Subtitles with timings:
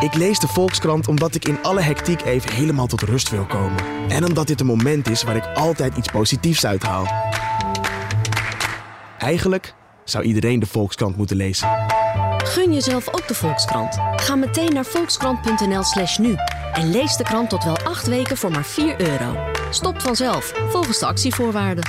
[0.00, 3.84] Ik lees de Volkskrant omdat ik in alle hectiek even helemaal tot rust wil komen.
[4.08, 7.06] En omdat dit een moment is waar ik altijd iets positiefs uithaal.
[9.18, 9.74] Eigenlijk
[10.04, 11.68] zou iedereen de Volkskrant moeten lezen.
[12.44, 13.98] Gun jezelf ook de Volkskrant.
[14.16, 16.34] Ga meteen naar volkskrant.nl slash nu.
[16.72, 19.36] En lees de krant tot wel acht weken voor maar 4 euro.
[19.70, 21.84] Stopt vanzelf, volgens de actievoorwaarden.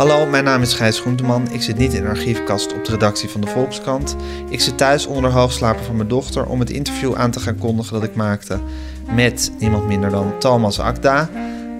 [0.00, 1.52] Hallo, mijn naam is Gijs Groenteman.
[1.52, 4.16] Ik zit niet in de archiefkast op de redactie van de Volkskrant.
[4.48, 7.58] Ik zit thuis onder de hoogslaper van mijn dochter om het interview aan te gaan
[7.58, 8.58] kondigen dat ik maakte
[9.14, 11.28] met niemand minder dan Thomas Akda,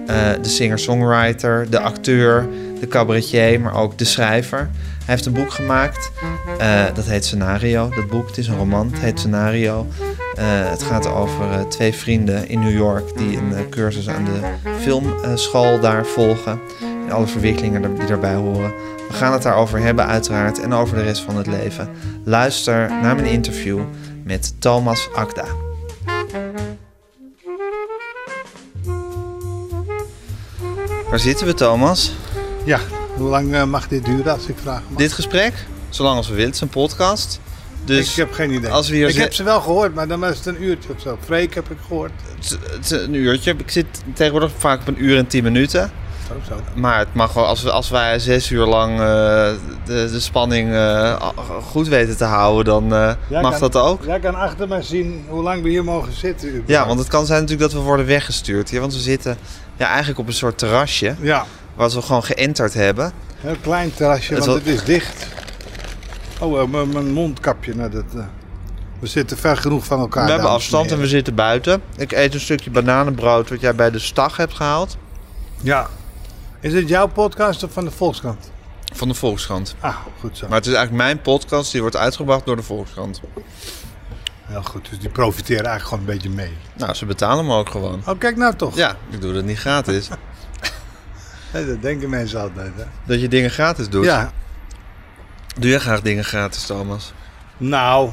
[0.07, 2.47] eh, de singer-songwriter, de acteur,
[2.79, 4.69] de cabaretier, maar ook de schrijver.
[4.97, 6.11] Hij heeft een boek gemaakt,
[6.59, 7.89] eh, dat heet Scenario.
[7.89, 9.87] Dat boek, het is een roman, het heet Scenario.
[10.35, 15.79] Eh, het gaat over twee vrienden in New York die een cursus aan de filmschool
[15.79, 16.59] daar volgen.
[17.11, 18.73] Alle verwikkelingen die daarbij horen.
[19.07, 21.89] We gaan het daarover hebben uiteraard en over de rest van het leven.
[22.23, 23.79] Luister naar mijn interview
[24.23, 25.45] met Thomas Akda.
[31.09, 32.11] Waar zitten we, Thomas?
[32.65, 32.79] Ja,
[33.15, 34.81] hoe lang eh, mag dit duren als ik vraag?
[34.89, 34.97] mag?
[34.97, 35.53] Dit gesprek,
[35.89, 37.39] zolang als we willen, het is een podcast.
[37.85, 38.71] Dus ik heb geen idee.
[38.71, 41.01] als we hier ik heb ze wel gehoord, maar dan was het een uurtje of
[41.01, 41.17] zo.
[41.25, 42.11] Freek heb ik gehoord.
[42.35, 43.53] het, het is een uurtje.
[43.57, 45.91] Ik zit tegenwoordig vaak op een uur en tien minuten.
[46.47, 46.55] Zo.
[46.73, 48.99] Maar het mag wel, als, we, als wij zes uur lang eh,
[49.85, 51.29] de, de spanning eh,
[51.69, 54.03] goed weten te houden, dan eh, mag kan- dat ook.
[54.05, 56.47] Jij kan achter mij zien hoe lang we hier mogen zitten.
[56.47, 56.69] überhaupt.
[56.71, 58.79] Ja, want het kan zijn natuurlijk dat we worden weggestuurd hier.
[58.79, 59.37] Want we zitten
[59.77, 63.05] ja, eigenlijk op een soort terrasje, Ja, wat we gewoon geënterd hebben.
[63.05, 65.27] een heel klein terrasje, Het want het is dicht.
[66.39, 67.75] Oh, mijn- mondkapje.
[67.75, 68.03] Nou, dat,
[68.99, 70.25] we zitten ver genoeg van elkaar.
[70.25, 71.81] we hebben afstand en we zitten buiten.
[71.97, 74.97] Ik eet een stukje bananenbrood wat jij bij de stag hebt gehaald.
[75.61, 75.87] Ja.
[76.61, 78.51] Is dit jouw podcast of van de Volkskrant?
[78.93, 79.75] Van de Volkskrant.
[79.79, 80.47] Ah, goed zo.
[80.47, 83.21] Maar het is eigenlijk mijn podcast, die wordt uitgebracht door de Volkskrant.
[84.45, 86.57] Heel goed, dus die profiteren eigenlijk gewoon een beetje mee.
[86.77, 88.01] Nou, ze betalen me ook gewoon.
[88.05, 88.75] Oh, kijk nou toch.
[88.75, 90.09] Ja, ik doe dat niet gratis.
[91.51, 92.83] Dat denken mensen altijd, hè?
[93.03, 94.05] Dat je dingen gratis doet.
[94.05, 94.31] Ja,
[95.59, 97.13] Doe jij graag dingen gratis, Thomas?
[97.57, 98.09] Nou,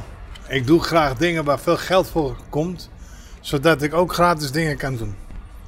[0.48, 2.91] ik doe graag dingen waar veel geld voor komt,
[3.41, 5.14] zodat ik ook gratis dingen kan doen.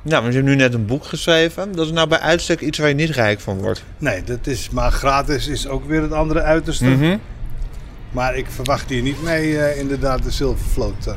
[0.03, 1.73] Ja, maar je hebt nu net een boek geschreven.
[1.73, 3.83] Dat is nou bij uitstek iets waar je niet rijk van wordt.
[3.99, 6.85] Nee, dat is, maar gratis is ook weer het andere uiterste.
[6.85, 7.17] Mhm.
[8.11, 11.07] Maar ik verwacht hier niet mee eh, inderdaad de zilvervloot.
[11.07, 11.15] eh.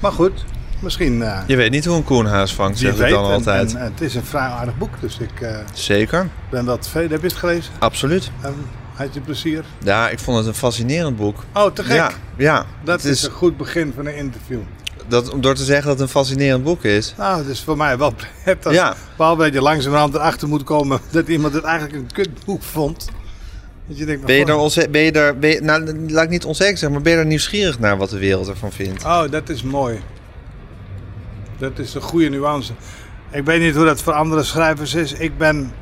[0.00, 0.44] Maar goed,
[0.80, 1.22] misschien...
[1.22, 3.74] eh Je weet niet hoe een koenhaas vangt, zeg ik dan En- altijd.
[3.74, 7.10] En, het is een vrij aardig boek, dus ik Zeker, ben wel tevreden.
[7.10, 7.72] Heb je het gelezen?
[7.78, 8.30] absoluut.
[8.40, 8.54] En
[8.94, 9.64] had je plezier?
[9.84, 11.44] Ja, ik vond het een fascinerend boek.
[11.54, 11.96] Oh, te gek.
[11.96, 12.64] Ja, ja.
[12.84, 14.60] Dat het is een goed begin van een interview.
[15.08, 17.14] Dat, om door te zeggen dat het een fascinerend boek is.
[17.16, 18.14] Nou, dat is voor mij wel
[18.44, 18.72] prettig.
[18.72, 18.94] Ja.
[19.16, 23.08] Behalve dat je langzamerhand erachter moet komen dat iemand het eigenlijk een kutboek vond.
[23.86, 26.30] Dat je denkt, Ben je er, onze, ben je er ben je- nou, laat ik
[26.30, 29.04] niet onzeker zeggen, maar ben je er nieuwsgierig naar wat de wereld ervan vindt?
[29.04, 30.00] Oh, dat is mooi.
[31.58, 32.72] Dat is een goede nuance.
[33.30, 35.12] Ik weet niet hoe dat voor andere schrijvers is.
[35.12, 35.72] Ik ben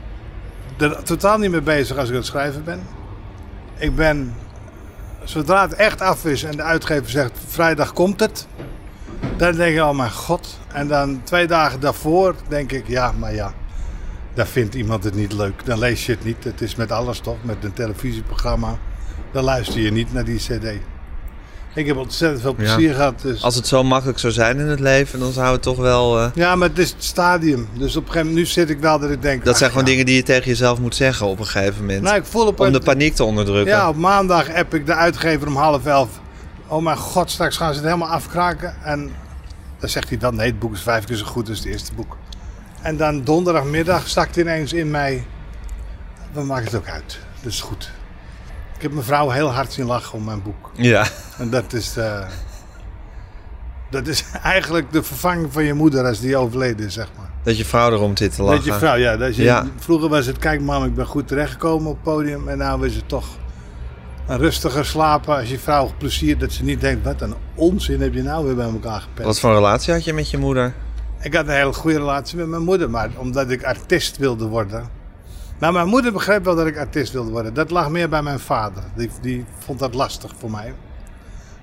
[0.76, 2.80] er totaal niet mee bezig als ik aan het schrijven ben.
[3.78, 4.34] Ik ben,
[5.24, 8.46] zodra het echt af is en de uitgever zegt vrijdag komt het,
[9.36, 10.58] dan denk ik, oh mijn god.
[10.72, 13.52] En dan twee dagen daarvoor denk ik, ja, maar ja,
[14.34, 15.64] daar vindt iemand het niet leuk.
[15.64, 16.44] Dan lees je het niet.
[16.44, 18.78] Het is met alles toch, met een televisieprogramma.
[19.32, 20.64] Dan luister je niet naar die cd.
[21.74, 23.20] Ik heb ontzettend veel plezier gehad.
[23.22, 23.42] Dus...
[23.42, 26.20] Als het zo makkelijk zou zijn in het leven, dan zou het toch wel...
[26.20, 27.68] eh, Ja, maar het is het stadium.
[27.72, 29.44] Dus op een gegeven moment, nu zit ik wel dat ik denk...
[29.44, 29.90] dat zijn gewoon ja.
[29.90, 32.02] dingen die je tegen jezelf moet zeggen op een gegeven moment.
[32.02, 33.74] Nou, ik voel op om de paniek te onderdrukken.
[33.74, 36.08] Ja, op maandag app ik de uitgever om half elf.
[36.68, 38.74] Oh mijn god, straks gaan ze het helemaal afkraken.
[38.82, 39.10] En
[39.78, 41.94] dan zegt hij dan, nee, het boek is vijf keer zo goed als het eerste
[41.94, 42.16] boek.
[42.82, 45.26] En dan donderdagmiddag zakt ineens in mij...
[46.32, 47.18] We maken het ook uit.
[47.42, 47.90] Dat is goed.
[48.76, 50.70] Ik heb mijn vrouw heel hard zien lachen om mijn boek.
[50.74, 51.06] ja.
[51.38, 51.96] En dat is...
[51.96, 52.26] eh,
[53.90, 57.30] dat is eigenlijk de vervanging van je moeder als die overleden is, zeg maar.
[57.42, 58.56] Dat je vrouw erom zit te lachen.
[58.56, 59.16] Dat je vrouw, ja.
[59.16, 59.66] Dat je, Ja.
[59.78, 62.48] Vroeger was het, kijk mam, ik ben goed terechtgekomen op het podium.
[62.48, 63.26] En nu is het toch
[64.26, 66.38] rustiger slapen als je vrouw plezier.
[66.38, 69.26] Dat ze niet denkt, wat een onzin heb je nou weer bij elkaar gepest.
[69.26, 70.74] Wat voor relatie had je met je moeder?
[71.20, 74.88] Ik had een hele goede relatie met mijn moeder, maar omdat ik artiest wilde worden.
[75.58, 77.54] Nou, mijn moeder begreep wel dat ik artiest wilde worden.
[77.54, 78.82] Dat lag meer bij mijn vader.
[78.96, 80.74] Die, die vond dat lastig voor mij.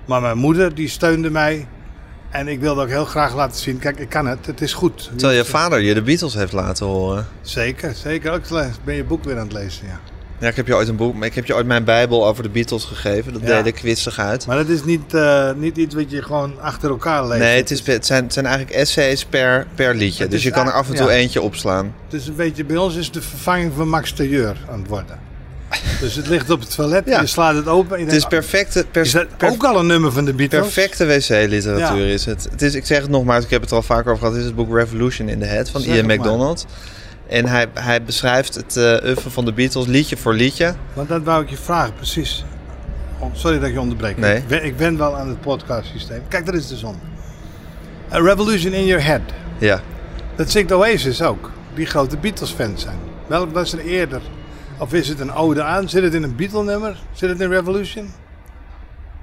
[0.06, 1.68] Maar mijn moeder, die steunde mij.
[2.30, 4.46] En ik wilde ook heel graag laten zien, kijk, ik kan het.
[4.46, 5.04] Het is goed.
[5.04, 7.28] Terwijl je vader je de Beatles heeft laten horen.
[7.42, 8.32] Zeker, zeker.
[8.32, 10.00] Ook le- ben je boek weer aan het lezen, ja.
[10.40, 12.50] Ja, ik heb je ooit een boek, ik heb je ooit mijn Bijbel over de
[12.50, 13.34] Beatles gegeven.
[13.34, 13.62] Dat Ja.
[13.62, 14.46] deed ik uit.
[14.46, 17.40] Maar dat is niet, eh, niet iets wat je gewoon achter elkaar leest.
[17.42, 20.22] Nee, het, is, het, zijn, het zijn eigenlijk essays per, per liedje.
[20.24, 21.12] Het Dus je kan er af en toe ja.
[21.14, 21.94] eentje opslaan.
[22.10, 25.20] Het is een beetje, bij ons is de vervanging van Max Tailleur aan het worden.
[26.02, 27.22] Dus het ligt op het toilet, Ja.
[27.22, 27.94] je slaat het open.
[27.96, 30.62] en je Het is perfecte, per- is dat ook al een nummer van de Beatles?
[30.62, 32.14] perfecte wc-literatuur Ja.
[32.14, 32.48] is het.
[32.52, 34.32] het is, ik zeg het nogmaals, ik heb het er al vaker over gehad.
[34.34, 36.16] Het is het boek Revolution in the Head van Zeg Ian maar.
[37.34, 40.74] En hij, hij beschrijft het eh oeuvre van de Beatles liedje voor liedje.
[40.94, 42.46] Want dat wou ik je vragen, precies.
[43.20, 44.18] Oh, sorry dat ik je onderbreek.
[44.18, 44.38] Nee.
[44.38, 46.22] Ik, ben, ik ben wel aan het podcastsysteem.
[46.28, 46.96] Kijk, daar is de zon.
[48.12, 49.22] A Revolution in Your Head.
[49.58, 49.82] Ja.
[50.36, 51.52] Dat zingt Oasis ook.
[51.76, 52.98] Die grote Beatles-fans zijn.
[53.28, 54.22] Welk was er eerder?
[54.78, 55.90] Of is het een ode aan?
[55.90, 56.98] Zit het in een Beatle-nummer?
[57.12, 58.12] Zit het in Revolution?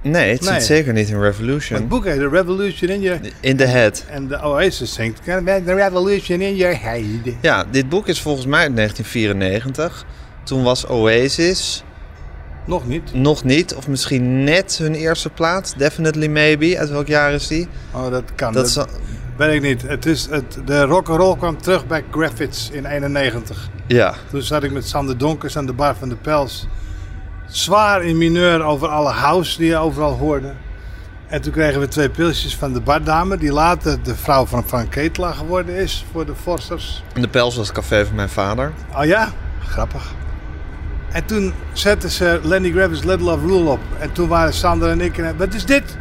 [0.03, 0.53] Nee, het Nee.
[0.53, 1.87] zit zeker niet in Maar het Revolution.
[1.87, 3.19] boek heet A Revolution in Your...
[3.39, 4.05] In the Head.
[4.09, 7.01] En de Oasis zingt The Revolution in Your Head.
[7.41, 10.05] Ja, dit boek is volgens mij uit 1994.
[10.43, 11.83] Toen was Oasis
[12.65, 13.13] Nog niet.
[13.13, 15.73] nog niet, of misschien net hun eerste plaat.
[15.77, 16.79] Definitely Maybe.
[16.79, 17.67] Uit welk jaar is die?
[17.93, 18.53] Oh, dat kan.
[18.53, 18.87] Dat Dat,
[19.37, 19.81] weet ik niet.
[19.81, 23.69] Het is, het, de rock'n'roll kwam terug bij Graffits in 91.
[23.87, 26.67] ja, Toen zat ik met Sander Donkers aan de bar van de Pels.
[27.51, 30.53] Zwaar in mineur over alle house die je overal hoorde.
[31.27, 34.89] En toen kregen we twee pilsjes van de bardame, die later de vrouw van Frank
[34.91, 37.03] Ketelaar geworden is voor de Forsters.
[37.13, 38.71] en de Pels was het café van mijn vader.
[38.97, 39.29] Oh ja?
[39.67, 40.03] Grappig.
[41.11, 43.79] En toen zetten ze Lenny Gravis Let Love Rule op.
[43.99, 45.17] En toen waren Sander en ik...
[45.17, 45.97] en- Wat is dit?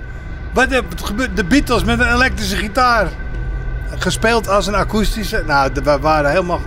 [0.54, 0.68] Wat
[1.02, 1.36] gebeurt?
[1.36, 3.08] de Beatles met een elektrische gitaar.
[3.98, 5.42] Gespeeld als een akoestische...
[5.46, 6.60] Nou, we waren helemaal...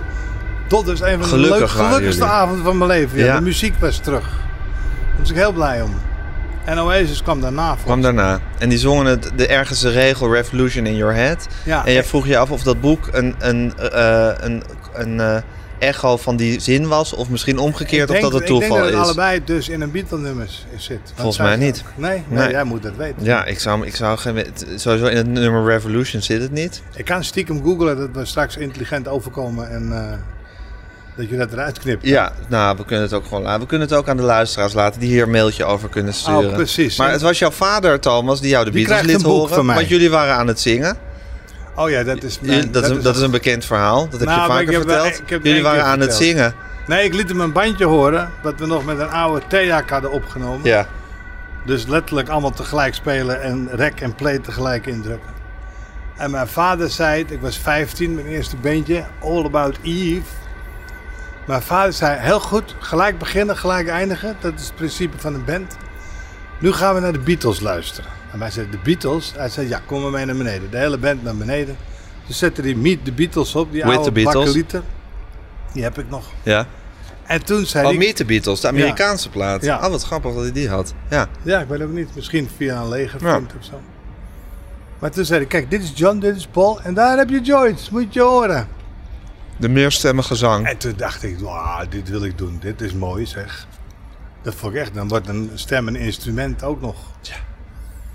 [0.68, 2.36] Dat is een van de Gelukkig leuk, waren gelukkigste jullie.
[2.38, 3.18] avonden van mijn leven.
[3.18, 3.34] Ja, Ja.
[3.36, 4.28] De muziek was terug.
[5.14, 5.94] Daar was ik heel blij om.
[6.64, 7.84] En Oasis kwam daarna voor.
[7.84, 8.40] Kwam daarna.
[8.58, 11.46] En die zongen het, de ergste regel Revolution in Your Head.
[11.64, 14.62] Ja, En jij vroeg je af of dat boek een, een, eh, een,
[14.94, 15.36] een eh,
[15.78, 17.12] echo van die zin was.
[17.12, 19.00] Of misschien omgekeerd of dat het Ik denk toeval dat het is.
[19.00, 21.12] allebei dus in een Beatle-nummer zit.
[21.14, 21.84] Volgens mij niet.
[21.96, 22.22] Nee?
[22.28, 22.38] nee?
[22.38, 22.50] Nee.
[22.50, 23.24] jij moet dat weten.
[23.24, 24.44] Ja, ik zou, ik zou geen...
[24.76, 26.82] Sowieso in het nummer Revolution zit het niet.
[26.96, 30.18] Ik kan stiekem googlen dat we straks intelligent overkomen en eh,
[31.16, 32.06] dat je dat eruit knipt.
[32.06, 33.60] Ja, nou, we kunnen het ook gewoon laten.
[33.60, 36.48] We kunnen het ook aan de luisteraars laten die hier een mailtje over kunnen sturen.
[36.48, 36.98] Oh, precies.
[36.98, 39.54] Maar het was jouw vader, Thomas, die jou de Beatles liet horen.
[39.54, 39.74] van mij.
[39.76, 40.96] Want jullie waren aan het zingen.
[41.76, 42.72] Oh ja, dat is mijn...
[42.72, 44.08] dat, is, een- dat is een bekend verhaal.
[44.08, 45.22] Dat heb Nou, je maar vaker heb verteld.
[45.30, 46.54] heb jullie waren aan het zingen.
[46.86, 50.10] Nee, ik liet hem een bandje horen, wat we nog met een oude Theak hadden
[50.12, 50.60] opgenomen.
[50.70, 50.86] Ja.
[51.66, 55.32] Dus letterlijk allemaal tegelijk spelen en rec en play tegelijk indrukken.
[56.16, 60.20] En mijn vader zei het, ik was 15, mijn eerste bandje, All About Eve.
[61.46, 64.36] Mijn vader zei, heel goed, gelijk beginnen, gelijk eindigen.
[64.40, 65.76] Dat is het principe van een band.
[66.58, 68.10] Nu gaan we naar de Beatles luisteren.
[68.32, 69.32] En wij zeiden, de Beatles?
[69.36, 70.70] Hij zei, ja, kom maar mee naar beneden.
[70.70, 71.76] De hele band naar beneden.
[72.24, 74.64] Toen zette hij Meet the Beatles op, die With oude.
[75.72, 76.24] Die heb ik nog.
[76.42, 76.66] ja.
[77.26, 77.96] En toen zei Oh.
[77.96, 79.64] Meet the Beatles, de Amerikaanse plaat.
[79.64, 79.76] Ja.
[79.84, 80.94] Oh, wat grappig dat hij die had.
[81.10, 81.28] Ja.
[81.42, 82.14] Ja, ik weet ook niet.
[82.14, 83.80] Misschien via een legervriend of zo.
[84.98, 86.80] Maar toen zei hij, kijk, dit is John, dit is Paul.
[86.80, 88.68] En daar heb je Joyce, moet je horen.
[89.56, 90.66] De meerstemmige zang.
[90.66, 92.58] En toen dacht ik, wauw, dit wil ik doen.
[92.60, 93.66] Dit is mooi, zeg.
[94.42, 94.94] Dat vond ik echt.
[94.94, 96.96] Dan wordt een stem een instrument ook nog.
[97.20, 97.34] Ja.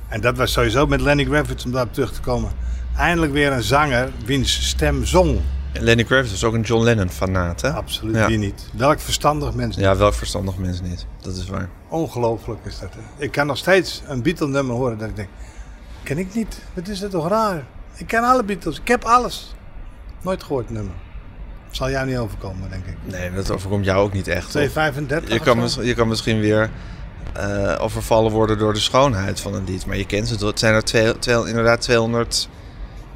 [0.07, 2.51] En dat was sowieso met Lenny Kravitz, om daarop terug te komen.
[2.97, 5.39] Eindelijk weer een zanger wiens stem zong.
[5.73, 7.71] Lenny Kravitz was ook een John Lennon-fanaat, hè?
[7.73, 8.27] Absoluut, Ja.
[8.27, 8.69] wie niet.
[8.77, 9.85] Welk verstandig mens niet.
[9.85, 11.05] Ja, welk verstandig mens niet.
[11.21, 11.69] Dat is waar.
[11.89, 12.93] Ongelooflijk is dat.
[12.93, 13.23] Hè?
[13.23, 15.29] Ik kan nog steeds een Beatle-nummer horen dat ik denk,
[16.03, 16.61] ken ik niet.
[16.73, 17.63] Wat is dat toch raar?
[17.95, 19.55] Ik ken alle Beatles, ik heb alles.
[20.21, 20.93] Nooit gehoord nummer.
[21.71, 22.95] Zal jou niet overkomen, denk ik.
[23.03, 24.41] Nee, dat overkomt jou ook niet echt.
[24.41, 24.49] toch?
[24.51, 26.69] 235 Je kan, je kan misschien weer
[27.33, 29.85] eh, overvallen worden door de schoonheid van een lied.
[29.85, 30.45] Maar je kent ze.
[30.45, 32.49] Het zijn er twee, twee, inderdaad 220,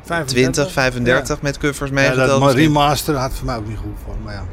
[0.04, 0.72] 35?
[0.72, 2.28] 35 met covers Ja, meegeteld.
[2.30, 2.62] dat misschien.
[2.63, 4.16] remaster had voor mij ook niet goed voor.
[4.24, 4.46] Maar ja,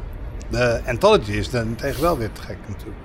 [0.49, 2.97] de Anthology is dan tegen wel weer te gek natuurlijk.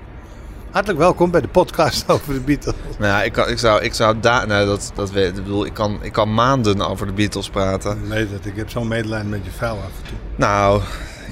[0.76, 2.74] Hartelijk welkom bij de podcast over de Beatles.
[2.98, 5.66] Nou ja, ik, kan, ik zou, ik zou daar, nou, dat, dat weet, ik bedoel,
[5.66, 8.08] ik kan, ik kan maanden over de Beatles praten.
[8.08, 10.18] Weet het, ik heb zo'n medelijden met je vuil af en toe.
[10.36, 10.82] Nou,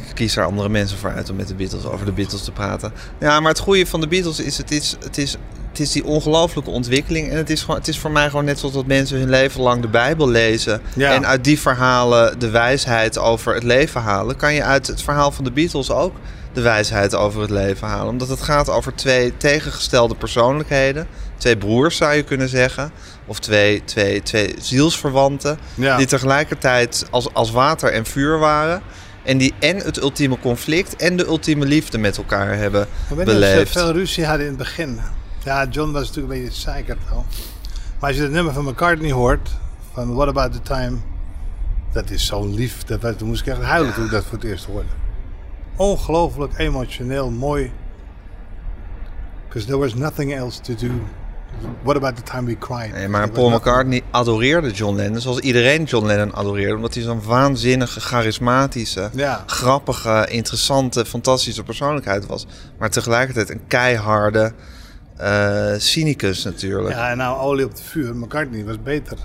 [0.08, 2.52] ik kies er andere mensen voor uit om met de Beatles over de Beatles te
[2.52, 2.92] praten.
[3.20, 5.36] Ja, maar het goede van de Beatles is, het is, het is,
[5.68, 7.30] het is die ongelooflijke ontwikkeling.
[7.30, 9.60] En het is, gewoon, het is voor mij gewoon net zoals dat mensen hun leven
[9.60, 10.80] lang de Bijbel lezen.
[10.94, 11.12] Ja.
[11.12, 14.36] En uit die verhalen de wijsheid over het leven halen.
[14.36, 16.14] Kan je uit het verhaal van de Beatles ook
[16.54, 18.08] de wijsheid over het leven halen.
[18.08, 21.06] Omdat het gaat over twee tegengestelde persoonlijkheden.
[21.37, 22.90] Twee broers zou je kunnen zeggen.
[23.26, 25.58] Of twee, twee, twee zielsverwanten.
[25.75, 25.96] Ja.
[25.96, 28.82] Die tegelijkertijd als, als water en vuur waren.
[29.23, 33.18] En die en het ultieme conflict en de ultieme liefde met elkaar hebben Ik weet
[33.18, 33.73] niet of ze beleefd.
[33.73, 35.00] veel ruzie hadden in het begin.
[35.44, 37.25] Ja, John was natuurlijk een beetje zeikerd al.
[38.00, 39.49] Maar als je het nummer van McCartney hoort,
[39.92, 40.96] van What About The Time,
[41.92, 42.82] dat is zo lief.
[42.84, 44.88] Dat, toen moest ik echt huilen toen ik dat voor het eerst hoorde.
[45.76, 47.72] Ongelooflijk emotioneel, mooi.
[49.46, 50.90] Because there was nothing else to do
[51.82, 52.92] What about the time we cried?
[52.92, 56.74] Nee, maar Paul McCartney adoreerde John Lennon zoals iedereen John Lennon adoreerde.
[56.76, 59.42] Omdat hij zo'n waanzinnige, charismatische, Ja.
[59.46, 62.46] grappige, interessante, fantastische persoonlijkheid was.
[62.78, 64.52] Maar tegelijkertijd een keiharde
[65.16, 66.94] eh, cynicus natuurlijk.
[66.94, 68.16] Ja, en nou olie op het vuur.
[68.16, 69.18] McCartney was beter.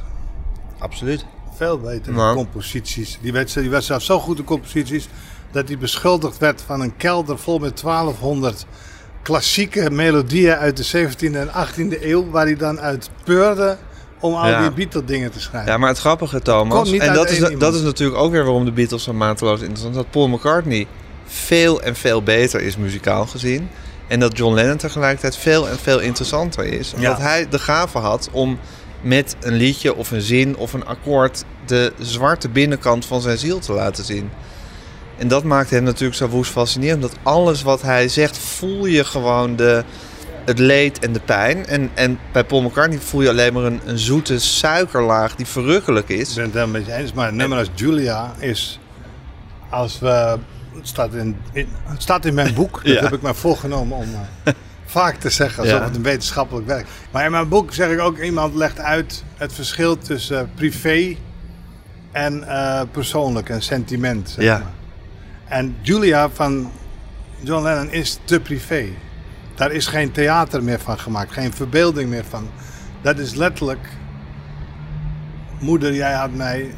[0.79, 1.25] Absoluut.
[1.55, 2.13] Veel beter.
[2.13, 2.35] Nou.
[2.35, 3.17] Composities.
[3.21, 5.07] Die werd, die werd zelfs zo goed in composities
[5.51, 8.65] dat hij beschuldigd werd van een kelder vol met 1200
[9.21, 12.29] klassieke melodieën uit de 17e en 18e eeuw.
[12.29, 13.77] Waar hij dan uit peurde
[14.19, 14.61] om al Ja.
[14.61, 15.71] die Beatle dingen te schrijven.
[15.71, 18.71] Ja, maar het grappige, Thomas, en dat is, dat is natuurlijk ook weer waarom de
[18.71, 20.03] Beatles zo mateloos interessant zijn.
[20.05, 20.87] Dat Paul McCartney
[21.25, 23.69] veel en veel beter is muzikaal gezien.
[24.07, 26.93] En dat John Lennon tegelijkertijd veel en veel interessanter is.
[26.93, 27.23] Omdat Ja.
[27.23, 28.59] hij de gave had om
[29.01, 33.59] met een liedje of een zin of een akkoord de zwarte binnenkant van zijn ziel
[33.59, 34.29] te laten zien.
[35.19, 37.01] En dat maakt hem natuurlijk zo woest fascinerend.
[37.01, 39.83] Dat alles wat hij zegt, voel je gewoon de,
[40.45, 41.65] het leed en de pijn.
[41.65, 46.09] En, en bij Paul McCartney voel je alleen maar een, een zoete suikerlaag die verrukkelijk
[46.09, 46.29] is.
[46.29, 47.13] Ik ben het helemaal met je eens.
[47.13, 48.79] Maar een nummer als Julia is...
[49.69, 50.37] Als we...
[50.75, 52.73] Het staat in, in- het staat in mijn boek.
[52.83, 53.01] Dat Ja.
[53.01, 54.07] heb ik me voorgenomen om
[54.43, 54.53] eh,
[54.85, 55.63] vaak te zeggen.
[55.63, 55.83] Alsof Ja.
[55.85, 58.17] het een wetenschappelijk werk Maar in mijn boek zeg ik ook...
[58.17, 61.15] Iemand legt uit het verschil tussen privé
[62.11, 63.49] en eh, persoonlijk.
[63.49, 64.29] En sentiment.
[64.29, 64.57] Zeg Ja.
[64.57, 64.71] maar.
[65.49, 66.71] En Julia van
[67.41, 68.85] John Lennon is te privé.
[69.55, 71.31] Daar is geen theater meer van gemaakt.
[71.31, 72.49] Geen verbeelding meer van.
[73.01, 73.87] Dat is letterlijk...
[75.59, 76.73] Moeder, jij had mij,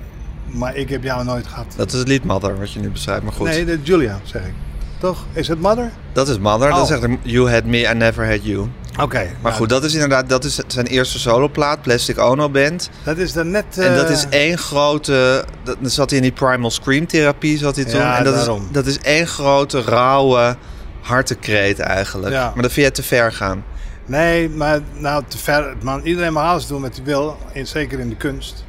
[0.45, 1.73] maar ik heb jou nooit gehad.
[1.75, 3.23] Dat is het lied Mother, wat je nu beschrijft.
[3.23, 4.53] Maar goed, Nee, dat is Julia, zeg ik.
[4.99, 5.25] Toch?
[5.33, 5.91] Is het Mother?
[6.13, 6.69] dat is Mother.
[6.69, 6.75] Oh.
[6.75, 8.67] Dat zegt hij, You had me, I never had you.
[8.99, 9.29] Oké.
[9.41, 12.89] Maar goed, dat is inderdaad dat is zijn eerste soloplaat, Plastic Ono Band.
[13.03, 13.77] Dat is dan net...
[13.77, 15.45] En dat eh, is één grote...
[15.63, 17.99] Dat, dan zat hij in die Primal Scream therapie, zat hij toen.
[17.99, 18.61] Ja, en dat daarom.
[18.61, 20.55] is, dat is één grote, rauwe
[21.01, 22.33] hartekreet eigenlijk.
[22.33, 22.51] Ja.
[22.53, 23.63] Maar dat vind jij te ver gaan.
[24.05, 25.75] Nee, maar nou te ver.
[25.81, 27.37] Man, iedereen mag alles doen wat hij wil.
[27.53, 28.65] En zeker in de kunst.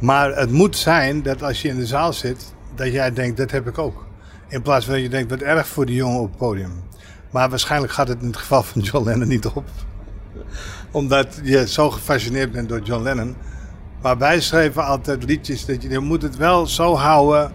[0.00, 3.50] Maar het moet zijn dat als je in de zaal zit, dat jij denkt, dat
[3.50, 4.06] heb ik ook.
[4.48, 6.72] In plaats van dat je denkt, wat erg voor die jongen op het podium.
[7.30, 9.64] Maar waarschijnlijk gaat het in het geval van John Lennon niet op.
[10.90, 13.36] Omdat je zo gefascineerd bent door John Lennon.
[14.02, 17.52] Maar wij schreven altijd liedjes dat je, je moet het wel zo houden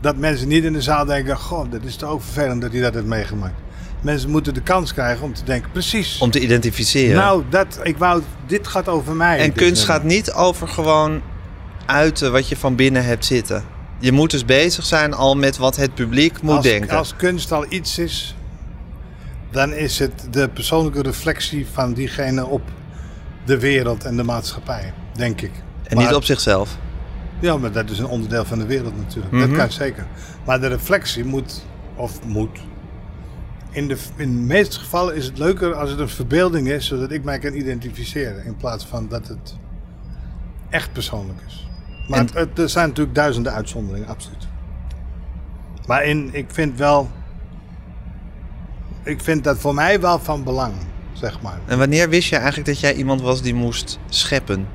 [0.00, 2.80] dat mensen niet in de zaal denken, goh, dat is toch ook vervelend dat hij
[2.80, 3.54] dat heeft meegemaakt.
[4.00, 6.18] Mensen moeten de kans krijgen om te denken, precies.
[6.18, 7.16] Om te identificeren.
[7.16, 9.38] Nou, dat, ik wou, dit gaat over mij.
[9.38, 9.94] en kunst nummer.
[9.94, 11.22] gaat niet over gewoon
[11.86, 13.64] uiten wat je van binnen hebt zitten.
[13.98, 16.96] Je moet dus bezig zijn al met wat het publiek moet als, denken.
[16.96, 18.35] Als kunst al iets is,
[19.56, 22.62] dan is het de persoonlijke reflectie van diegene op
[23.44, 25.50] de wereld en de maatschappij, denk ik.
[25.82, 26.76] en Maar- niet op zichzelf.
[27.40, 29.32] Ja, maar dat is een onderdeel van de wereld natuurlijk.
[29.32, 29.46] Mhm.
[29.48, 30.06] Dat kan zeker.
[30.46, 32.58] Maar de reflectie moet, of moet.
[33.70, 37.10] In de, in de meeste gevallen is het leuker als het een verbeelding is, zodat
[37.10, 38.44] ik mij kan identificeren.
[38.44, 39.56] In plaats van dat het
[40.70, 41.68] echt persoonlijk is.
[42.08, 44.46] Maar En- het- het- er zijn natuurlijk duizenden uitzonderingen, absoluut.
[45.86, 47.10] Maar in, ik vind wel.
[49.06, 50.74] Ik vind dat voor mij wel van belang,
[51.12, 51.58] zeg maar.
[51.66, 54.68] En wanneer wist je eigenlijk dat jij iemand was die moest scheppen?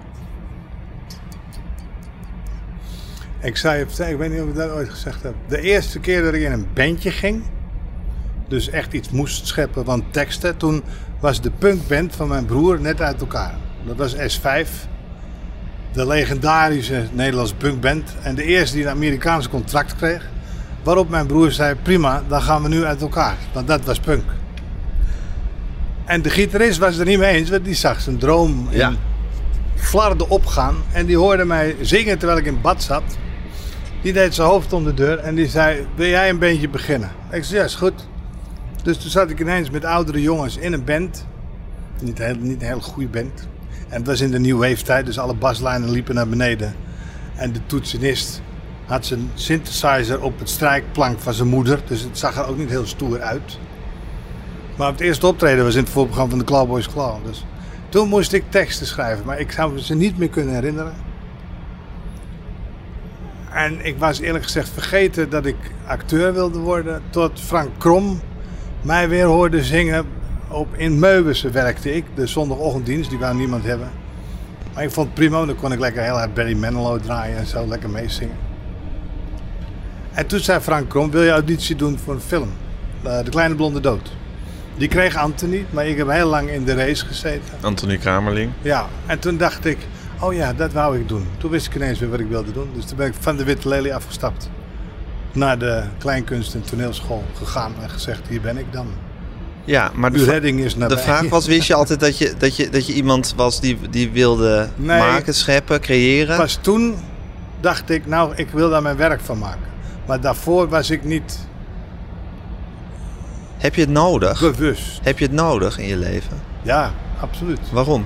[3.42, 5.34] Ik zei je vertellen, ik weet niet of ik dat ooit gezegd heb.
[5.48, 7.44] De eerste keer dat ik in een bandje ging,
[8.48, 10.84] dus echt iets moest scheppen van teksten, toen
[11.20, 13.56] was de punkband van mijn broer net uit elkaar.
[13.86, 14.70] Dat was S5,
[15.92, 18.16] de legendarische Nederlandse punkband.
[18.22, 20.30] En de eerste die een Amerikaans contract kreeg.
[20.84, 23.36] Waarop mijn broer zei, prima, dan gaan we nu uit elkaar.
[23.54, 24.24] Want dat was punk.
[26.06, 28.94] En de gitarist was er niet mee eens, want die zag zijn droom in Ja.
[29.76, 30.76] flarden opgaan.
[30.92, 33.04] En die hoorde mij zingen terwijl ik in bad zat.
[34.02, 37.12] Die deed zijn hoofd om de deur en die zei: Wil jij een bandje beginnen?
[37.32, 38.08] Ik zei: Ja, is goed.
[38.84, 41.26] Dus toen zat ik ineens met oudere jongens in een band.
[42.00, 43.48] Niet een, heel, niet een hele goede band.
[43.90, 46.76] En het was in de New Wave tijd, dus alle baslijnen liepen naar beneden.
[47.36, 48.42] En de toetsenist
[48.92, 51.80] had zijn synthesizer op het strijkplank van zijn moeder.
[51.88, 53.58] Dus het zag er ook niet heel stoer uit.
[54.78, 57.26] Maar het eerste optreden was in het voorprogramma van de Cowboys Claw.
[57.26, 57.46] Dus
[57.90, 60.94] toen moest ik teksten schrijven, maar ik zou ze niet meer kunnen herinneren.
[63.54, 67.02] En ik was eerlijk gezegd vergeten dat ik acteur wilde worden.
[67.10, 68.22] Tot Frank Krom
[68.82, 70.06] mij weer hoorde zingen.
[70.48, 73.90] Op, in Meubissen werkte ik, de zondagochtenddienst, die wou niemand hebben.
[74.74, 77.46] Maar ik vond het prima, dan kon ik lekker heel hard Barry Manilow draaien en
[77.46, 78.51] zo, lekker meezingen.
[80.14, 82.50] En toen zei Frank Krom, wil je auditie doen voor een film?
[83.04, 84.12] Eh, de Kleine Blonde Dood.
[84.78, 87.54] Die kreeg Anthony, maar ik heb heel lang in de race gezeten.
[87.62, 88.52] Anthony Kramerling.
[88.62, 89.78] Ja, en toen dacht ik,
[90.20, 91.28] oh ja, dat wou ik doen.
[91.38, 92.70] Toen wist ik ineens weer wat ik wilde doen.
[92.76, 94.50] Dus toen ben ik van de Witte Lelie afgestapt.
[95.32, 98.88] Naar de kleinkunst- en toneelschool gegaan en gezegd, hier ben ik dan.
[99.66, 102.70] Ja, maar de, redding is de vraag was, wist je altijd dat je, dat je,
[102.70, 105.00] dat je iemand was die, die wilde Nee.
[105.00, 106.38] maken, scheppen, creëren?
[106.38, 106.96] Pas toen
[107.60, 109.70] dacht ik, nou, ik wil daar mijn werk van maken.
[110.06, 111.48] Maar daarvoor was ik niet
[113.58, 114.40] Heb je het nodig?
[114.40, 115.00] bewust.
[115.04, 116.42] Heb je het nodig in je leven?
[116.62, 117.72] Ja, absoluut.
[117.72, 118.06] Waarom?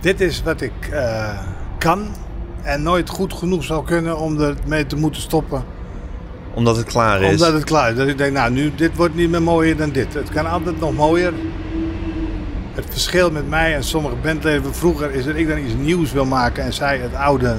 [0.00, 1.38] Dit is wat ik eh,
[1.78, 2.06] kan
[2.62, 5.64] en nooit goed genoeg zou kunnen om er mee te moeten stoppen.
[6.54, 7.30] Omdat het klaar is.
[7.30, 7.96] Omdat het klaar is.
[7.96, 10.14] Dat ik denk, nou, nu, dit wordt niet meer mooier dan dit.
[10.14, 11.32] Het kan altijd nog mooier.
[12.74, 16.24] Het verschil met mij en sommige bandleden vroeger is dat ik dan iets nieuws wil
[16.24, 17.54] maken en zij het oude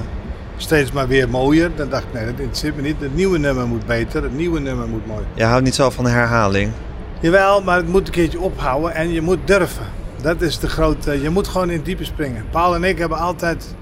[0.58, 1.76] steeds maar weer mooier.
[1.76, 2.96] Dan dacht ik, nee, dat interesseert me niet.
[3.00, 5.26] Het nieuwe nummer moet beter, het nieuwe nummer moet mooi.
[5.34, 6.72] Je houdt niet zo van herhaling.
[7.20, 9.86] Jawel, maar het moet een keertje ophouden en je moet durven.
[10.22, 11.22] Dat is de grote.
[11.22, 12.46] Je moet gewoon in het diepe springen.
[12.52, 13.76] Paul en ik hebben altijd.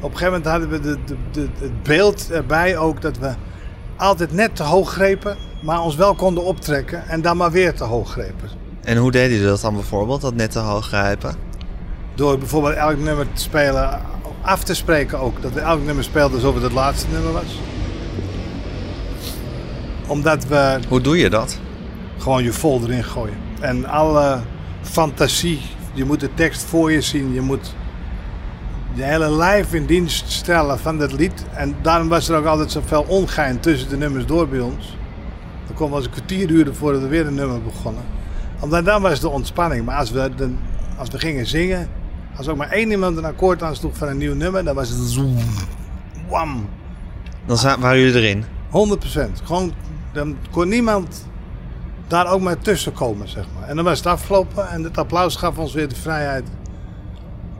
[0.00, 3.30] Op een gegeven moment hadden we de, de, de, het beeld erbij ook dat we
[3.96, 7.84] altijd net te hoog grepen, maar ons wel konden optrekken en dan maar weer te
[7.84, 8.59] hoog grepen.
[8.84, 11.34] En hoe deden jullie dat dan bijvoorbeeld, dat net te hoog grijpen?
[12.14, 14.00] Door bijvoorbeeld elk nummer te spelen,
[14.42, 15.42] af te spreken ook.
[15.42, 17.58] Dat we elk nummer speelden alsof het het laatste nummer was.
[20.06, 21.58] Omdat we Hoe doe je dat?
[22.18, 23.36] gewoon je vol erin gooien.
[23.60, 24.40] En alle
[24.82, 25.60] fantasie,
[25.92, 27.74] je moet de tekst voor je zien, je moet
[28.94, 31.44] je hele lijf in dienst stellen van dat lied.
[31.54, 34.96] En daarom was er ook altijd zoveel ongein tussen de nummers door bij ons.
[35.76, 38.02] Dan wel eens een kwartier duren voordat we weer een nummer begonnen.
[38.60, 39.84] Omdat dan was de ontspanning.
[39.84, 40.54] Maar als we, de,
[40.98, 41.88] als we gingen zingen,
[42.36, 44.98] als ook maar één iemand een akkoord aansloeg van een nieuw nummer, dan was het
[44.98, 45.36] zoem,
[46.28, 46.68] wam.
[47.46, 48.44] Dan waren jullie erin.
[48.70, 49.42] 100%.
[49.44, 49.72] Gewoon,
[50.12, 51.26] dan kon niemand
[52.06, 53.68] daar ook maar tussen komen, zeg maar.
[53.68, 56.44] En dan was het afgelopen en het applaus gaf ons weer de vrijheid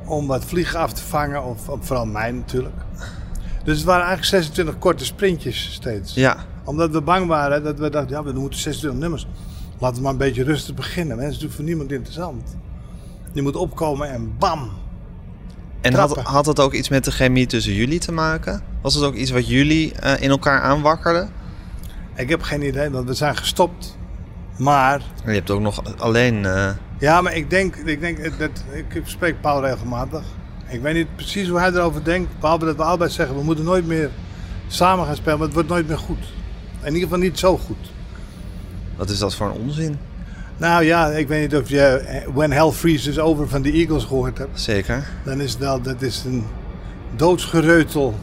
[0.04, 2.74] om wat vliegen af te vangen, of, of vooral mij natuurlijk.
[3.64, 6.14] Dus het waren eigenlijk 26 korte sprintjes steeds.
[6.14, 6.36] Ja.
[6.64, 9.26] Omdat we bang waren dat we dachten, ja, we moeten 26 nummers.
[9.80, 11.18] Laten we maar een beetje rustig beginnen.
[11.18, 12.56] Is natuurlijk voor niemand interessant.
[13.32, 14.70] Je moet opkomen en bam.
[15.80, 18.62] En had, had dat ook iets met de chemie tussen jullie te maken?
[18.82, 21.30] Was het ook iets wat jullie eh, in elkaar aanwakkerden?
[22.14, 23.96] Ik heb geen idee, want we zijn gestopt.
[24.58, 26.44] Maar Je hebt ook nog alleen...
[26.46, 30.22] eh, Ja, maar ik denk, ik denk dat ik spreek Paul regelmatig.
[30.68, 32.40] Ik weet niet precies hoe hij erover denkt.
[32.40, 34.10] Behalve dat we allebei zeggen, we moeten nooit meer
[34.68, 36.32] samen gaan spelen, maar het wordt nooit meer goed.
[36.80, 37.90] In ieder geval niet zo goed.
[39.00, 39.98] Wat is dat voor een onzin?
[40.56, 44.04] Nou ja, ik weet niet of je eh, When Hell Freezes Over van de Eagles
[44.04, 44.60] gehoord hebt.
[44.60, 45.04] Zeker.
[45.24, 46.44] Dan is wel, dat is een
[47.16, 48.14] doodsgereutel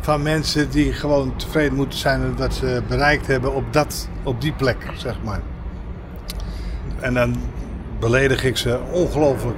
[0.00, 4.40] van mensen die gewoon tevreden moeten zijn met wat ze bereikt hebben op, dat, op
[4.40, 5.40] die plek, zeg maar.
[7.00, 7.36] En dan
[8.00, 9.56] beledig ik ze ongelooflijk.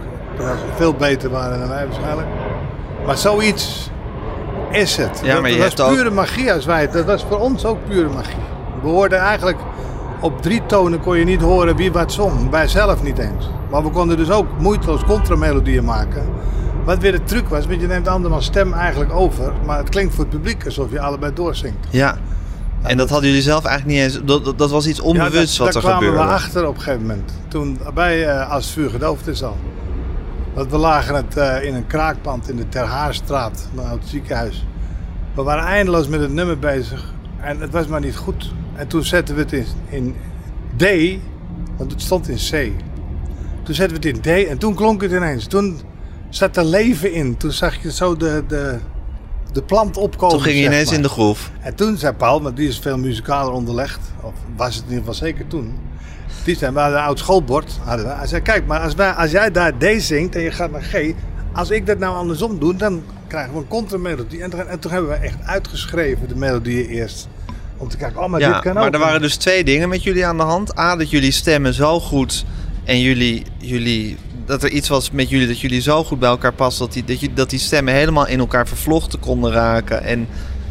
[0.76, 2.28] Veel beter waren dan wij waarschijnlijk.
[3.06, 3.90] Maar zoiets
[4.70, 5.20] is het.
[5.22, 6.92] Ja, dat, maar je dat hebt was ook- pure magie als wij het.
[6.92, 8.44] Dat was voor ons ook pure magie.
[8.82, 9.58] We hoorden eigenlijk
[10.26, 12.50] op drie tonen kon je niet horen wie wat zong.
[12.50, 13.48] Wij zelf niet eens.
[13.70, 16.24] Maar we konden dus ook moeiteloos contramelodieën maken.
[16.84, 19.52] Wat weer de truc was, want je neemt andermans stem eigenlijk over.
[19.66, 21.86] Maar het klinkt voor het publiek alsof je allebei doorzingt.
[21.90, 22.16] Ja.
[22.82, 24.24] En dat hadden jullie zelf eigenlijk niet eens...
[24.24, 26.28] Dat, dat, dat was iets onbewust ja, wat er daar kwamen gebeurde.
[26.28, 27.32] we achter op een gegeven moment.
[27.48, 29.56] Toen bij eh, Als het vuur gedoofd is al.
[30.54, 34.66] Want we lagen het eh, in een kraakpand in de Ter Haarstraat, een oud ziekenhuis.
[35.34, 38.52] We waren eindeloos met het nummer bezig en het was maar niet goed.
[38.76, 40.14] En toen zetten we het in, in
[40.76, 40.84] D,
[41.76, 42.72] want het stond in C.
[43.62, 45.46] Toen zetten we het in D en toen klonk het ineens.
[45.46, 45.80] Toen
[46.28, 47.36] zat er leven in.
[47.36, 48.78] Toen zag je zo de, de,
[49.52, 50.34] de plant opkomen.
[50.36, 50.96] Toen ging je ineens maar.
[50.96, 51.50] in de groef.
[51.60, 54.98] En toen zei Paul, maar die is veel muzikaler onderlegd, of was het in ieder
[54.98, 55.72] geval zeker toen.
[56.44, 57.78] Die zei, we hadden een oud schoolbord.
[57.84, 58.12] Hadden we.
[58.12, 60.82] Hij zei, kijk, maar als, wij, als jij daar D zingt en je gaat naar
[60.82, 61.12] G,
[61.52, 64.42] als ik dat nou andersom doe, dan krijgen we een contramelodie.
[64.42, 67.28] En, toen- en toen hebben we echt uitgeschreven de melodieën eerst.
[67.76, 68.92] Om te kijken, oh, maar ja, dit kan maar ook.
[68.94, 70.78] er waren dus twee dingen met jullie aan de hand.
[70.78, 72.44] A, dat jullie stemmen zo goed
[72.84, 76.52] en jullie, jullie, dat er iets was met jullie dat jullie zo goed bij elkaar
[76.52, 80.02] passen dat die, dat, je, dat die stemmen helemaal in elkaar vervlochten konden raken.
[80.04, 80.28] En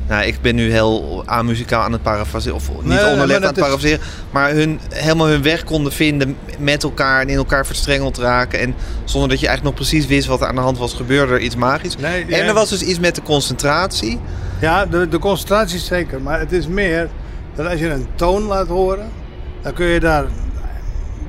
[0.08, 3.41] nou, ik ben nu heel amuzikaal aan het parafraseren, of niet Nee, onderlegd maar aan
[3.44, 4.00] het is- parafraseren,
[4.32, 8.60] maar hun, helemaal hun weg konden vinden met elkaar en in elkaar verstrengeld raken.
[8.60, 11.34] En zonder dat je eigenlijk nog precies wist wat er aan de hand was, gebeurde
[11.34, 11.96] er iets magisch.
[11.98, 14.20] Nee, en er was dus iets met de concentratie.
[14.60, 16.22] Ja, de, de concentratie is zeker.
[16.22, 17.10] Maar het is meer
[17.56, 19.10] dat als je een toon laat horen,
[19.62, 20.26] dan kun je daar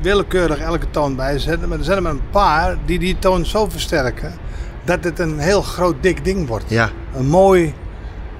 [0.00, 1.68] willekeurig elke toon bij zetten.
[1.68, 4.32] Maar er zijn er maar een paar die die toon zo versterken
[4.84, 6.64] dat het een heel groot dik ding wordt.
[6.68, 7.74] Ja, Een mooi,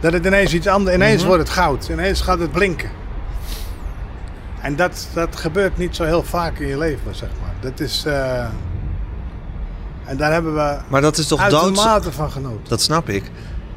[0.01, 1.27] dat het ineens iets anders, ineens Mhm.
[1.27, 2.90] wordt het goud, ineens gaat het blinken.
[4.61, 7.55] En dat, dat gebeurt niet zo heel vaak in je leven, zeg maar.
[7.70, 8.44] Dat is, eh,
[10.05, 12.68] en daar hebben we maar dat is toch uitermate van genoten.
[12.68, 13.31] Dat snap ik.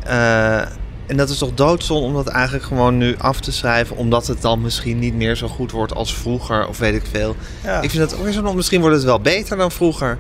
[0.04, 0.62] Eh,
[1.10, 3.96] En dat is toch doodzonde om dat eigenlijk gewoon nu af te schrijven...
[3.96, 7.36] omdat het dan misschien niet meer zo goed wordt als vroeger of weet ik veel.
[7.64, 7.82] Ja.
[7.82, 8.54] Ik vind dat ook weer zo...
[8.54, 10.18] Misschien wordt het wel beter dan vroeger.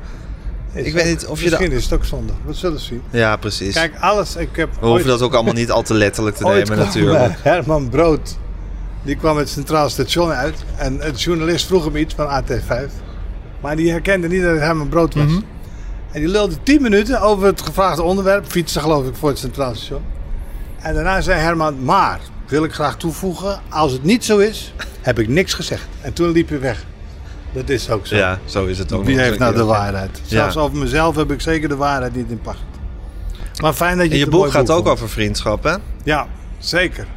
[0.73, 2.33] Is Ik weet ook- niet of je Misschien dat- is het ook zonde.
[2.45, 3.01] We zullen zien.
[3.09, 3.73] Ja, precies.
[3.73, 4.35] Kijk, alles.
[4.35, 7.33] Ik heb We hoeven dat ook allemaal niet al te letterlijk te nemen natuurlijk.
[7.43, 8.37] Herman Brood,
[9.03, 10.55] die kwam het Centraal Station uit.
[10.77, 12.91] En een journalist vroeg hem iets van AT5.
[13.61, 15.23] Maar die herkende niet dat het Herman Brood was.
[15.25, 15.39] Mhm.
[16.11, 18.45] En die lulde 10 minuten over het gevraagde onderwerp.
[18.51, 20.01] Fietsen geloof ik voor het Centraal Station.
[20.81, 23.59] En daarna zei Herman, maar wil ik graag toevoegen.
[23.69, 25.87] Als het niet zo is, heb ik niks gezegd.
[26.01, 26.83] En toen liep hij weg.
[27.53, 28.15] Dat is ook zo.
[28.15, 29.03] Ja, zo is het ook.
[29.05, 30.21] Wie heeft nou de waarheid?
[30.25, 32.59] Zelfs over mezelf heb ik zeker de waarheid niet in pacht.
[33.61, 35.75] Maar fijn dat je En je boek gaat ook over vriendschap, hè?
[36.03, 37.07] Ja, zeker.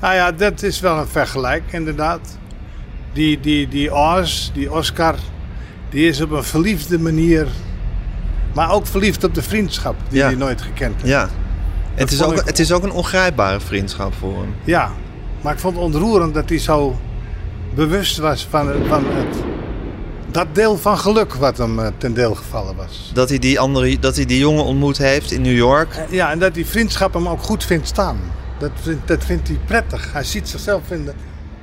[0.00, 2.38] Nou ja, dat is wel een vergelijk, inderdaad.
[3.12, 5.14] Die, die, die Oz, die Oscar,
[5.90, 7.46] die is op een verliefde manier...
[8.54, 10.26] maar ook verliefd op de vriendschap die Ja.
[10.26, 11.08] hij nooit gekend heeft.
[11.08, 11.28] Ja.
[11.98, 14.54] Het is, ook, ik- het is ook een ongrijpbare vriendschap voor hem.
[14.64, 14.90] Ja,
[15.40, 16.96] maar ik vond het ontroerend dat hij zo
[17.74, 19.36] bewust was van, van het,
[20.30, 23.10] dat deel van geluk wat hem eh, ten deel gevallen was.
[23.14, 25.94] Dat hij, die andere, dat hij die jongen ontmoet heeft in New York.
[25.94, 28.18] Eh, Ja, en dat die vriendschap hem ook goed vindt staan.
[28.58, 30.12] Dat, vindt- dat vindt hij prettig.
[30.12, 31.12] Hij ziet zichzelf in de...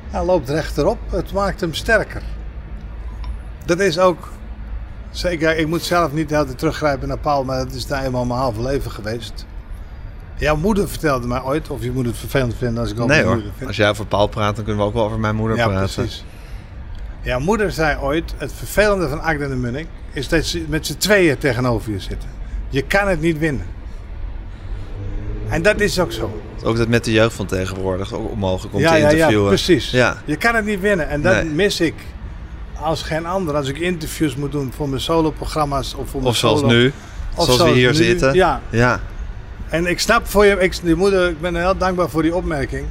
[0.10, 0.98] Hij loopt rechterop.
[1.10, 2.21] Het maakt hem sterker.
[3.65, 4.30] Dat is ook...
[5.12, 8.39] Zeker, ik moet zelf niet altijd teruggrijpen naar Paul, maar dat is daar eenmaal mijn
[8.39, 9.45] halve leven geweest.
[10.38, 13.17] Jouw moeder vertelde mij ooit, of je moet het vervelend vinden als ik over Nee
[13.17, 13.67] mijn hoor, moeder vind.
[13.67, 15.93] als jij over Paul praat, dan kunnen we ook wel over mijn moeder Ja, praten.
[15.95, 16.26] precies.
[17.21, 20.98] Jouw moeder zei ooit, het vervelende van Agda de Munnik is dat ze met z'n
[20.98, 22.30] tweeën tegenover je zitten.
[22.69, 23.65] Je kan het niet winnen.
[25.50, 26.41] En dat is ook zo.
[26.63, 29.43] Ook dat met de jeugd van tegenwoordig ook onmogelijk om ja, te ja, interviewen.
[29.43, 29.91] ja, precies.
[29.91, 30.17] Ja.
[30.26, 31.10] Je kan het niet winnen.
[31.10, 31.45] En dat Nee.
[31.54, 31.93] mis ik
[32.82, 33.56] als geen ander.
[33.56, 36.93] Als ik interviews moet doen voor mijn soloprogramma's of voor mijn Of zoals solo- nu,
[37.36, 38.34] Of zoals we hier nu, zitten.
[38.34, 38.62] ja.
[38.69, 39.00] ja.
[39.69, 42.88] En ik snap voor je, ik, die moeder, ik ben heel dankbaar voor die opmerking.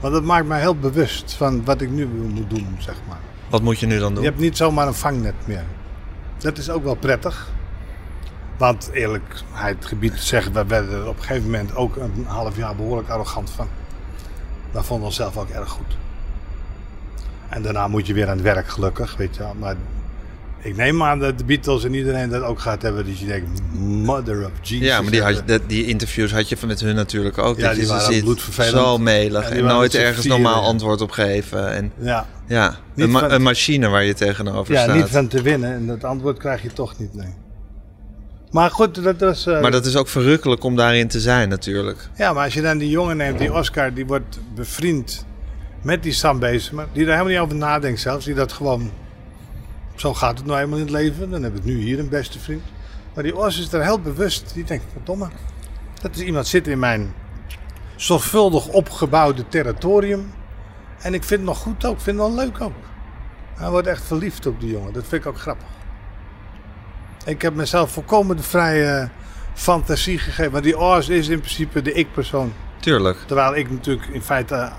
[0.00, 3.18] Want dat maakt mij heel bewust van wat ik nu moet doen, zeg maar.
[3.48, 4.22] Wat moet je nu dan doen?
[4.22, 5.64] Je hebt niet zomaar een vangnet meer.
[6.38, 7.48] Dat is ook wel prettig.
[8.56, 12.76] Want eerlijkheid gebied zeggen, we werden er op een gegeven moment ook een half jaar
[12.76, 13.68] behoorlijk arrogant van.
[14.70, 15.96] We vonden onszelf ook erg goed.
[17.48, 19.54] En daarna moet je weer aan het werk, gelukkig, weet je wel.
[19.58, 19.76] Maar
[20.64, 23.06] ik neem aan dat de Beatles en iedereen dat ook gaat hebben.
[23.06, 23.48] Dat je denkt,
[23.78, 24.86] mother of Jesus.
[24.86, 27.58] Ja, maar die, had, je- die interviews had je van met hun natuurlijk ook.
[27.58, 28.72] Ja, dat die waren bloedvervelend.
[28.74, 30.66] Zo melig En nooit ergens normaal ja.
[30.66, 31.72] antwoord op geven.
[31.72, 34.94] En, Ja, ja, een, ma- van- een machine waar je tegenover ja staat.
[34.96, 35.72] niet van te winnen.
[35.74, 37.34] En dat antwoord krijg je toch niet, nee.
[38.50, 39.46] Maar goed, dat was...
[39.46, 42.08] eh, Maar dat is ook verrukkelijk om daarin te zijn natuurlijk.
[42.16, 45.26] Ja, maar als je dan die jongen neemt, die Oscar, die wordt bevriend
[45.82, 46.86] met die Sam Bezemer.
[46.92, 48.24] Die daar helemaal niet over nadenkt zelfs.
[48.24, 48.90] Die dat gewoon,
[49.94, 51.30] zo gaat het nou helemaal in het leven.
[51.30, 52.62] Dan heb ik nu hier een beste vriend.
[53.14, 54.54] Maar die Os is er heel bewust.
[54.54, 55.28] Die denkt, verdomme.
[56.00, 57.14] Dat is iemand zit in mijn
[57.96, 60.32] zorgvuldig opgebouwde territorium.
[61.00, 61.96] En ik vind het nog goed ook.
[61.96, 62.72] Ik vind het wel leuk ook.
[63.54, 64.92] Hij wordt echt verliefd op die jongen.
[64.92, 65.66] Dat vind ik ook grappig.
[67.24, 69.08] Ik heb mezelf volkomen de vrije
[69.54, 70.52] fantasie gegeven.
[70.52, 72.52] Want die Oz is in principe de ik-persoon.
[72.80, 73.18] Tuurlijk.
[73.26, 74.72] Terwijl ik natuurlijk in feite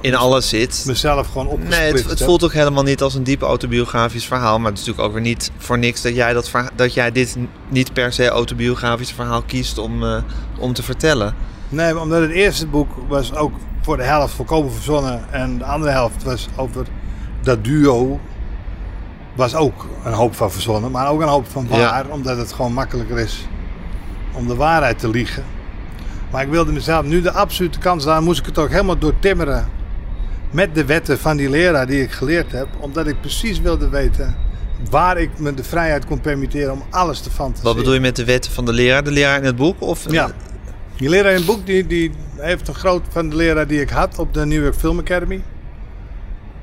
[0.00, 0.84] In alles zit.
[0.86, 4.58] mezelf gewoon opgesplitst Nee, het, het voelt ook helemaal niet als een diep autobiografisch verhaal.
[4.58, 7.36] Maar het is natuurlijk ook weer niet voor niks dat jij, dat dat jij dit
[7.68, 10.22] niet per se autobiografisch verhaal kiest om, eh,
[10.58, 11.34] om te vertellen.
[11.68, 15.32] Nee, omdat het eerste boek was ook voor de helft volkomen verzonnen.
[15.32, 16.86] En de andere helft was over
[17.42, 18.20] dat duo.
[19.34, 20.90] Was ook een hoop van verzonnen.
[20.90, 22.06] Maar ook een hoop van waar.
[22.08, 23.46] Omdat het gewoon makkelijker is
[24.32, 25.44] om de waarheid te liegen.
[26.30, 29.68] Maar ik wilde mezelf nu de absolute kans daar moest ik het ook helemaal doortimmeren.
[30.50, 32.68] Met de wetten van die leraar die ik geleerd heb.
[32.80, 34.36] Omdat ik precies wilde weten
[34.90, 37.64] waar ik me de vrijheid kon permitteren om alles te fantaseren.
[37.64, 39.04] Wat bedoel je met de wetten van de leraar?
[39.04, 39.80] De leraar in het boek?
[39.80, 40.30] Of, Ja.
[40.96, 43.90] Die leraar in het boek die, die heeft een groot van de leraar die ik
[43.90, 45.42] had op de New York Film Academy.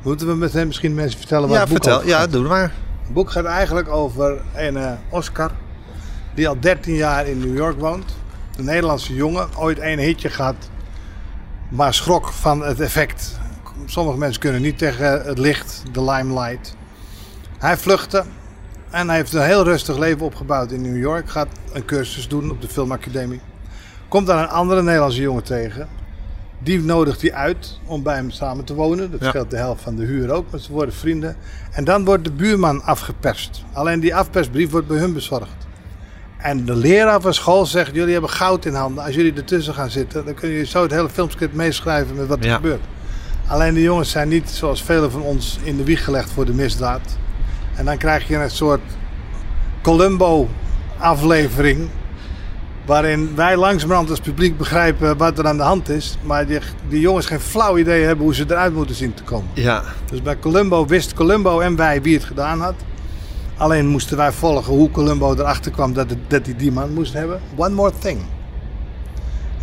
[0.02, 2.08] Moeten we meteen misschien mensen vertellen waar Ja, het boek vertel.
[2.08, 2.72] Ja, doe maar.
[3.04, 5.52] Het boek gaat eigenlijk over een eh, Oscar
[6.34, 8.16] die al 13 jaar in New York woont.
[8.58, 10.56] Een Nederlandse jongen, ooit één hitje gehad,
[11.70, 13.40] maar schrok van het effect.
[13.86, 16.76] Sommige mensen kunnen niet tegen het licht, de limelight.
[17.58, 18.24] Hij vluchtte
[18.90, 21.30] en hij heeft een heel rustig leven opgebouwd in New York.
[21.30, 23.42] Gaat een cursus doen op de filmacademie.
[24.08, 25.88] Komt daar een andere Nederlandse jongen tegen.
[26.60, 29.12] Die nodigt hij uit om bij hem samen te wonen.
[29.12, 29.30] Dat Ja.
[29.30, 31.36] scheelt de helft van de huur ook, maar ze worden vrienden.
[31.72, 33.64] En dan wordt de buurman afgeperst.
[33.74, 35.56] Alleen die afpersbrief wordt bij hun bezorgd.
[36.38, 39.04] En de leraar van school zegt: Jullie hebben goud in handen.
[39.04, 42.40] Als jullie ertussen gaan zitten, dan kunnen jullie zo het hele filmscript meeschrijven met wat
[42.40, 42.56] er Ja.
[42.56, 42.82] gebeurt.
[43.48, 46.54] Alleen de jongens zijn niet, zoals velen van ons, in de wieg gelegd voor de
[46.54, 47.18] misdaad.
[47.76, 48.82] En dan krijg je een soort
[49.82, 51.90] Columbo-aflevering.
[52.86, 56.18] Waarin wij langzamerhand als publiek begrijpen wat er aan de hand is.
[56.22, 59.50] Maar die, die jongens geen flauw idee hebben hoe ze eruit moeten zien te komen.
[59.54, 62.76] Ja, Dus bij Columbo wist Columbo en wij wie het gedaan had.
[63.58, 67.14] Alleen moesten wij volgen hoe Columbo erachter kwam dat, het, dat hij die man moest
[67.14, 67.42] hebben.
[67.56, 68.20] One more thing.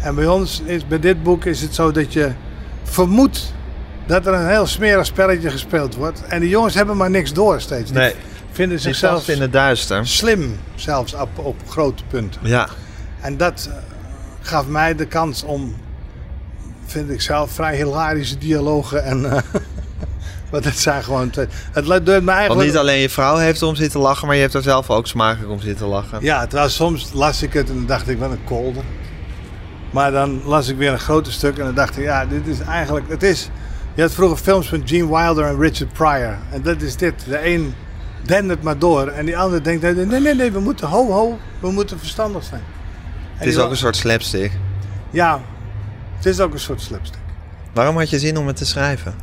[0.00, 2.32] En bij ons, is, bij dit boek, is het zo dat je
[2.82, 3.52] vermoedt
[4.06, 6.22] dat er een heel smerig spelletje gespeeld wordt.
[6.26, 7.90] En die jongens hebben maar niks door steeds.
[7.90, 8.14] Die nee.
[8.52, 10.06] vinden Zichzelf in het duister.
[10.06, 12.40] slim, zelfs op, op grote punten.
[12.44, 12.68] Ja,
[13.20, 13.76] En dat eh,
[14.40, 15.74] gaf mij de kans om,
[16.86, 19.04] vind ik zelf, vrij hilarische dialogen.
[19.04, 19.32] En, eh,
[20.50, 21.30] maar dat zijn gewoon.
[21.30, 22.68] twee- Het deed me want eigenlijk.
[22.68, 25.50] niet alleen je vrouw heeft erom zitten lachen, maar je hebt er zelf ook smakelijk
[25.50, 26.18] om zitten lachen.
[26.22, 28.84] Ja, terwijl soms las ik het en dan dacht ik, wat een kolder.
[29.90, 32.60] Maar dan las ik weer een groter stuk en dan dacht ik, ja, dit is
[32.60, 33.08] eigenlijk.
[33.08, 33.48] Het is.
[33.94, 36.36] Je had vroeger films van Gene Wilder en Richard Pryor.
[36.50, 37.14] En dat is dit.
[37.28, 37.74] De een
[38.22, 41.70] dendert maar door en die ander denkt, nee, nee, nee, we moeten ho, ho, we
[41.70, 42.62] moeten verstandig zijn.
[42.62, 44.52] En Het is ook een soort slapstick.
[45.10, 45.40] Ja,
[46.16, 47.20] het is ook een soort slapstick.
[47.72, 49.14] Waarom had je zin om het te schrijven?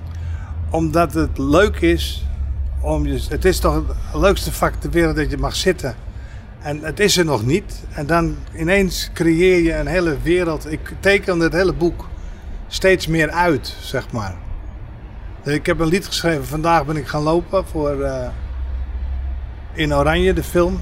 [0.69, 2.25] Omdat het leuk is
[2.81, 3.19] om je.
[3.29, 5.95] Het is toch het leukste vak ter wereld dat je mag zitten.
[6.61, 7.83] En het is er nog niet.
[7.89, 10.71] En dan ineens creëer je een hele wereld.
[10.71, 12.07] Ik teken het hele boek
[12.67, 14.35] steeds meer uit, zeg maar.
[15.43, 16.45] Ik heb een lied geschreven.
[16.45, 18.27] Vandaag ben ik gaan lopen voor eh,
[19.73, 20.79] In Oranje, de film.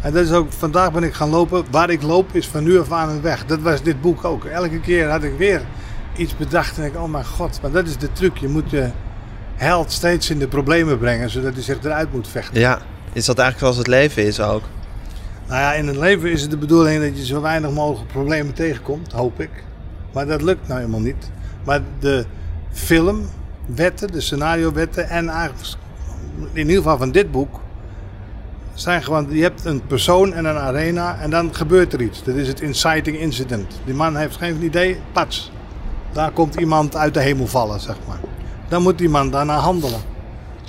[0.00, 1.64] En dat is ook, vandaag ben ik gaan lopen.
[1.70, 3.46] Waar ik loop is van nu af aan een weg.
[3.46, 4.44] Dat was dit boek ook.
[4.44, 5.62] Elke keer had ik weer
[6.16, 8.36] iets bedacht en ik, oh mijn god, maar dat is de truc.
[8.36, 8.90] Je moet je
[9.54, 12.60] held steeds in de problemen brengen, zodat hij zich eruit moet vechten.
[12.60, 12.78] Ja,
[13.12, 14.62] is dat eigenlijk zoals het leven is ook?
[15.46, 18.54] Nou ja, in het leven is het de bedoeling dat je zo weinig mogelijk problemen
[18.54, 19.50] tegenkomt, hoop ik.
[20.12, 21.30] Maar dat lukt nou helemaal niet.
[21.64, 22.24] Maar de
[23.66, 25.76] filmwetten, de scenario-wetten en eigenlijk
[26.52, 27.60] in ieder geval van dit boek
[28.74, 32.24] zijn gewoon, je hebt een persoon en een arena en dan gebeurt er iets.
[32.24, 33.80] Dat is het inciting incident.
[33.84, 35.52] Die man heeft geen idee, pats.
[36.12, 38.20] Daar komt iemand uit de hemel vallen, zeg maar.
[38.68, 40.00] Dan moet die man daarna handelen.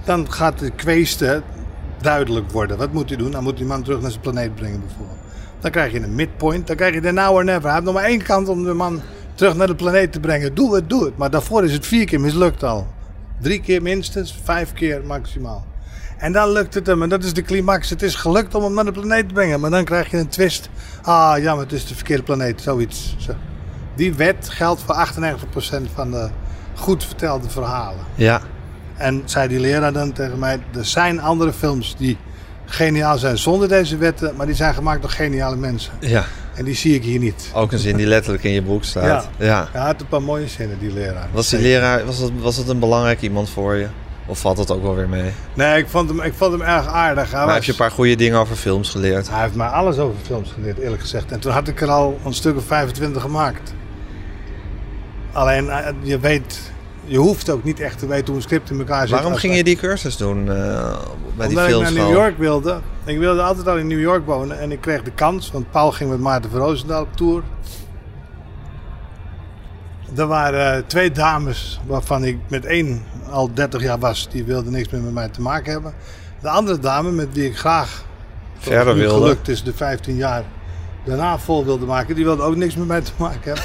[0.04, 1.42] Dan gaat de kweeste
[2.02, 2.78] duidelijk worden.
[2.78, 3.32] Wat moet hij doen?
[3.32, 5.18] Dan moet die man terug naar zijn planeet brengen bijvoorbeeld.
[5.60, 6.68] Dan krijg je een midpoint.
[6.68, 7.64] Dan krijg je de now or never.
[7.64, 9.02] Hij heeft nog maar één kant om de man
[9.36, 10.56] terug naar de planeet te brengen.
[10.56, 11.18] Doe het, doe het.
[11.18, 12.88] Maar daarvoor is het vier keer mislukt al.
[13.42, 15.66] Drie keer minstens, vijf keer maximaal.
[16.18, 17.04] En dan lukt het hem.
[17.04, 17.90] En dat is de climax.
[17.90, 19.60] Het is gelukt om hem naar de planeet te brengen.
[19.60, 20.70] Maar dan krijg je een twist.
[21.02, 22.62] Ah, jammer, het is de verkeerde planeet.
[22.62, 23.16] Zoiets.
[23.20, 23.34] Zo.
[23.96, 26.30] Die wet geldt voor 98% van de
[26.76, 28.00] goed vertelde verhalen.
[28.16, 28.42] Ja,
[28.98, 32.18] En zei die leraar dan tegen mij: er zijn andere films die
[32.66, 35.94] geniaal zijn zonder deze wetten, maar die zijn gemaakt door geniale mensen.
[36.00, 36.24] ja.
[36.54, 37.50] En die zie ik hier niet.
[37.54, 39.30] Ook een zin die letterlijk in je boek staat.
[39.38, 39.68] Ja.
[39.72, 41.28] Hij had een paar mooie zinnen, die leraar.
[41.32, 43.88] Was die leraar, was dat, was dat een belangrijk iemand voor je?
[44.26, 45.32] Of valt dat ook wel weer mee?
[45.54, 47.24] Nee, ik vond hem, ik vond hem erg aardig.
[47.32, 49.30] Hij, Maar was- heb je een paar goede dingen over films geleerd?
[49.30, 51.32] hij heeft mij alles over films geleerd, eerlijk gezegd.
[51.32, 53.74] En toen had ik er al een stuk of 25 gemaakt.
[55.32, 56.72] Alleen, eh, je weet,
[57.06, 59.10] je hoeft ook niet echt te weten hoe een script in elkaar zit.
[59.10, 61.00] Waarom ging je die cursus doen eh, bij die
[61.36, 62.06] Omdat ik naar filmschool?
[62.06, 62.80] New York wilde.
[63.06, 64.60] Ik wilde altijd al in New York wonen.
[64.60, 67.44] En ik kreeg de kans, want Paul ging met Maarten van Roosendaal op tour.
[70.16, 74.28] Er waren eh, twee dames waarvan ik met één al 30 jaar was.
[74.32, 75.94] Die wilde niks meer met mij te maken hebben.
[76.42, 78.06] De andere dame met wie ik graag
[78.58, 79.22] Verder wilde.
[79.22, 80.44] gelukt is de 15 jaar
[81.06, 82.16] daarna vol wilde maken.
[82.16, 83.64] Die wilde ook niks met mij te maken hebben.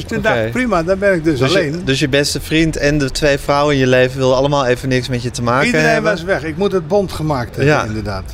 [0.00, 1.72] Dus toen dacht ik, prima, dan ben ik dus, Dus alleen.
[1.72, 4.88] je, dus je beste vriend en de twee vrouwen in je leven wilden allemaal even
[4.88, 6.10] niks met je te maken Iedereen hebben?
[6.10, 6.44] was weg.
[6.44, 7.84] Ik moet het bond gemaakt hebben, Ja.
[7.84, 8.32] inderdaad.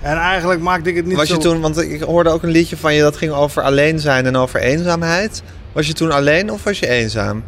[0.00, 1.34] En eigenlijk maakte ik het niet Was zo...
[1.34, 4.26] je toen, want ik hoorde ook een liedje van je dat ging over alleen zijn
[4.26, 5.42] en over eenzaamheid.
[5.72, 7.44] Was je toen alleen of was je eenzaam?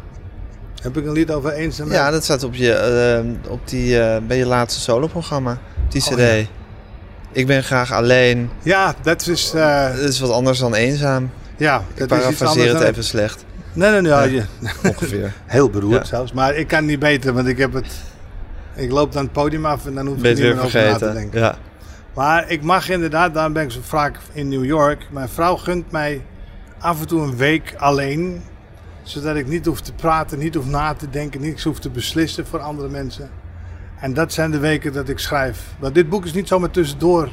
[0.81, 1.99] Heb ik een lied over eenzaamheid?
[1.99, 5.51] Ja, dat staat op, je, eh, op die, eh, bij je laatste soloprogramma,
[5.85, 6.19] op die Oh, cd.
[6.19, 6.35] ja.
[7.31, 8.49] Ik ben graag alleen.
[8.63, 9.51] Ja, dat is...
[9.55, 11.29] eh, Dat is wat anders dan eenzaam.
[11.57, 14.33] Ja, Ik dat is iets parafraseer anders het even slecht, Nee, nee, nee.
[14.33, 14.45] ja,
[14.89, 15.33] ongeveer.
[15.45, 16.03] heel beroerd Ja.
[16.03, 16.31] zelfs.
[16.33, 17.87] Maar ik kan niet beter, want ik heb het...
[18.75, 21.11] Ik loop dan het podium af en dan hoef ik niet meer over na te
[21.13, 21.39] denken.
[21.39, 21.57] Ja.
[22.13, 25.07] Maar ik mag inderdaad, daarom ben ik zo vaak in New York.
[25.11, 26.21] Mijn vrouw gunt mij
[26.79, 28.41] af en toe een week alleen.
[29.03, 32.47] Zodat ik niet hoef te praten, niet hoef na te denken, niets hoef te beslissen
[32.47, 33.29] voor andere mensen.
[33.99, 35.59] En dat zijn de weken dat ik schrijf.
[35.79, 37.29] Want dit boek is niet zomaar tussendoor,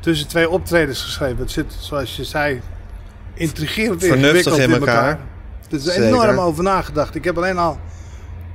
[0.00, 1.38] tussen twee optredens geschreven.
[1.38, 2.60] Het zit, zoals je zei,
[3.38, 5.18] intrigerend Vernuftig in elkaar.
[5.70, 6.02] Er is Zeker.
[6.02, 7.14] enorm over nagedacht.
[7.14, 7.78] Ik heb alleen al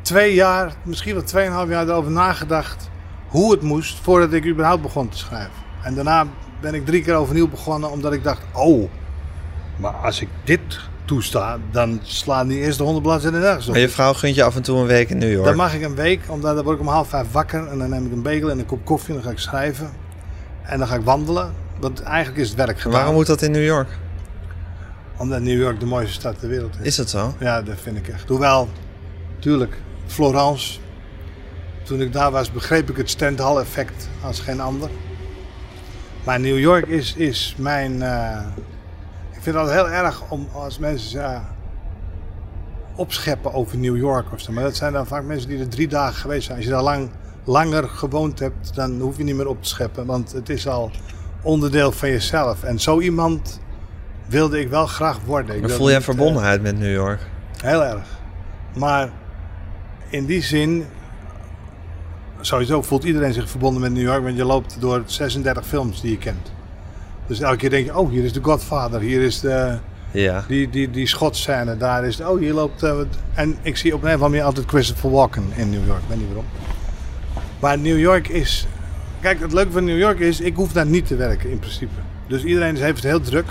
[0.02, 2.90] twee jaar, misschien wel tweeënhalf jaar erover nagedacht
[3.28, 5.52] hoe het moest voordat ik überhaupt begon te schrijven.
[5.84, 6.28] En daarna
[6.62, 8.90] ben ik drie keer overnieuw begonnen omdat ik dacht, oh,
[9.76, 13.72] maar als ik dit toesta, dan slaan die eerste honderd bladzijden nergens op.
[13.72, 15.46] Maar je vrouw gunt je af en toe een week in New York.
[15.46, 17.90] Dan mag ik een week, omdat dan word ik om half vijf wakker en dan
[17.90, 19.92] neem ik een bagel en een kop koffie en dan ga ik schrijven.
[20.64, 21.54] En dan ga ik wandelen.
[21.80, 22.92] Want eigenlijk is het werk gedaan.
[22.98, 23.88] Waarom moet dat in New York?
[25.24, 26.86] Omdat New York de mooiste stad ter wereld is.
[26.86, 27.34] Is dat zo?
[27.40, 28.30] Ja, dat vind ik echt.
[28.30, 28.68] Hoewel,
[29.40, 30.80] tuurlijk, Florence.
[31.84, 34.90] Toen ik daar was, begreep ik het Stendhal-effect als geen ander.
[36.24, 38.02] Maar New York is, is mijn.
[38.02, 38.40] eh,
[39.32, 41.40] ik vind het altijd heel erg om als mensen eh,
[42.96, 44.52] opscheppen over New York of zo.
[44.52, 46.58] Maar dat zijn dan vaak mensen die er drie dagen geweest zijn.
[46.58, 47.10] Als je daar lang,
[47.44, 50.06] langer gewoond hebt, dan hoef je niet meer op te scheppen.
[50.06, 50.92] Want het is al
[51.42, 52.64] onderdeel van jezelf.
[52.64, 53.60] En zo iemand
[54.26, 55.56] wilde ik wel graag worden.
[55.56, 57.20] Ik Maar voel jij niet, eh, verbondenheid met New York?
[57.64, 58.06] Heel erg.
[58.76, 59.10] Maar
[60.10, 60.86] in die zin,
[62.42, 66.12] sowieso voelt iedereen zich verbonden met New York, want je loopt door 36 films die
[66.12, 66.52] je kent.
[67.28, 69.78] Dus elke keer denk je, oh hier is de Godfather, hier is de,
[70.12, 70.44] Ja.
[70.48, 72.84] die, die, die schotscène, daar is, oh hier loopt...
[72.84, 72.98] eh,
[73.34, 76.08] en ik zie op een of andere manier altijd Christopher Walken in New York, ik
[76.08, 76.46] weet niet waarom.
[77.60, 78.68] Maar New York is,
[79.22, 81.94] kijk het leuke van New York is, ik hoef daar niet te werken in principe.
[82.28, 83.46] Dus iedereen heeft het heel druk,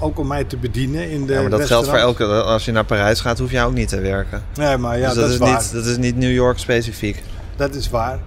[0.00, 2.24] ook om mij te bedienen in de Ja, maar dat geldt voor elke...
[2.24, 4.42] Als je naar Parijs gaat, hoef je ook niet te werken.
[4.54, 5.50] Nee, maar ja, dus dat, dat, is waar.
[5.50, 7.22] niet, dat is niet New York specifiek.
[7.56, 8.18] Dat is waar.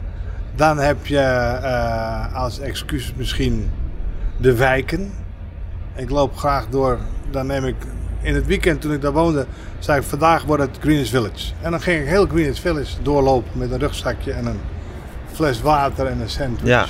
[0.56, 3.72] Dan heb je eh, als excuus misschien
[4.38, 5.14] de wijken.
[5.96, 7.00] Ik loop graag door.
[7.32, 7.76] Dan neem ik
[8.24, 9.46] in het weekend toen ik daar woonde,
[9.80, 11.54] zei ik vandaag wordt het Greenwich Village.
[11.62, 14.60] En dan ging ik heel Greenwich Village doorlopen met een rugzakje en een
[15.32, 16.68] fles water en een sandwich.
[16.68, 16.86] Ja.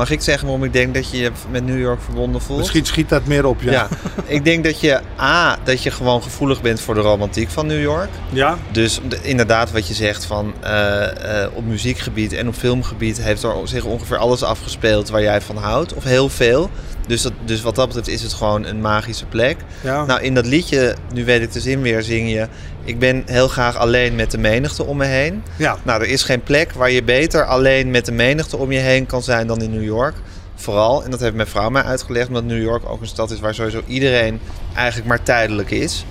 [0.00, 2.58] Mag ik zeggen waarom ik denk dat je je met New York verbonden voelt?
[2.58, 3.70] Misschien schiet dat meer op, ja.
[3.72, 3.88] Ja.
[4.24, 7.80] ik denk dat je A, dat je gewoon gevoelig bent voor de romantiek van New
[7.80, 8.08] York.
[8.32, 8.58] Ja?
[8.72, 13.42] Dus de- inderdaad wat je zegt van eh, eh, op muziekgebied en op filmgebied heeft
[13.42, 15.94] er zich ongeveer alles afgespeeld waar jij van houdt.
[15.94, 16.70] Of heel veel.
[17.10, 19.56] Dus, dat, dus wat dat betreft is het gewoon een magische plek.
[19.80, 20.04] Ja.
[20.04, 22.46] Nou, in dat liedje, nu weet ik de zin weer, zing je...
[22.84, 25.42] Ik ben heel graag alleen met de menigte om me heen.
[25.56, 25.76] ja.
[25.82, 29.06] Nou, er is geen plek waar je beter alleen met de menigte om je heen
[29.06, 30.14] kan zijn dan in New York.
[30.54, 33.40] Vooral, en dat heeft mijn vrouw mij uitgelegd, omdat New York ook een stad is
[33.40, 34.40] waar sowieso iedereen
[34.74, 36.04] eigenlijk maar tijdelijk is.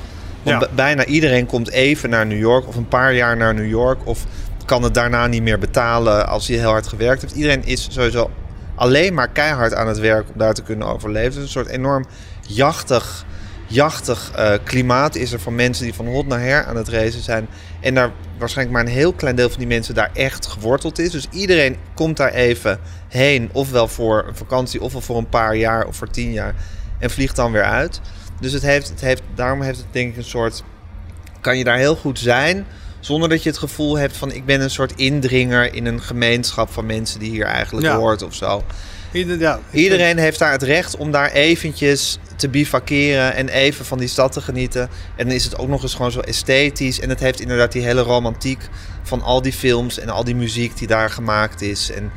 [0.43, 0.67] Want Ja.
[0.75, 4.25] bijna iedereen komt even naar New York of een paar jaar naar New York of
[4.65, 7.35] kan het daarna niet meer betalen als hij heel hard gewerkt heeft.
[7.35, 8.29] Iedereen is sowieso
[8.79, 11.41] alleen maar keihard aan het werk om daar te kunnen overleven.
[11.41, 12.05] Een soort enorm
[12.41, 13.25] jachtig,
[13.67, 17.21] jachtig eh, klimaat is er van mensen die van hot naar her aan het racen
[17.21, 17.47] zijn.
[17.81, 21.11] En daar waarschijnlijk maar een heel klein deel van die mensen daar echt geworteld is.
[21.11, 25.85] Dus iedereen komt daar even heen, ofwel voor een vakantie, ofwel voor een paar jaar
[25.85, 26.55] of voor tien jaar.
[26.99, 28.01] En vliegt dan weer uit.
[28.39, 30.63] Dus het heeft, het heeft, daarom heeft het denk ik een soort...
[31.41, 32.65] Kan je daar heel goed zijn,
[32.99, 34.31] zonder dat je het gevoel hebt van...
[34.31, 37.95] ik ben een soort indringer in een gemeenschap van mensen die hier eigenlijk Ja.
[37.95, 38.63] hoort of zo.
[39.11, 39.59] Ieder, ja.
[39.69, 44.07] ik Iedereen heeft daar het recht om daar eventjes te bivakeren en even van die
[44.07, 44.89] stad te genieten.
[45.15, 46.99] En dan is het ook nog eens gewoon zo esthetisch.
[46.99, 48.61] En het heeft inderdaad die hele romantiek
[49.03, 51.91] van al die films en al die muziek die daar gemaakt is.
[51.91, 52.11] En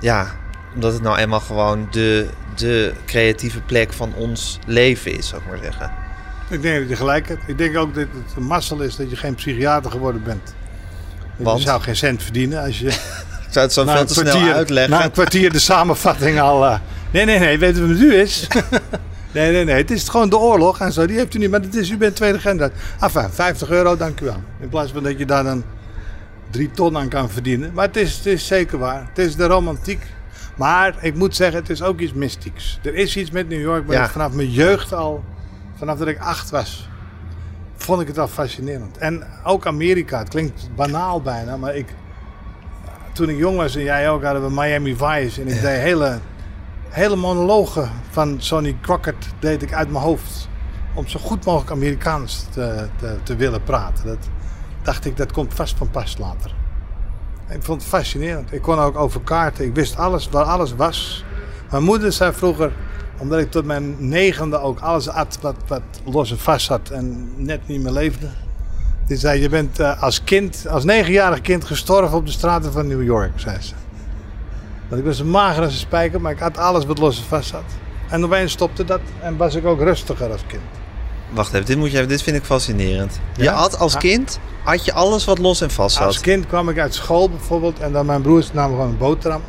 [0.00, 0.36] ja,
[0.74, 5.48] omdat het nou eenmaal gewoon de, de creatieve plek van ons leven is, zou ik
[5.48, 6.01] maar zeggen.
[6.48, 7.40] Ik denk dat je gelijk hebt.
[7.46, 10.54] Ik denk ook dat het een mazzel is dat je geen psychiater geworden bent.
[11.36, 11.58] Want?
[11.58, 12.86] Je zou geen cent verdienen als je
[13.46, 14.90] Ik zou het zo veel snel kwartier- uitleggen.
[14.92, 16.66] Na een kwartier de samenvatting al.
[16.66, 16.78] eh,
[17.10, 18.46] nee, nee, nee, weet je wat het nu is?
[19.32, 19.74] nee, nee, nee.
[19.74, 21.06] Het is gewoon de oorlog en zo.
[21.06, 21.50] Die heeft u niet.
[21.50, 22.76] Maar het is, u bent tweede generatie.
[23.00, 24.42] Enfin, 50 euro, dank u wel.
[24.60, 25.64] In plaats van dat je daar dan
[26.50, 27.70] drie ton aan kan verdienen.
[27.74, 29.06] Maar het is, het is zeker waar.
[29.08, 30.02] Het is de romantiek.
[30.56, 32.78] Maar ik moet zeggen, het is ook iets mystieks.
[32.82, 34.04] Er is iets met New York waar Ja.
[34.04, 35.24] ik vanaf mijn jeugd al,
[35.82, 36.88] vanaf dat ik acht was,
[37.76, 38.98] vond ik het al fascinerend.
[38.98, 40.18] En ook Amerika.
[40.18, 41.94] Het klinkt banaal bijna, maar ik,
[43.12, 45.40] toen ik jong was en jij ook, hadden we Miami Vice.
[45.40, 46.18] En ik deed hele,
[46.88, 50.48] hele monologen van Sonny Crockett deed ik uit mijn hoofd.
[50.94, 54.06] Om zo goed mogelijk Amerikaans te, te, te willen praten.
[54.06, 54.28] Dat
[54.82, 56.54] dacht ik, dat komt vast van pas later.
[57.46, 58.52] En ik vond het fascinerend.
[58.52, 59.64] Ik kon ook over kaarten.
[59.64, 61.24] Ik wist alles, waar alles was.
[61.70, 62.72] Mijn moeder zei vroeger,
[63.22, 67.32] omdat ik tot mijn negende ook alles at wat, wat los en vast zat en
[67.36, 68.26] net niet meer leefde.
[69.06, 72.86] Die zei, je bent eh, als kind, als negenjarig kind gestorven op de straten van
[72.86, 73.72] New York, zei ze.
[74.88, 77.24] Want ik was een mager als een spijker, maar ik had alles wat los en
[77.24, 77.62] vast zat.
[78.08, 80.62] En opeens stopte dat en was ik ook rustiger als kind.
[81.30, 83.20] Wacht even, dit, moet je even, dit vind ik fascinerend.
[83.36, 84.00] Je had als Ah.
[84.00, 86.06] kind had je alles wat los en vast zat.
[86.06, 89.42] Als kind kwam ik uit school bijvoorbeeld en dan mijn broers namen gewoon een boterham.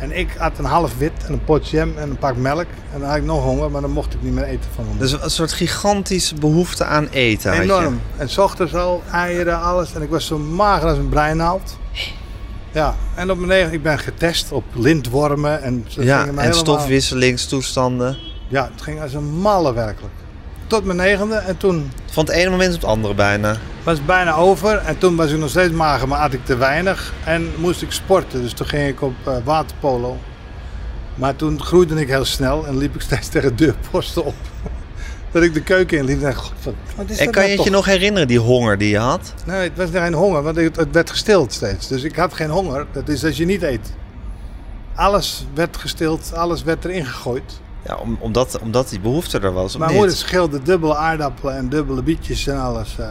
[0.00, 2.66] En ik had een half wit en een pot jam en een pak melk.
[2.92, 5.02] En dan had ik nog honger, maar dan mocht ik niet meer eten van moeder.
[5.08, 7.52] Dus een soort gigantische behoefte aan eten.
[7.52, 8.00] Enorm.
[8.16, 9.94] En s ochtends al, eieren, alles.
[9.94, 11.78] En ik was zo mager als een breinaald.
[12.72, 15.62] Ja, en op mijn negen, ik ben getest op lintwormen.
[15.62, 18.18] En, ze Ja, en helemaal- stofwisselingstoestanden.
[18.48, 20.14] Ja, het ging als een malle werkelijk.
[20.66, 23.56] Tot mijn negende en toen Van het ene moment op het andere bijna.
[23.82, 24.76] Was bijna over.
[24.76, 27.12] En toen was ik nog steeds mager, maar at ik te weinig.
[27.24, 28.42] En moest ik sporten.
[28.42, 30.18] Dus toen ging ik op eh, waterpolo.
[31.14, 34.34] Maar toen groeide ik heel snel en liep ik steeds tegen deurposten op.
[35.32, 37.42] dat ik de keuken in liep en dacht, god, wat, wat is En dat kan
[37.42, 39.34] nou je het je nog herinneren, die honger die je had?
[39.46, 41.88] Nee, het was geen honger, want het, het werd gestild steeds.
[41.88, 42.86] Dus ik had geen honger.
[42.92, 43.92] Dat is als je niet eet.
[44.94, 47.60] Alles werd gestild, alles werd erin gegooid.
[47.86, 52.02] Ja, om, omdat, omdat die behoefte er was, Mijn moeder schilde dubbele aardappelen en dubbele
[52.02, 52.98] bietjes en alles.
[52.98, 53.08] eh.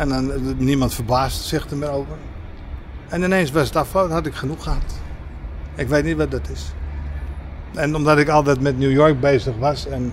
[0.00, 2.14] En dan, eh, niemand verbaasde zich er meer over.
[3.08, 4.94] En ineens was het afval, had ik genoeg gehad.
[5.74, 6.72] Ik weet niet wat dat is.
[7.74, 10.12] En omdat ik altijd met New York bezig was en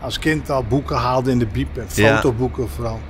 [0.00, 2.14] als kind al boeken haalde in de biep en Ja.
[2.14, 3.00] fotoboeken vooral.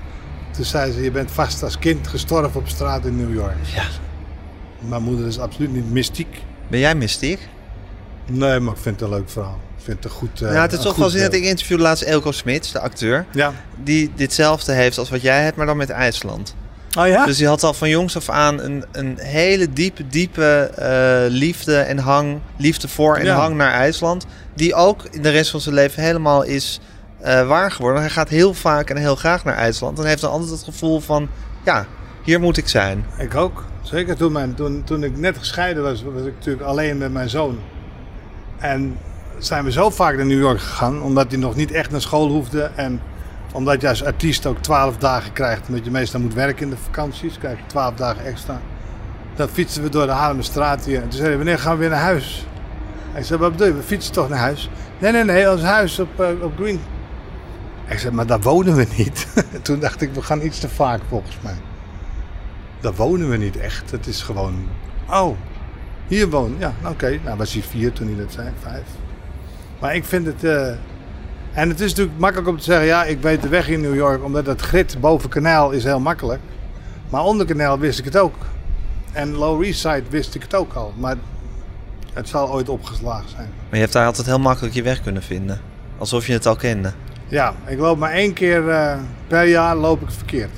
[0.51, 3.57] Toen zei ze, je bent vast als kind gestorven op straat in New York.
[3.75, 3.85] Ja.
[4.79, 6.43] Mijn moeder is absoluut niet mystiek.
[6.69, 7.49] Ben jij mystiek?
[8.27, 9.59] Nee, maar ik vind het een leuk verhaal.
[9.81, 11.43] Ik vind het een goed eh, ja, het is toch wel zin dat beeld.
[11.43, 13.27] ik interviewde laatst Elko Smits, de acteur.
[13.33, 13.53] Ja.
[13.83, 16.55] Die ditzelfde heeft als wat jij hebt, maar dan met IJsland.
[16.99, 17.27] Oh ja?
[17.27, 21.77] Dus die had al van jongs af aan een, een hele diepe, diepe eh, liefde
[21.77, 23.37] en hang, liefde voor en Ja.
[23.37, 24.27] hang naar IJsland.
[24.55, 26.81] Die ook in de rest van zijn leven helemaal is
[27.21, 28.01] eh, waar geworden.
[28.01, 29.99] Hij gaat heel vaak en heel graag naar IJsland.
[29.99, 31.29] En heeft dan altijd het gevoel van,
[31.65, 31.87] ja,
[32.25, 33.05] hier moet ik zijn.
[33.19, 33.65] Ik ook.
[33.83, 37.31] Zeker toen, mijn, toen, toen ik net gescheiden was, was ik natuurlijk alleen met mijn
[37.31, 37.59] zoon.
[38.59, 38.97] En
[39.47, 42.29] zijn we zo vaak naar New York gegaan, omdat hij nog niet echt naar school
[42.29, 42.71] hoefde.
[42.75, 43.01] En
[43.53, 46.77] omdat je als artiest ook twaalf dagen krijgt, omdat je meestal moet werken in de
[46.77, 48.61] vakanties, krijg je twaalf dagen extra.
[49.35, 50.97] Dan fietsen we door de Haarlemmerstraat hier.
[50.97, 52.47] En toen zei hij, wanneer gaan we weer naar huis?
[53.15, 54.71] Ik zei, wat bedoel je, we fietsen toch naar huis?
[54.99, 56.81] Nee, nee, nee, ons huis op, eh, op Green.
[57.89, 59.27] Ik zei, maar daar wonen we niet.
[59.63, 61.57] toen dacht ik, we gaan iets te vaak volgens mij.
[62.81, 63.91] Daar wonen we niet echt.
[63.91, 64.69] Het is gewoon.
[65.11, 65.37] Oh,
[66.07, 66.59] hier wonen.
[66.59, 67.19] Ja, oké.
[67.25, 68.85] Nou, was hij vier toen hij dat zei, vijf.
[69.81, 70.45] Maar ik vind het.
[70.45, 70.69] eh,
[71.53, 73.95] En het is natuurlijk makkelijk om te zeggen: ja, ik weet de weg in New
[73.95, 76.41] York, omdat dat grid boven kanaal is heel makkelijk.
[77.09, 78.35] Maar onder kanaal wist ik het ook.
[79.13, 80.93] En Lower East Side wist ik het ook al.
[80.97, 81.17] Maar
[82.13, 83.49] het zal ooit opgeslagen zijn.
[83.69, 85.61] Maar je hebt daar altijd heel makkelijk je weg kunnen vinden.
[85.99, 86.93] Alsof je het al kende.
[87.29, 90.51] Ja, ik loop maar één keer eh, per jaar loop ik verkeerd.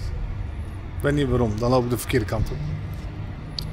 [0.97, 2.57] Ik weet niet waarom, dan loop ik de verkeerde kant op.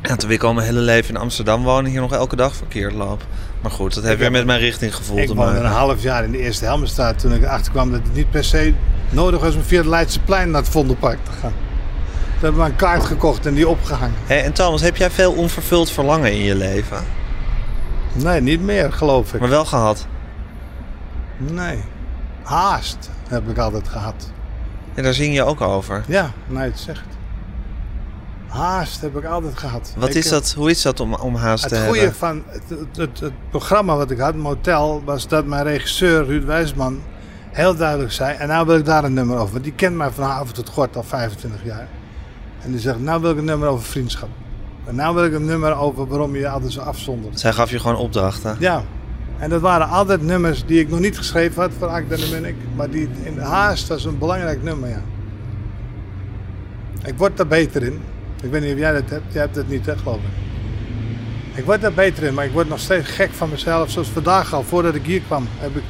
[0.02, 2.56] Ja, terwijl ik al mijn hele leven in Amsterdam woon en hier nog elke dag
[2.56, 3.26] verkeerd loop.
[3.62, 6.24] Maar goed, dat heeft weer heb- met mijn richtinggevoel Ik te woonde een half jaar
[6.24, 8.74] in de Eerste Helmenstraat toen ik erachter kwam dat het niet per se
[9.10, 11.54] nodig was om via het Leidseplein naar het Vondelpark te gaan.
[12.34, 14.16] Toen hebben we een kaart gekocht en die opgehangen.
[14.26, 16.98] Hey, en Thomas, heb jij veel onvervuld verlangen in je leven?
[18.14, 19.40] Nee, niet meer geloof ik.
[19.40, 20.08] Maar wel gehad.
[21.38, 21.78] Nee.
[22.44, 24.32] Haast heb ik altijd gehad.
[24.94, 26.04] En daar zing je ook over.
[26.08, 27.06] Ja, je het zegt.
[28.50, 29.94] Haast heb ik altijd gehad.
[29.98, 32.18] Wat Ik, is eh, dat, hoe is dat om, om haast te Het goede hebben?
[32.18, 32.64] van het,
[32.98, 37.00] het, het- programma wat ik had, Motel, was dat mijn regisseur Ruud Wijsman
[37.52, 38.36] heel duidelijk zei.
[38.38, 39.52] En nou wil ik daar een nummer over.
[39.52, 41.88] Want die kent mij van avond tot gort al 25 jaar.
[42.62, 44.30] En die zegt, nou wil ik een nummer over vriendschap.
[44.86, 47.40] En nou wil ik een nummer over waarom je je altijd zo afzondert.
[47.40, 48.56] Zij gaf je gewoon opdrachten.
[48.60, 48.84] Ja.
[49.38, 52.56] En dat waren altijd nummers die ik nog niet geschreven had voor Akda de Munnik.
[52.76, 55.02] Maar die in haast was een belangrijk nummer, ja.
[57.06, 58.02] Ik word daar beter in.
[58.42, 59.34] Ik weet niet of jij dat hebt.
[59.34, 61.58] Jij hebt het niet, hè, geloof ik.
[61.58, 63.90] Ik word daar beter in, maar ik word nog steeds gek van mezelf.
[63.92, 65.84] Zoals vandaag al, voordat ik hier kwam, heb ik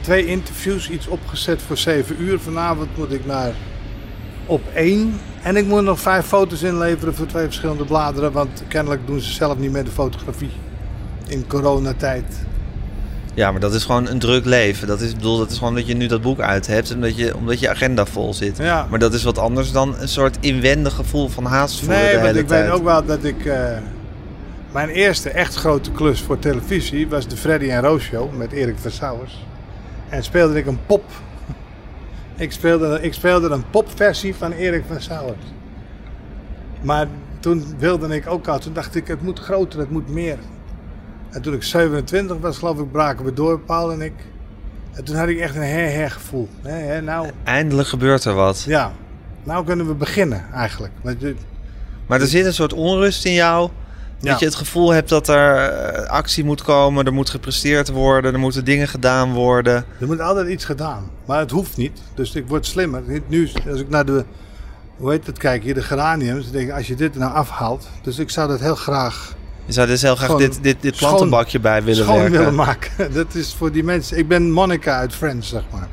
[0.00, 2.38] twee interviews, iets opgezet voor 7 uur.
[2.38, 3.52] Vanavond moet ik naar
[4.46, 5.20] op één.
[5.42, 8.32] En ik moet nog vijf foto's inleveren voor twee verschillende bladeren.
[8.32, 10.50] Want kennelijk doen ze zelf niet meer de fotografie
[11.26, 12.46] in coronatijd.
[13.38, 14.86] Ja, maar dat is gewoon een druk leven.
[14.86, 16.94] Dat is, ik bedoel, dat is gewoon dat je nu dat boek uit hebt.
[16.94, 18.56] Omdat je, omdat je agenda vol zit.
[18.56, 18.86] Ja.
[18.90, 22.20] Maar dat is wat anders dan een soort inwendig gevoel van haast voelen Nee, de
[22.20, 22.64] want ik tijd.
[22.64, 23.44] weet ook wel dat ik...
[23.46, 23.76] eh,
[24.72, 28.76] mijn eerste echt grote klus voor televisie was de Freddy en Roos Show met Erik
[28.78, 29.46] Versauwers.
[30.08, 31.04] En speelde ik een pop.
[32.36, 35.44] Ik speelde, ik speelde een popversie van Erik Versauwers.
[36.82, 37.06] Maar
[37.40, 40.38] toen wilde ik ook al, toen dacht ik het moet groter, het moet meer.
[41.30, 44.12] En toen ik 27 was, geloof ik, braken we door, Paul en ik.
[44.92, 46.48] En toen had ik echt een her-her gevoel.
[47.02, 48.64] Nou, Eindelijk gebeurt er wat.
[48.66, 48.92] ja,
[49.42, 50.92] nou kunnen we beginnen eigenlijk.
[51.02, 51.34] Want je,
[52.06, 53.70] Maar er zit een soort onrust in jou.
[54.20, 54.30] Ja.
[54.30, 57.06] Dat je het gevoel hebt dat er eh, actie moet komen.
[57.06, 58.32] Er moet gepresteerd worden.
[58.32, 59.84] Er moeten dingen gedaan worden.
[60.00, 62.00] Er moet altijd iets gedaan, maar het hoeft niet.
[62.14, 63.02] Dus ik word slimmer.
[63.26, 64.24] Nu, als ik naar de,
[64.96, 67.88] hoe heet het, kijk hier, de geraniums, dan denk ik, als je dit nou afhaalt.
[68.02, 69.34] Dus ik zou dat heel graag
[69.68, 72.38] Je zou dus heel graag Gewoon dit, dit, dit schoon- plantenbakje bij willen schoon werken.
[72.38, 73.12] willen maken.
[73.12, 74.18] Dat is voor die mensen.
[74.18, 75.88] Ik ben Monica uit Friends, zeg maar.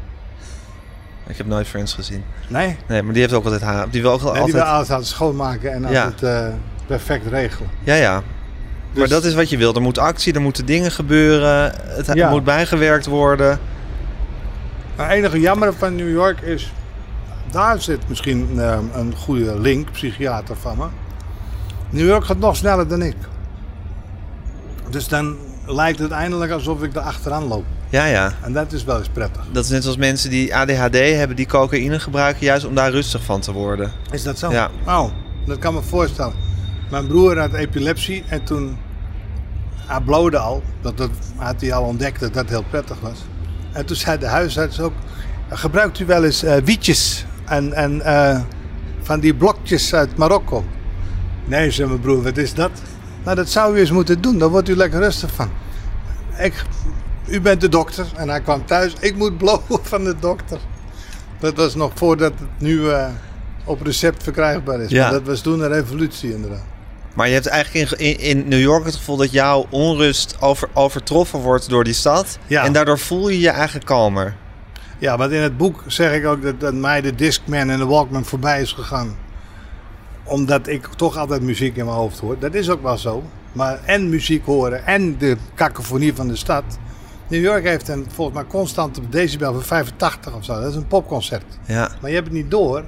[1.28, 2.24] Ik heb nooit Friends gezien.
[2.48, 3.90] Nee, Nee, maar die heeft ook altijd haar.
[3.90, 4.58] Die wil ook nee die altijd.
[4.64, 6.04] wil alles aan het schoonmaken en Ja.
[6.04, 6.54] altijd eh,
[6.88, 7.70] perfect regelen.
[7.84, 8.14] Ja, ja.
[8.14, 8.24] maar
[8.94, 9.74] Dus- dat is wat je wil.
[9.76, 11.74] Er moet actie, er moeten dingen gebeuren.
[11.78, 12.30] Het Ja.
[12.30, 13.60] moet bijgewerkt worden.
[14.96, 16.72] Het enige jammer van New York is,
[17.52, 20.86] daar zit misschien eh, een goede link, psychiater van me.
[21.90, 23.16] New York gaat nog sneller dan ik.
[24.90, 27.66] Dus dan lijkt het eindelijk alsof ik er achteraan loop.
[27.90, 28.34] Ja, ja.
[28.42, 29.44] En dat is wel eens prettig.
[29.52, 33.24] Dat is net als mensen die ADHD hebben, die cocaïne gebruiken juist om daar rustig
[33.24, 33.92] van te worden.
[34.12, 34.52] Is dat zo?
[34.52, 34.70] Ja.
[34.86, 35.10] Oh,
[35.46, 36.34] dat kan me voorstellen.
[36.90, 38.78] Mijn broer had epilepsie en toen...
[39.86, 40.64] Hij blode al.
[40.82, 43.26] Dat, dat had hij al ontdekt dat dat heel prettig was.
[43.72, 44.94] En toen zei de huisarts ook...
[45.50, 48.40] Gebruikt u wel eens eh, wietjes en, en eh,
[49.02, 50.64] van die blokjes uit Marokko?
[51.46, 52.72] Nee, zei mijn broer, wat is dat?
[53.26, 54.38] Nou, dat zou u eens moeten doen.
[54.38, 55.50] Dan wordt u lekker rustig van.
[56.38, 56.64] Ik,
[57.28, 58.06] u bent de dokter.
[58.16, 58.94] En hij kwam thuis.
[59.00, 60.60] Ik moet blowen van de dokter.
[61.40, 63.08] Dat was nog voordat het nu eh,
[63.64, 64.90] op recept verkrijgbaar is.
[64.90, 65.04] Ja.
[65.04, 66.64] Maar dat was toen een revolutie inderdaad.
[67.14, 70.70] Maar je hebt eigenlijk in, in, in New York het gevoel dat jouw onrust over,
[70.74, 72.38] overtroffen wordt door die stad.
[72.48, 72.64] Ja.
[72.64, 74.36] En daardoor voel je je eigenlijk kalmer.
[75.00, 77.86] Ja, want in het boek zeg ik ook dat, dat mij de Discman en de
[77.86, 79.16] Walkman voorbij is gegaan.
[80.26, 82.40] Omdat ik toch altijd muziek in mijn hoofd hoor.
[82.40, 83.24] Dat is ook wel zo.
[83.52, 86.64] Maar en muziek horen en de kakofonie van de stad.
[87.28, 90.54] New York heeft een volgens mij constante decibel van 85 of zo.
[90.62, 91.44] Dat is een popconcert.
[91.66, 91.90] Ja.
[92.02, 92.84] Maar je hebt het niet door.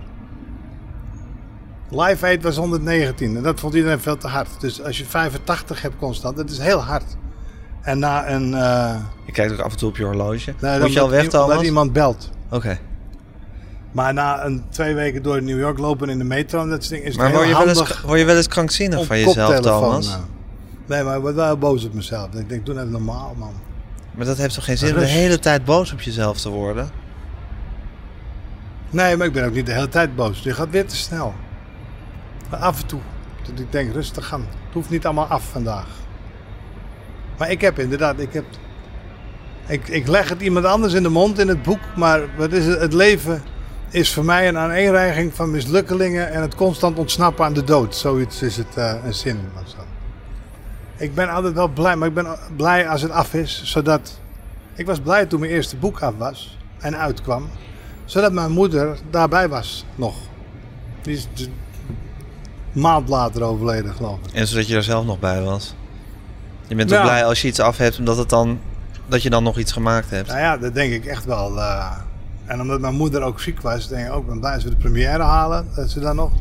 [1.90, 4.50] Live Aid was 119 en dat vond iedereen veel te hard.
[4.60, 7.04] Dus als je 85 hebt constant, dat is heel hard.
[7.82, 8.54] En na een...
[8.54, 10.54] eh, Je kijkt ook af en toe op je horloge.
[10.62, 11.66] nou, Moet je al weg, iemand- dat Thomas?
[11.66, 12.30] iemand belt.
[12.50, 12.80] Oké.
[13.98, 16.90] Maar na een twee weken door New York lopen in de metro en dat soort
[16.90, 19.20] dingen is het Maar heel je, wel eens, handig word je wel eens krankzinnig van
[19.20, 20.08] jezelf, Thomas?
[20.08, 20.22] nou.
[20.86, 22.34] Nee, maar ik word wel heel boos op mezelf.
[22.34, 23.54] Ik denk, doe even normaal, man.
[24.16, 26.90] Maar dat heeft toch geen zin om de hele tijd boos op jezelf te worden?
[28.90, 30.40] Nee, maar ik ben ook niet de hele tijd boos.
[30.40, 31.34] Je gaat weer te snel.
[32.50, 33.02] Maar af en toe.
[33.48, 34.42] Dat ik denk, rustig gaan.
[34.42, 35.88] Het hoeft niet allemaal af vandaag.
[37.38, 38.46] Maar ik heb inderdaad, ik heb...
[39.68, 42.66] Ik, ik leg het iemand anders in de mond in het boek, maar wat is
[42.66, 42.80] het?
[42.80, 43.42] het leven
[43.98, 47.96] is voor mij een aaneenreiging van mislukkelingen en het constant ontsnappen aan de dood.
[47.96, 49.78] Zoiets is het eh, een zin of zo.
[50.98, 54.20] Ik ben altijd wel blij, maar ik ben blij als het af is, zodat...
[54.76, 57.50] Ik was blij toen mijn eerste boek af was en uitkwam
[58.08, 60.16] zodat mijn moeder daarbij was nog.
[61.02, 61.54] Die is een
[62.72, 64.34] maand later overleden, geloof ik.
[64.34, 65.76] En zodat je er zelf nog bij was.
[66.68, 68.60] Je bent ook blij als je iets af hebt, omdat het dan,
[69.08, 70.28] dat je dan nog iets gemaakt hebt.
[70.28, 71.58] Nou ja, dat denk ik echt wel.
[71.60, 71.98] eh.
[72.48, 74.70] En omdat mijn moeder ook ziek was, denk ik ook, ik ben blij als we
[74.70, 76.32] de première halen, dat ze dan nog.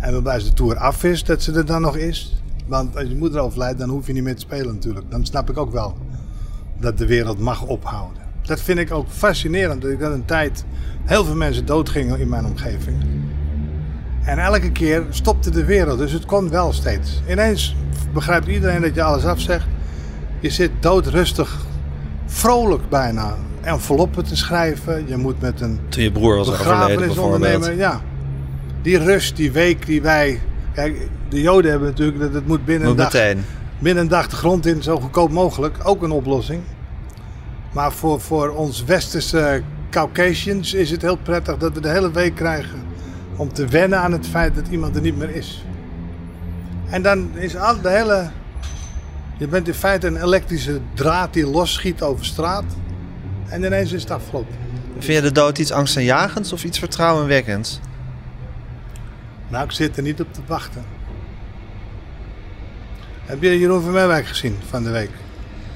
[0.00, 2.40] En ben blij als de tour af is, dat ze er dan nog is.
[2.66, 5.10] Want als je moeder overlijdt, dan hoef je niet meer te spelen natuurlijk.
[5.10, 5.96] Dan snap ik ook wel
[6.80, 8.22] dat de wereld mag ophouden.
[8.42, 10.64] Dat vind ik ook fascinerend, dat ik dat een tijd
[11.04, 12.96] heel veel mensen doodgingen in mijn omgeving.
[14.24, 17.22] En elke keer stopte de wereld, dus het kon wel steeds.
[17.28, 17.76] Ineens
[18.12, 19.66] begrijpt iedereen dat je alles afzegt.
[20.40, 21.56] Je zit doodrustig,
[22.26, 23.34] vrolijk bijna,
[23.66, 25.08] enveloppen te schrijven.
[25.08, 27.70] Je moet met een Toen je broer was overleden bijvoorbeeld.
[27.76, 28.00] ja.
[28.82, 30.40] Die rust, die week die wij...
[30.74, 33.44] Kijk, de Joden hebben natuurlijk dat het moet binnen Moet een dag meteen.
[33.78, 35.76] binnen een dag de grond in, zo goedkoop mogelijk.
[35.82, 36.60] Ook een oplossing.
[37.72, 42.34] Maar voor, voor ons westerse Caucasians is het heel prettig dat we de hele week
[42.34, 42.82] krijgen
[43.36, 45.64] om te wennen aan het feit dat iemand er niet meer is.
[46.86, 48.30] En dan is al de hele.
[49.38, 52.64] Je bent in feite een elektrische draad die losschiet over straat.
[53.48, 54.54] En ineens is het afgelopen.
[54.98, 57.80] Vind je de dood iets angstaanjagends of iets vertrouwenwekkends?
[59.48, 60.84] Nou, ik zit er niet op te wachten.
[63.24, 65.10] Heb je Jeroen van Merwijk gezien van de week?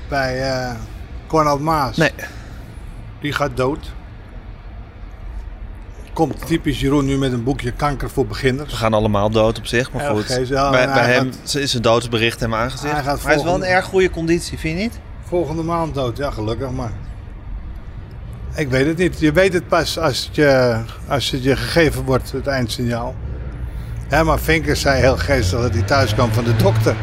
[0.09, 0.75] Bij eh
[1.27, 1.97] Cornel Maas.
[1.97, 2.12] Nee.
[3.21, 3.93] Die gaat dood.
[6.12, 8.73] Komt typisch Jeroen nu met een boekje Kanker voor We beginners.
[8.73, 10.27] gaan allemaal dood op zich, maar goed.
[10.49, 12.93] bij hem is een doodsbericht hem aangezegd.
[12.93, 14.99] Hij gaat maar hij is wel een erg goede conditie, vind je niet?
[15.25, 16.93] Volgende maand dood, ja gelukkig maar.
[18.55, 19.20] Ik weet het niet.
[19.20, 23.14] Je weet het pas als het je, als je gegeven wordt, het eindsignaal.
[24.09, 26.96] Herman Vinkers zei heel geestig dat hij thuis kwam van de dokter.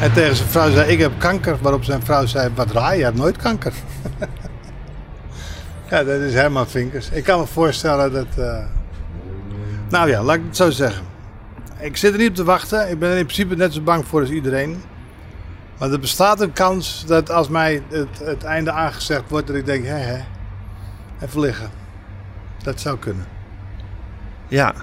[0.00, 1.58] En tegen zijn vrouw zei, ik heb kanker.
[1.60, 3.72] Waarop zijn vrouw zei, wat raar, je hebt nooit kanker.
[5.90, 7.08] ja, dat is Herman Vinkers.
[7.10, 8.26] Ik kan me voorstellen dat...
[8.36, 8.64] eh,
[9.88, 11.04] Nou ja, laat ik het zo zeggen.
[11.78, 12.90] Ik zit er niet op te wachten.
[12.90, 14.82] Ik ben er in principe net zo bang voor als iedereen.
[15.78, 19.66] Maar er bestaat een kans dat als mij het, het einde aangezegd wordt, dat ik
[19.66, 20.18] denk, hè hè,
[21.22, 21.70] even liggen.
[22.62, 23.26] Dat zou kunnen.
[24.48, 24.74] Ja.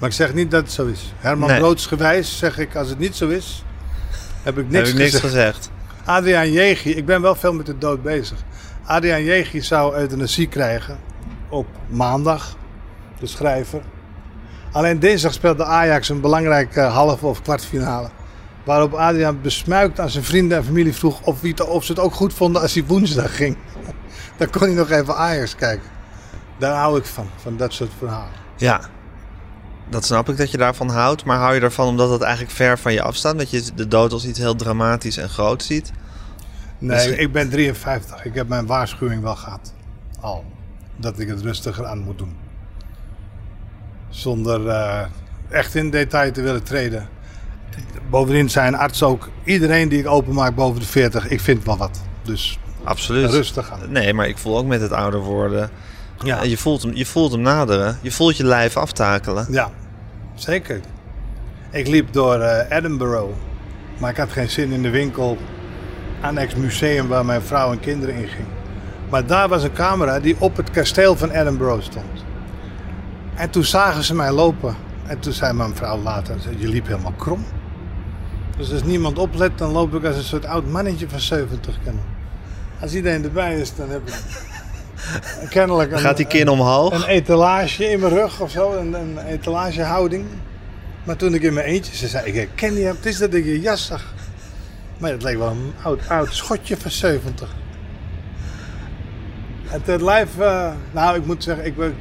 [0.00, 1.12] Maar ik zeg niet dat het zo is.
[1.18, 1.58] Herman Nee.
[1.58, 3.64] Broodsgewijs zeg ik, als het niet zo is,
[4.42, 5.24] heb ik niks, heb ik niks gezegd.
[5.56, 5.70] gezegd.
[6.04, 8.38] Adriaan Jegi, ik ben wel veel met de dood bezig.
[8.84, 10.98] Adriaan Jegi zou euthanasie krijgen
[11.48, 12.56] op maandag,
[13.18, 13.82] de schrijver.
[14.72, 18.08] Alleen dinsdag speelde Ajax een belangrijke halve of kwartfinale.
[18.64, 22.14] Waarop Adriaan besmuikt aan zijn vrienden en familie vroeg of, het- of ze het ook
[22.14, 23.56] goed vonden als hij woensdag ging.
[24.36, 25.88] Dan kon hij nog even Ajax kijken.
[26.58, 28.32] Daar hou ik van, van dat soort verhalen.
[28.56, 28.80] Ja.
[29.88, 31.24] Dat snap ik dat je daarvan houdt.
[31.24, 33.38] Maar hou je ervan omdat het eigenlijk ver van je afstaat?
[33.38, 35.92] Dat je de dood als iets heel dramatisch en groot ziet?
[36.78, 38.24] Nee, Dus- ik ben 53.
[38.24, 39.72] Ik heb mijn waarschuwing wel gehad.
[40.20, 40.44] Al.
[40.96, 42.36] Dat ik het rustiger aan moet doen.
[44.08, 45.00] Zonder eh,
[45.48, 47.08] echt in detail te willen treden.
[48.10, 49.28] Bovendien zijn artsen ook...
[49.44, 52.00] Iedereen die ik openmaak boven de 40, ik vind wel wat.
[52.22, 53.30] Dus Absoluut.
[53.30, 53.78] rustig aan.
[53.88, 55.70] Nee, maar ik voel ook met het ouder worden.
[56.22, 56.42] Ja.
[56.42, 57.98] Je, voelt hem, je voelt hem naderen.
[58.02, 59.46] Je voelt je lijf aftakelen.
[59.50, 59.70] Ja,
[60.34, 60.80] zeker.
[61.70, 63.32] Ik liep door eh, Edinburgh,
[63.98, 65.38] maar ik had geen zin in de winkel
[66.20, 68.52] annex museum waar mijn vrouw en kinderen in gingen.
[69.10, 72.24] Maar daar was een camera die op het kasteel van Edinburgh stond.
[73.34, 74.76] En toen zagen ze mij lopen.
[75.06, 77.44] En toen zei mijn vrouw later, je liep helemaal krom.
[78.56, 82.02] Dus als niemand oplet, dan loop ik als een soort oud mannetje van 70 kennen.
[82.84, 84.14] Als iedereen erbij is, dan heb ik
[85.50, 86.92] kennelijk een, gaat die kin omhoog.
[86.92, 90.24] een etalage in mijn rug of zo, een, een etalagehouding.
[91.04, 93.44] Maar toen ik in mijn eentje, ze zei, ik herken je, het is dat ik
[93.44, 94.02] je jas zag.
[94.98, 97.48] Maar het leek wel een oud, oud schotje van 70.
[99.64, 101.94] Het, het lijf, eh, nou ik moet zeggen, ik ben,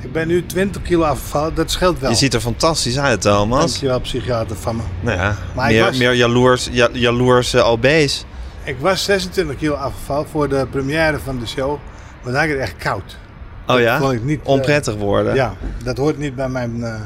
[0.00, 2.10] ik ben nu 20 kilo afgevallen, dat scheelt wel.
[2.10, 3.58] Je ziet er fantastisch uit, Thomas.
[3.58, 4.82] Dankjewel psychiater van me.
[5.00, 8.22] Nou ja, Maar meer, was- meer jaloers, ja, jaloers eh, obese.
[8.64, 11.78] Ik was 26 kilo afgevallen voor de première van de show,
[12.22, 13.18] maar daar het echt koud.
[13.66, 13.98] Oh ja?
[13.98, 15.34] vond ik niet, eh, Onprettig worden.
[15.34, 15.54] Ja,
[15.84, 17.00] dat hoort niet bij mijn eh,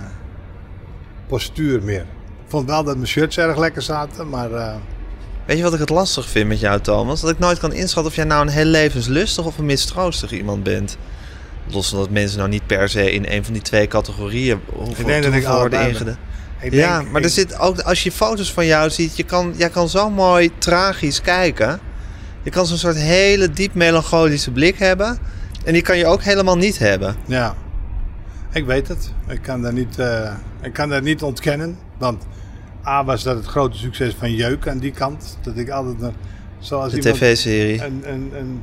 [1.26, 2.00] postuur meer.
[2.44, 4.74] Ik vond wel dat mijn shirts erg lekker zaten, maar eh,
[5.44, 7.20] Weet je wat ik het lastig vind met jou, Thomas?
[7.20, 10.62] Dat ik nooit kan inschatten of jij nou een heel levenslustig of een mistroostig iemand
[10.62, 10.96] bent.
[11.70, 15.00] Los van dat mensen nou niet per se in een van die twee categorieën hoeven,
[15.00, 16.18] Ik denk dat ik hoeven worden ingedaan.
[16.64, 19.22] Ik Ja, denk, maar ik- er zit ook, als je foto's van jou ziet, je
[19.22, 21.80] kan, jij kan zo mooi tragisch kijken.
[22.42, 25.18] Je kan zo'n soort hele diep melancholische blik hebben.
[25.64, 27.16] En die kan je ook helemaal niet hebben.
[27.26, 27.54] Ja,
[28.52, 29.12] ik weet het.
[29.28, 31.78] Ik kan dat niet, eh, ik kan dat niet ontkennen.
[31.98, 32.22] Want
[32.86, 35.38] A was dat het grote succes van Jeuk aan die kant.
[35.42, 36.14] Dat ik altijd, een-
[36.58, 37.84] zoals De tv-serie.
[37.84, 38.62] een, een, een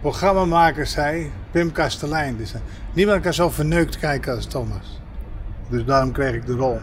[0.00, 2.36] programmamaker zei, Pim Kastelein.
[2.36, 5.00] Die zei, niemand kan zo verneukt kijken als Thomas.
[5.68, 6.80] Dus daarom kreeg ik de rol.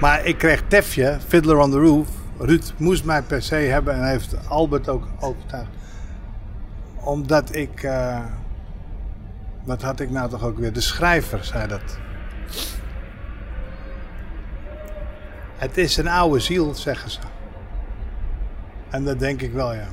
[0.00, 2.08] Maar ik kreeg Tefje, Fiddler on the Roof.
[2.38, 5.70] Ruud moest mij per se hebben en heeft Albert ook overtuigd.
[6.94, 7.82] Omdat ik...
[7.82, 8.20] eh,
[9.64, 10.72] wat had ik nou toch ook weer?
[10.72, 11.98] De schrijver zei dat.
[15.56, 17.20] Het is een oude ziel, zeggen ze.
[18.90, 19.88] En dat denk ik wel, ja.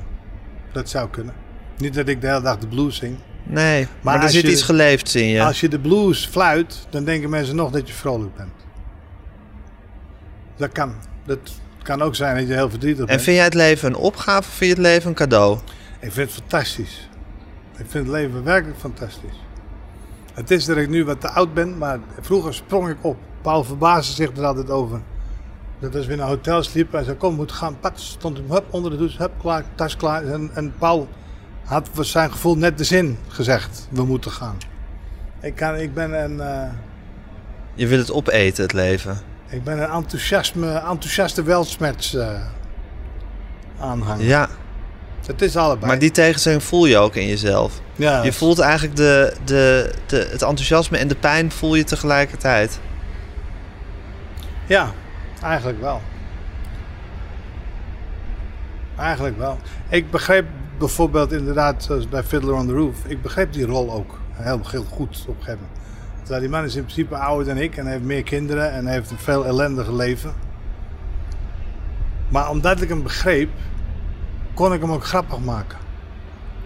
[0.72, 1.34] Dat zou kunnen.
[1.76, 3.18] Niet dat ik de hele dag de blues zing.
[3.42, 5.42] Nee, maar, er zit je- iets geleefds in je.
[5.42, 8.50] Als je de blues fluit, dan denken mensen nog dat je vrolijk bent.
[10.56, 10.94] Dat kan.
[11.26, 11.38] Dat
[11.82, 13.22] kan ook zijn dat je heel verdrietig En bent.
[13.22, 15.58] vind jij het leven een opgave of vind je het leven een cadeau?
[16.00, 17.08] Ik vind het fantastisch.
[17.76, 19.40] Ik vind het leven werkelijk fantastisch.
[20.34, 23.16] Het is dat ik nu wat te oud ben, maar vroeger sprong ik op.
[23.42, 25.00] Paul verbaasde zich er altijd over.
[25.78, 27.78] Dat als we in een hotel sliepen en zei, kom, we moeten gaan.
[27.80, 30.24] Pat, stond hem hup, onder de douche, hup, klaar, tas klaar.
[30.24, 31.08] En, en Paul
[31.70, 34.56] had zijn gevoel net de zin gezegd, we moeten gaan.
[35.40, 36.72] Ik, kan, ik ben een, eh,
[37.74, 39.18] Je wil het opeten, het leven.
[39.48, 42.40] ik ben een enthousiasme, enthousiaste weltsmerts eh
[43.80, 44.24] aanhanger.
[44.24, 44.48] Ja,
[45.26, 45.86] Het is allebei.
[45.86, 47.80] maar die tegenstelling voel je ook in jezelf.
[47.96, 52.80] ja, Je voelt eigenlijk de, de, de, het enthousiasme en de pijn voel je tegelijkertijd.
[54.66, 54.92] Ja,
[55.42, 56.00] eigenlijk wel.
[58.96, 59.58] Eigenlijk wel.
[59.88, 60.46] Ik begreep
[60.80, 64.84] bijvoorbeeld inderdaad, zoals bij Fiddler on the Roof, ik begreep die rol ook heel, heel
[64.84, 65.78] goed op een gegeven moment.
[66.18, 69.10] Terwijl die man is in principe ouder dan ik en heeft meer kinderen en heeft
[69.10, 70.32] een veel ellendiger leven.
[72.28, 73.50] Maar omdat ik hem begreep,
[74.54, 75.78] kon ik hem ook grappig maken.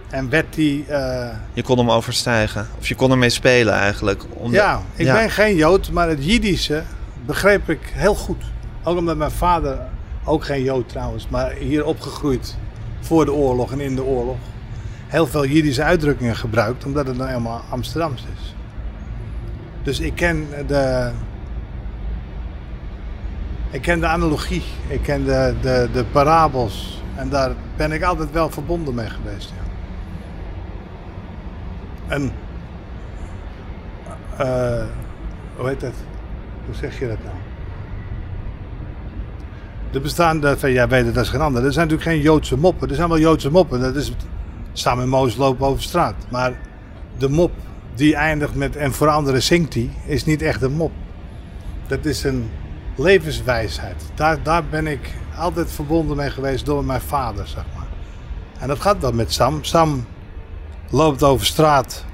[0.09, 0.85] En werd die...
[0.87, 2.67] eh, Je kon hem overstijgen.
[2.79, 4.23] Of je kon ermee spelen eigenlijk.
[4.29, 5.13] Omdat- Ja, ik ja.
[5.13, 6.83] ben geen Jood, maar het Jiddische
[7.25, 8.43] begreep ik heel goed.
[8.83, 9.79] Ook omdat mijn vader,
[10.23, 12.57] ook geen Jood trouwens, maar hier opgegroeid
[13.05, 14.37] voor de oorlog en in de oorlog,
[15.07, 18.55] heel veel Jiddische uitdrukkingen gebruikt, omdat het nou helemaal Amsterdams is.
[19.83, 21.11] Dus ik ken de,
[23.69, 28.31] ik ken de analogie, ik ken de, de, de parabels en daar ben ik altijd
[28.31, 29.53] wel verbonden mee geweest.
[29.55, 29.63] Ja.
[32.07, 32.31] En
[34.37, 34.85] eh,
[35.55, 35.93] hoe heet dat?
[36.65, 37.35] Hoe zeg je dat nou?
[39.95, 41.65] Er bestaan, dat, ja, weet het, is geen ander.
[41.65, 42.89] Er zijn natuurlijk geen Joodse moppen.
[42.89, 43.79] Er zijn wel Joodse moppen.
[43.79, 44.13] Dat is
[44.73, 46.15] samen en Moos lopen over straat.
[46.29, 46.53] Maar
[47.17, 47.51] de mop
[47.93, 50.91] die eindigt met en voor anderen zingt hij, is niet echt een mop.
[51.87, 52.49] Dat is een
[52.95, 54.03] levenswijsheid.
[54.15, 57.87] Daar, daar ben ik altijd verbonden mee geweest door mijn vader, zeg maar.
[58.59, 59.63] En dat gaat wel met Sam.
[59.63, 60.05] Sam
[60.89, 62.05] loopt over straat.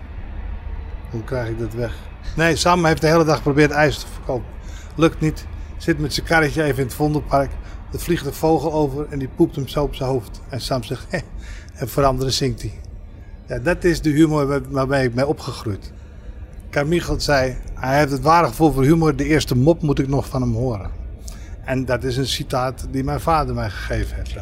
[1.09, 1.93] Hoe krijg ik dat weg?
[2.35, 4.49] Nee, Sam heeft de hele dag geprobeerd ijs te verkopen.
[4.95, 5.45] Lukt niet.
[5.77, 7.51] Zit met zijn karretje even in het Vondelpark.
[7.93, 10.41] Er vliegt een vogel over en die poept hem zo op zijn hoofd.
[10.49, 11.19] En Sam zegt, hé,
[11.75, 12.73] en voor anderen zingt hij.
[13.47, 15.91] Ja, dat is de humor waar- waarmee ik ben opgegroeid.
[16.69, 19.15] Carmichael zei, hij heeft het ware gevoel voor humor.
[19.15, 20.89] De eerste mop moet ik nog van hem horen.
[21.65, 24.35] En dat is een citaat die mijn vader mij gegeven heeft.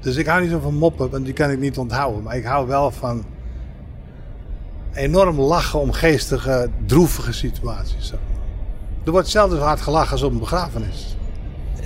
[0.00, 2.22] Dus ik hou niet zo van moppen, want die kan ik niet onthouden.
[2.22, 3.24] Maar ik hou wel van
[4.92, 8.12] enorm lachen om geestige, droevige situaties.
[9.04, 11.15] Er wordt zo hard gelachen als op een begrafenis.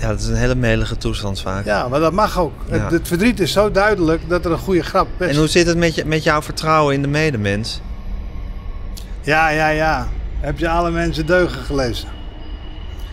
[0.01, 1.65] Ja, dat is een hele melige toestand vaak.
[1.65, 2.53] Ja, maar dat mag ook.
[2.69, 2.77] Ja.
[2.77, 5.27] Het, het verdriet is zo duidelijk dat er een goede grap is.
[5.27, 7.81] En hoe zit het met, je, met jouw vertrouwen in de medemens?
[9.21, 10.07] Ja, ja, ja.
[10.39, 12.07] Heb je alle mensen deugen gelezen?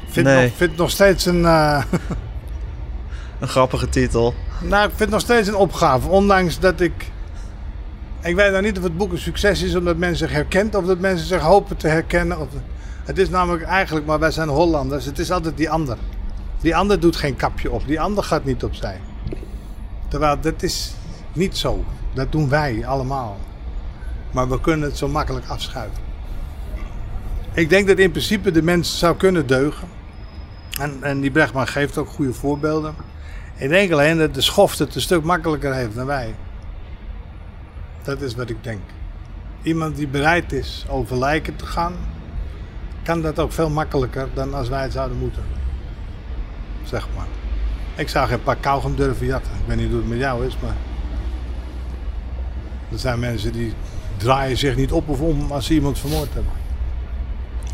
[0.09, 0.43] Vind, Nee.
[0.47, 1.45] nog, vind nog steeds een...
[1.45, 1.83] eh,
[3.41, 4.35] Een grappige titel.
[4.61, 6.09] nou, ik vind het nog steeds een opgave.
[6.09, 7.11] Ondanks dat ik...
[8.23, 10.75] Ik weet nou niet of het boek een succes is omdat mensen zich herkent...
[10.75, 12.41] of dat mensen zich hopen te herkennen.
[12.41, 12.47] Of,
[13.05, 15.05] het is namelijk eigenlijk, maar wij zijn Hollanders...
[15.05, 15.97] het is altijd die ander.
[16.61, 17.87] Die ander doet geen kapje op.
[17.87, 19.01] Die ander gaat niet opzij.
[20.09, 20.93] Terwijl dat is
[21.33, 21.85] niet zo.
[22.15, 23.39] Dat doen wij allemaal.
[24.31, 26.03] Maar we kunnen het zo makkelijk afschuiven.
[27.53, 29.89] Ik denk dat in principe de mens zou kunnen deugen.
[30.81, 32.95] En, en die Brechtman geeft ook goede voorbeelden.
[33.57, 36.35] Ik denk alleen dat de schoft het een stuk makkelijker heeft dan wij.
[38.03, 38.81] Dat is wat ik denk.
[39.63, 41.95] Iemand die bereid is over lijken te gaan,
[43.03, 45.58] kan dat ook veel makkelijker dan als wij het zouden moeten.
[46.89, 47.27] Zeg maar.
[47.97, 49.53] Ik zou geen pak kauwgom durven jatten.
[49.53, 50.77] Ik weet niet hoe het met jou is, maar...
[52.93, 53.73] Er zijn mensen die
[54.17, 56.53] draaien zich niet op of om als ze iemand vermoord hebben.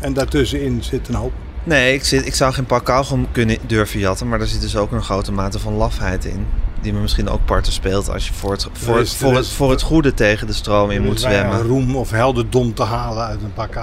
[0.01, 1.33] En daartussenin zit een hoop.
[1.63, 4.75] Nee, ik, zit, ik zou geen pak kauwgom kunnen durven jatten, maar er zit dus
[4.75, 6.47] ook een grote mate van lafheid in.
[6.85, 9.69] Die me misschien ook parten speelt als je voor het, voor, is- voor, het, voor
[9.71, 11.61] het goede tegen de stroom in moet zwemmen.
[11.61, 13.75] roem of helderdom te halen uit een pak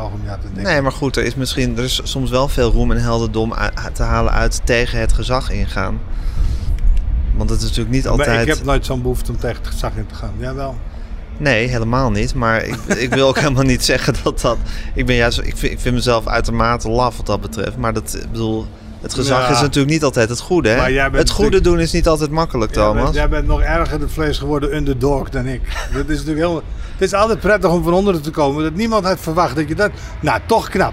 [0.54, 0.62] ik.
[0.62, 3.52] Nee, maar goed, er is misschien er is soms wel veel roem en helderdom
[3.92, 6.00] te halen uit tegen het gezag ingaan.
[7.34, 8.48] Want het is natuurlijk niet Maar altijd...
[8.48, 10.32] ik heb nooit zo'n behoefte om tegen het gezag in te gaan.
[10.38, 10.76] Jawel.
[11.38, 12.34] Nee, helemaal niet.
[12.34, 14.56] Maar ik, ik wil ook helemaal niet zeggen dat dat...
[14.94, 17.76] Ik, ben juist, ik, vind, ik vind mezelf uitermate laf wat dat betreft.
[17.76, 18.66] Maar dat, ik bedoel,
[19.02, 19.54] het gezag Ja.
[19.54, 20.68] is natuurlijk niet altijd het goede.
[20.68, 20.86] Hè?
[20.86, 23.02] Jij Het goede doen is niet altijd makkelijk, Jij Thomas.
[23.02, 25.60] bent, jij bent nog erger de vlees geworden underdog dan ik.
[25.92, 26.62] Dat is natuurlijk heel...
[26.92, 28.62] Het is altijd prettig om van onderen te komen.
[28.62, 29.90] Dat niemand had verwacht dat je dat...
[30.20, 30.92] Nou, toch knap.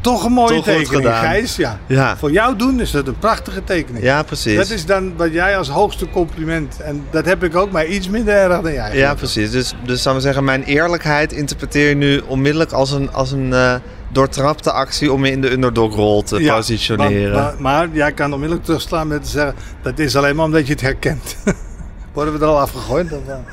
[0.00, 1.16] Toch een mooie Toch tekening.
[1.16, 1.56] Gijs.
[1.56, 1.78] Ja.
[1.86, 2.16] Ja.
[2.16, 4.04] Voor jou doen is dat een prachtige tekening.
[4.04, 4.56] Ja, precies.
[4.56, 6.80] Dat is dan wat jij als hoogste compliment...
[6.80, 8.96] En dat heb ik ook, maar iets minder erg dan jij.
[8.96, 9.50] Ja, precies.
[9.50, 13.52] Dus, dus zou we zeggen, mijn eerlijkheid interpreteer je nu onmiddellijk als een, als een
[13.52, 13.74] eh,
[14.14, 17.34] doortrapte actie om me in de underdog-rol te Ja, positioneren.
[17.34, 19.54] maar, maar jij kan onmiddellijk terugslaan met te zeggen...
[19.82, 21.36] dat is alleen maar omdat je het herkent.
[22.12, 23.12] Worden we er al afgegooid?
[23.12, 23.44] Of, wel?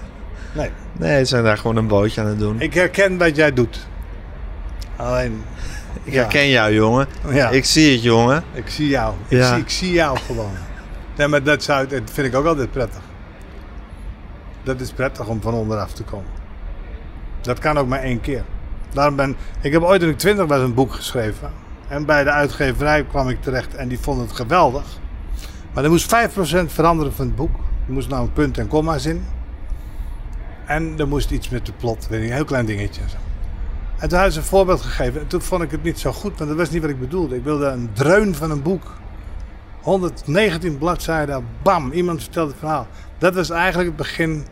[0.54, 0.70] nee.
[0.98, 2.56] Nee, ze zijn daar gewoon een bootje aan het doen.
[2.56, 3.88] Ik, Ik herken wat jij doet.
[4.96, 5.44] Alleen,
[6.04, 6.12] ja.
[6.22, 7.08] herken jou, jongen.
[7.30, 7.50] Ja.
[7.50, 8.44] Ik zie het, jongen.
[8.54, 9.14] ik zie jou.
[9.28, 9.54] Ik, Ja.
[9.54, 10.52] zie, ik zie jou gewoon.
[11.18, 13.02] Nee, maar dat, zou, dat vind ik ook altijd prettig.
[14.64, 16.30] Dat is prettig om van onderaf te komen.
[17.42, 18.44] Dat kan ook maar één keer.
[18.94, 21.52] Daarom ben, ik heb ooit toen ik twintig was een boek geschreven.
[21.88, 24.84] En bij de uitgeverij kwam ik terecht en die vond het geweldig.
[25.74, 27.56] Maar er moest 5% veranderen van het boek.
[27.88, 29.26] Er moest nou een punt en komma's in.
[30.66, 33.02] En er moest iets met de plot, weet ik, heel klein dingetje.
[33.10, 33.18] Zo.
[34.00, 35.22] En toen ze een voorbeeld gegeven.
[35.22, 37.36] En toen vond ik het niet zo goed, want dat was niet wat ik bedoelde.
[37.36, 39.00] Ik wilde een dreun van een boek.
[39.82, 42.88] 119 bladzijden, bam, iemand vertelde het verhaal.
[43.18, 44.46] Dat was eigenlijk het begin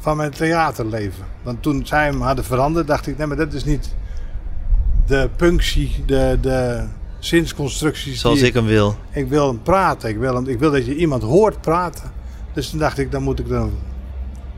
[0.00, 1.24] van mijn theaterleven.
[1.42, 3.94] Want toen zij hem hadden veranderd, dacht ik, nee, maar dat is niet
[5.06, 6.84] de punctie, de, de
[7.18, 8.20] zinsconstructies.
[8.20, 8.96] Zoals ik hem wil.
[9.10, 10.08] ik wil hem praten.
[10.08, 12.10] Ik wil, hem, ik wil dat je iemand hoort praten.
[12.52, 13.78] Dus toen dacht ik, dan moet ik er een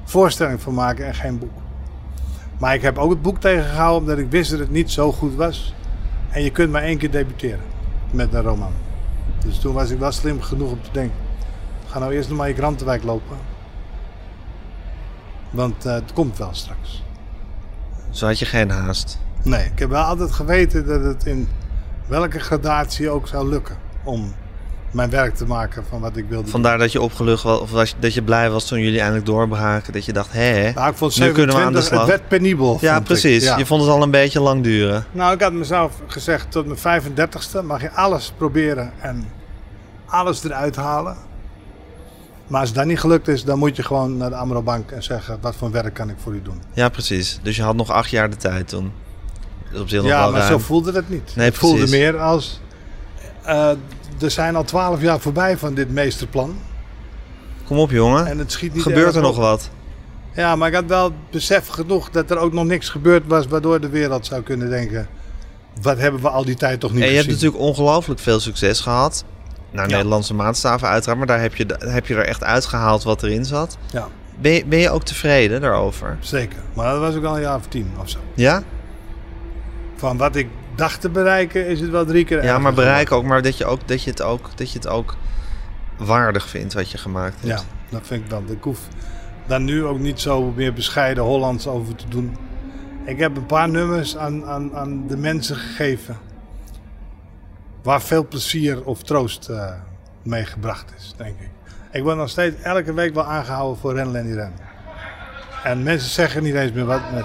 [0.05, 1.61] voorstelling van maken en geen boek.
[2.59, 5.34] Maar ik heb ook het boek tegengehouden omdat ik wist dat het niet zo goed
[5.34, 5.74] was.
[6.30, 7.64] En je kunt maar één keer debuteren
[8.11, 8.72] met een roman.
[9.45, 11.16] Dus toen was ik wel slim genoeg om te denken.
[11.86, 13.36] Ga nou eerst nog maar je krantenwijk lopen.
[15.53, 17.03] Want eh, het komt wel straks.
[18.11, 19.18] Zo had je geen haast.
[19.42, 21.48] Nee, ik heb wel altijd geweten dat het in
[22.07, 23.76] welke gradatie ook zou lukken.
[24.05, 24.34] Om
[24.90, 26.53] mijn werk te maken van wat ik wilde doen.
[26.53, 29.92] Vandaar dat je opgelucht was, of was- dat je blij was toen jullie eindelijk doorbraken.
[29.92, 32.00] Dat je dacht, hé, Nou, ik vond nu kunnen we aan de 27, slag.
[32.00, 32.78] het werd penibel.
[32.80, 33.44] Ja, precies.
[33.44, 33.59] Ja.
[33.59, 35.05] Je vond het al een beetje lang duren.
[35.12, 39.24] Nou, ik had mezelf gezegd, tot mijn 35ste mag je alles proberen en
[40.07, 41.16] alles eruit halen.
[42.53, 45.38] Maar als dat niet gelukt is, dan moet je gewoon naar de Amrobank en zeggen,
[45.40, 46.62] wat voor werk kan ik voor u doen?
[46.72, 47.38] Ja, precies.
[47.42, 48.92] Dus je had nog acht jaar de tijd toen.
[49.74, 50.53] Op zich nog Ja, wel maar ruim.
[50.53, 51.32] zo voelde het niet.
[51.36, 52.61] Nee, het voelde meer als,
[53.42, 53.70] eh,
[54.20, 56.57] er zijn al twaalf jaar voorbij van dit meesterplan.
[57.64, 58.26] Kom op, jongen.
[58.26, 59.42] En het schiet niet Gebeurt er nog op.
[59.42, 59.70] wat?
[60.34, 63.80] Ja, maar ik had wel besef genoeg dat er ook nog niks gebeurd was waardoor
[63.80, 65.09] de wereld zou kunnen denken,
[65.82, 68.80] wat hebben we al die tijd toch niet En je hebt natuurlijk ongelooflijk veel succes
[68.80, 69.24] gehad.
[69.72, 69.94] Naar Ja.
[69.96, 71.18] Nederlandse maatstaven uiteraard.
[71.18, 73.78] Maar daar heb je, heb je er echt uitgehaald wat erin zat.
[73.92, 74.08] Ja,
[74.40, 76.16] Ben je, ben je ook tevreden daarover?
[76.20, 76.58] zeker.
[76.74, 78.18] Maar dat was ook al een jaar of tien of zo.
[78.34, 78.62] Ja?
[79.96, 83.24] Van wat ik dacht te bereiken is het wel drie keer Ja, maar bereik ook
[83.24, 85.16] maar dat je, ook, dat, je het ook, dat je het ook
[85.98, 87.60] waardig vindt wat je gemaakt hebt.
[87.60, 88.42] Ja, dat vind ik wel.
[88.46, 88.78] Ik hoef
[89.46, 92.36] daar nu ook niet zo meer bescheiden Hollands over te doen.
[93.04, 96.16] Ik heb een paar nummers aan, aan, aan de mensen gegeven.
[97.82, 99.72] Waar veel plezier of troost eh
[100.22, 101.50] mee gebracht is, denk ik.
[101.90, 104.52] Ik word nog steeds elke week wel aangehouden voor Ren Lenny Ren.
[105.64, 107.00] En mensen zeggen niet eens meer wat.
[107.14, 107.24] Met,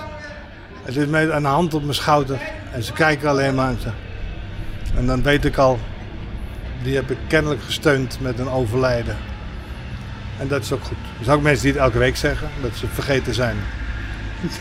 [0.83, 2.39] het is met een hand op mijn schouder.
[2.73, 3.69] En ze kijken alleen maar.
[3.69, 3.91] En, ze-
[4.97, 5.79] en dan weet ik al,
[6.83, 9.15] die heb ik kennelijk gesteund met een overlijden.
[10.39, 10.97] En dat is ook goed.
[11.19, 13.57] Er zijn ook mensen die het elke week zeggen, dat ze vergeten zijn.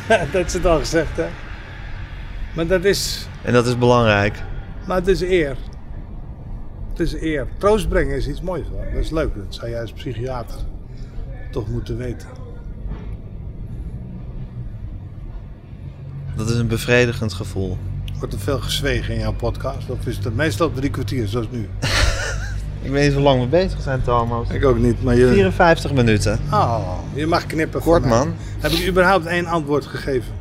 [0.32, 1.26] dat is het al gezegd, hè?
[2.54, 4.42] Maar dat is, En dat is belangrijk.
[4.86, 5.56] maar het is eer.
[6.96, 7.46] Het is eer.
[7.58, 8.66] Troost brengen is iets moois.
[8.70, 8.84] Hoor.
[8.94, 9.34] Dat is leuk.
[9.34, 10.56] Dat zou jij als psychiater
[11.50, 12.28] toch moeten weten.
[16.36, 17.78] Dat is een bevredigend gevoel.
[18.18, 19.90] Wordt er veel gezwegen in jouw podcast?
[19.90, 21.68] Of is het meestal drie kwartier, zoals nu?
[22.82, 24.48] Ik weet niet hoe lang we bezig zijn, Thomas.
[24.50, 25.28] Ik ook niet, maar je...
[25.28, 26.38] 54 minuten.
[26.52, 27.80] Oh, je mag knippen.
[27.80, 28.34] Kort, man.
[28.58, 30.32] Heb ik überhaupt één antwoord gegeven?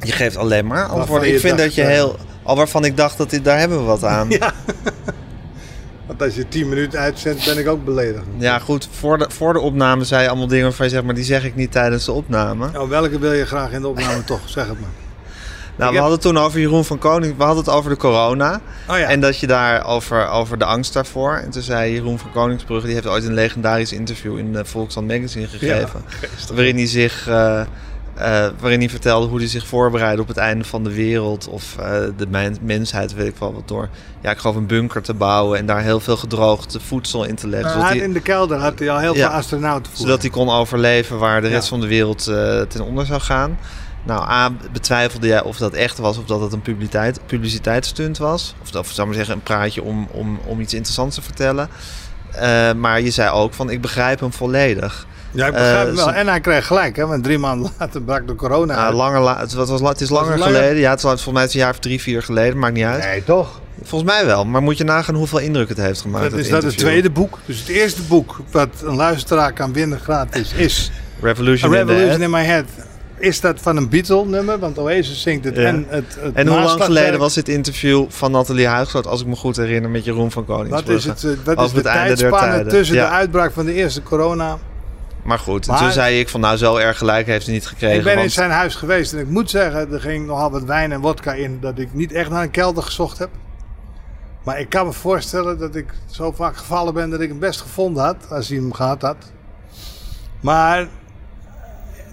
[0.00, 1.34] Je geeft alleen maar antwoorden.
[1.34, 2.16] Ik vind dat je eh, heel...
[2.42, 4.28] Al waarvan ik dacht dat dit, daar hebben we wat aan.
[4.38, 4.52] Ja,
[6.10, 8.24] Want als je tien minuten uitzendt, ben ik ook beledigd.
[8.58, 8.88] goed.
[8.90, 11.04] Voor de, voor de opname zei je allemaal dingen waarvan je zegt...
[11.04, 12.70] maar die zeg ik niet tijdens de opname.
[12.78, 14.40] Oh, welke wil je graag in de opname toch?
[14.44, 14.88] Zeg het maar.
[15.76, 17.36] Nou, we hadden het toen over Jeroen van Koning.
[17.36, 18.60] We hadden het over de corona.
[18.88, 19.08] Oh ja.
[19.08, 21.34] En dat je daar over, over de angst daarvoor.
[21.34, 22.86] En toen zei Jeroen van Koningsbrugge...
[22.86, 26.02] die heeft ooit een legendarisch interview in de Volkskrant Magazine gegeven.
[26.54, 27.28] waarin hij zich...
[27.28, 27.66] eh, eh,
[28.60, 31.48] waarin hij vertelde hoe hij zich voorbereidde op het einde van de wereld.
[31.48, 33.68] Of eh, de men- mensheid, weet ik wel wat.
[33.68, 33.88] Door,
[34.22, 35.58] ja, ik geloof een bunker te bouwen.
[35.58, 37.70] En daar heel veel gedroogd voedsel in te leggen.
[37.70, 39.28] Hij zodat hij- in de kelder had hij al heel Ja.
[39.28, 40.00] veel astronauten voor.
[40.06, 41.54] zodat hij kon overleven waar de Ja.
[41.54, 43.58] rest van de wereld eh, ten onder zou gaan.
[44.04, 48.54] Nou, A, betwijfelde jij of dat echt was of dat het een publiciteit, publiciteitsstunt was.
[48.62, 51.68] Of, of zou maar zeggen, een praatje om, om, om iets interessants te vertellen.
[52.32, 55.06] Eh, maar je zei ook van, ik begrijp hem volledig.
[55.32, 56.12] Ja, ik begrijp het wel.
[56.12, 58.94] En hij kreeg gelijk, hè, want drie maanden later brak de corona uit.
[58.94, 60.76] langer la- het, was, was, het is Was het langer geleden.
[60.78, 62.58] Ja, het is al- volgens mij een jaar of drie, vier geleden.
[62.58, 63.02] Maakt niet uit.
[63.04, 63.60] Nee, toch?
[63.82, 64.44] Volgens mij wel.
[64.44, 66.22] Maar moet je nagaan hoeveel indruk het heeft gemaakt.
[66.22, 67.38] Dat dat is dat het tweede boek.
[67.46, 70.90] Dus het eerste boek wat een luisteraar kan winnen gratis is
[71.22, 72.64] Revolution, Revolution in My Head.
[73.18, 74.58] Is dat van een Beatle nummer?
[74.58, 75.62] Want Oasis zingt het Ja.
[75.62, 79.26] en het, het En hoe lang geleden was dit interview van Nathalie Huisgroot, als ik
[79.26, 80.92] me goed herinner, met Jeroen van Wat Koningsbrugge?
[80.94, 83.04] is, het, eh, wat is de het tijdspanne tussen Ja.
[83.08, 84.58] de uitbraak van de eerste corona?
[85.22, 87.98] Maar goed, en toen zei ik van nou zo erg gelijk heeft hij niet gekregen.
[87.98, 90.92] Ik ben in zijn huis geweest en ik moet zeggen, er ging nogal wat wijn
[90.92, 93.30] en wodka in dat ik niet echt naar een kelder gezocht heb.
[94.44, 97.60] Maar ik kan me voorstellen dat ik zo vaak gevallen ben dat ik hem best
[97.60, 99.32] gevonden had, als hij hem gehad had.
[100.40, 100.88] Maar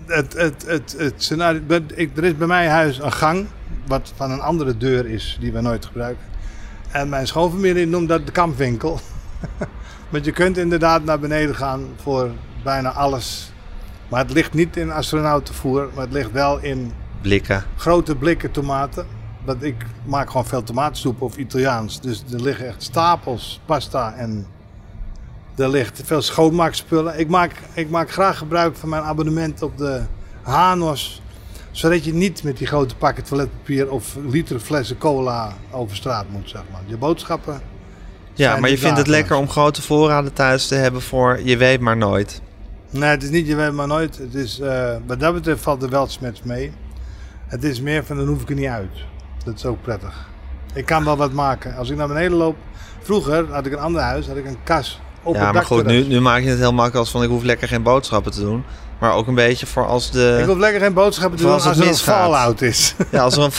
[0.06, 1.62] het, het, het, het scenario,
[1.96, 3.48] ik, er is bij mij huis een gang,
[3.88, 6.26] wat van een andere deur is, die we nooit gebruiken.
[6.92, 9.00] En mijn schoonfamilie noemt dat de kampwinkel.
[10.10, 12.32] Want je kunt inderdaad naar beneden gaan voor
[12.68, 13.52] bijna alles.
[14.08, 16.92] Maar het ligt niet in astronautenvoer, maar het ligt wel in
[17.22, 17.64] blikken.
[17.76, 19.08] grote blikken tomaten.
[19.46, 22.02] Want ik maak gewoon veel tomatensoep of Italiaans.
[22.02, 24.48] Dus er liggen echt stapels pasta en
[25.56, 27.20] er ligt veel schoonmaakspullen.
[27.20, 30.02] Ik maak, ik maak graag gebruik van mijn abonnement op de
[30.42, 31.22] Hanos.
[31.72, 36.50] Zodat je niet met die grote pakken toiletpapier of liter flessen cola over straat moet,
[36.50, 36.82] zeg maar.
[36.86, 37.62] Je boodschappen.
[38.34, 41.80] Ja, maar je vindt het lekker om grote voorraden thuis te hebben voor je weet
[41.80, 42.42] maar nooit.
[42.90, 44.18] Nee, het is niet je weet maar nooit.
[44.18, 46.72] Het is, eh, wat dat betreft valt er wel smets mee.
[47.48, 49.06] Het is meer van dan hoef ik er niet uit.
[49.46, 50.30] Dat is ook prettig.
[50.74, 51.76] Ik kan wel wat maken.
[51.76, 52.56] Als ik naar beneden loop.
[53.02, 55.86] Vroeger had ik een ander huis, had ik een kas op ja, het maar goed,
[55.86, 58.42] nu, nu maak je het heel makkelijk als van ik hoef lekker geen boodschappen te
[58.42, 58.64] doen.
[59.00, 60.38] Maar ook een beetje voor als de...
[60.42, 62.96] Ik hoef lekker geen boodschappen te doen als er een fallout is.
[63.12, 63.52] Ja, als er een...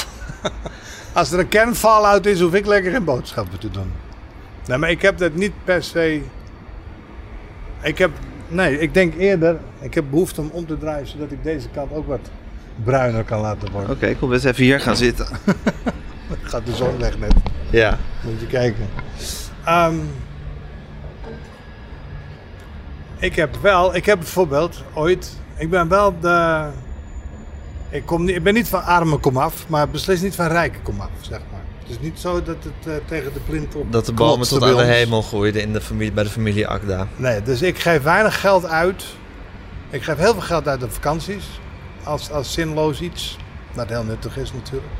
[1.12, 3.92] als er een kern fallout is, hoef ik lekker geen boodschappen te doen.
[4.66, 6.22] Nee, maar ik heb dat niet per se.
[7.82, 8.10] Ik heb.
[8.48, 9.58] Nee, ik denk eerder.
[9.80, 12.30] Ik heb behoefte om om te draaien zodat ik deze kant ook wat
[12.84, 13.90] bruiner kan laten worden.
[13.90, 15.26] Oké, ik wil best even hier gaan zitten.
[16.42, 17.32] Gaat de zon weg net.
[17.70, 17.98] Ja.
[18.24, 18.86] Moet je kijken.
[19.64, 19.94] Ehm,
[23.18, 26.66] ik heb wel, ik heb bijvoorbeeld ooit, ik ben wel de,
[27.90, 31.10] ik, kom niet, ik ben niet van arme komaf, maar beslist niet van rijke komaf,
[31.20, 31.57] zeg maar.
[31.88, 34.58] Het is niet zo dat het eh, tegen de plint op Dat de bomen klotste
[34.58, 37.06] tot aan de hemel groeiden in de familie, bij de familie Akda.
[37.16, 39.04] Nee, dus ik geef weinig geld uit.
[39.90, 41.60] Ik geef heel veel geld uit op vakanties,
[42.02, 43.36] als, als zinloos iets,
[43.74, 44.92] wat heel nuttig is natuurlijk.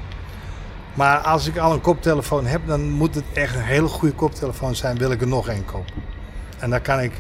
[0.94, 4.74] Maar als ik al een koptelefoon heb, dan moet het echt een hele goede koptelefoon
[4.74, 6.02] zijn, wil ik er nog één kopen.
[6.58, 7.12] En daar kan ik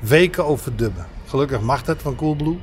[0.00, 1.06] weken over dubben.
[1.26, 2.58] Gelukkig mag dat van Coolblue.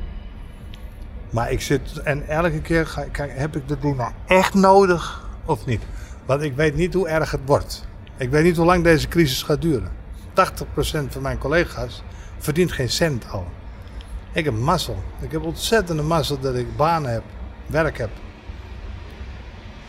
[1.30, 5.66] Maar ik zit, en elke keer ga, heb ik dat ding nou echt nodig of
[5.66, 5.82] niet?
[6.32, 7.86] Want ik weet niet hoe erg het wordt.
[8.18, 9.92] Ik weet niet hoe lang deze crisis gaat duren.
[10.30, 12.04] 80% van mijn collega's
[12.38, 13.46] verdient geen cent al.
[14.32, 14.98] Ik heb mazzel.
[15.20, 17.24] Ik heb ontzettende mazzel dat ik banen heb,
[17.66, 18.10] werk heb.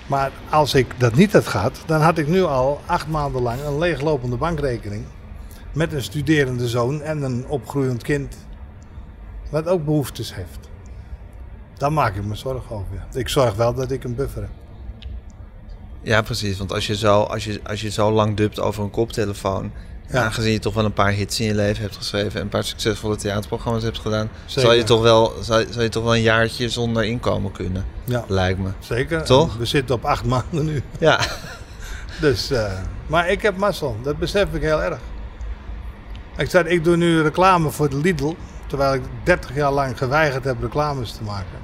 [0.07, 3.61] Maar als ik dat niet had gehad, dan had ik nu al acht maanden lang
[3.61, 5.05] een leeglopende bankrekening.
[5.73, 8.37] Met een studerende zoon en een opgroeiend kind.
[9.51, 10.69] Wat ook behoeftes heeft.
[11.77, 13.07] Daar maak ik me zorgen over.
[13.13, 14.62] Ik zorg wel dat ik een buffer heb.
[16.03, 16.59] Ja, precies.
[16.59, 19.73] Want als je zo, als je, als je zo lang dubt over een koptelefoon...
[20.09, 20.25] Ja.
[20.25, 22.35] aangezien je toch wel een paar hits in je leven hebt geschreven...
[22.35, 24.29] en een paar succesvolle theaterprogramma's hebt gedaan...
[24.47, 24.61] Zeker.
[24.63, 28.25] Zal je, toch wel, zal, zal je toch wel een jaartje zonder inkomen kunnen, Ja,
[28.29, 28.69] lijkt me.
[28.79, 29.23] zeker.
[29.25, 29.53] Toch?
[29.53, 30.83] En We zitten op acht maanden nu.
[30.99, 31.21] Ja,
[32.21, 32.73] Dus, eh,
[33.07, 33.97] maar ik heb mazzel.
[34.03, 34.99] Dat besef ik heel erg.
[36.37, 38.35] Ik, zei, ik doe nu reclame voor de Lidl.
[38.67, 41.59] Terwijl ik 30 jaar lang geweigerd heb reclames te maken.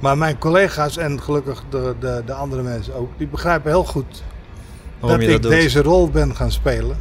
[0.00, 4.22] Maar mijn collega's en gelukkig de, de, de andere mensen ook, die begrijpen heel goed
[5.00, 6.98] waarom dat ik dat deze rol ben gaan spelen.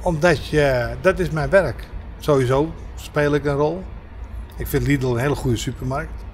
[0.00, 1.88] Omdat je, dat is mijn werk.
[2.18, 3.82] Sowieso speel ik een rol.
[4.56, 6.24] Ik vind Lidl een hele goede supermarkt.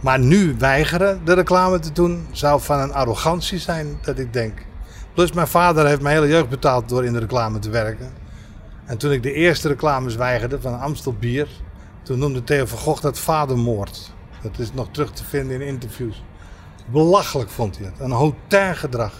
[0.00, 4.66] Maar nu weigeren de reclame te doen zou van een arrogantie zijn dat ik denk.
[5.14, 8.12] Plus mijn vader heeft mijn hele jeugd betaald door in de reclame te werken.
[8.84, 11.48] En toen ik de eerste reclames weigerde van Amstel Bier,
[12.02, 14.12] toen noemde Theo van Gogh dat vadermoord.
[14.42, 16.22] Dat is nog terug te vinden in interviews.
[16.86, 17.94] Belachelijk vond hij het.
[18.00, 19.12] Een hotain gedrag.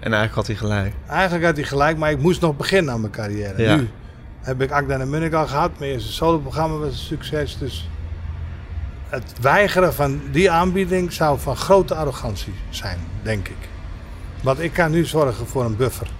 [0.00, 0.94] En eigenlijk had hij gelijk.
[1.06, 3.62] Eigenlijk had hij gelijk, maar ik moest nog beginnen aan mijn carrière.
[3.62, 3.76] Ja.
[3.76, 3.88] Nu
[4.40, 5.78] heb ik Akda en Munnik al gehad.
[5.78, 7.58] Mijn eerste soloprogramma was een succes.
[7.58, 7.88] Dus
[9.08, 13.68] het weigeren van die aanbieding zou van grote arrogantie zijn, denk ik.
[14.42, 16.10] Want ik kan nu zorgen voor een buffer.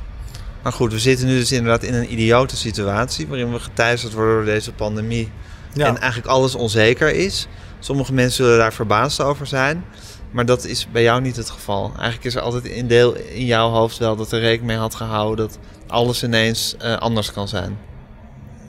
[0.62, 3.26] Maar goed, we zitten nu dus inderdaad in een idiote situatie...
[3.26, 5.30] waarin we geteisterd worden door deze pandemie...
[5.72, 7.48] Ja, en eigenlijk alles onzeker is.
[7.84, 9.84] Sommige mensen zullen daar verbaasd over zijn.
[10.30, 11.92] Maar dat is bij jou niet het geval.
[11.94, 14.94] Eigenlijk is er altijd een deel in jouw hoofd wel dat er rekening mee had
[14.94, 17.78] gehouden dat alles ineens eh, anders kan zijn.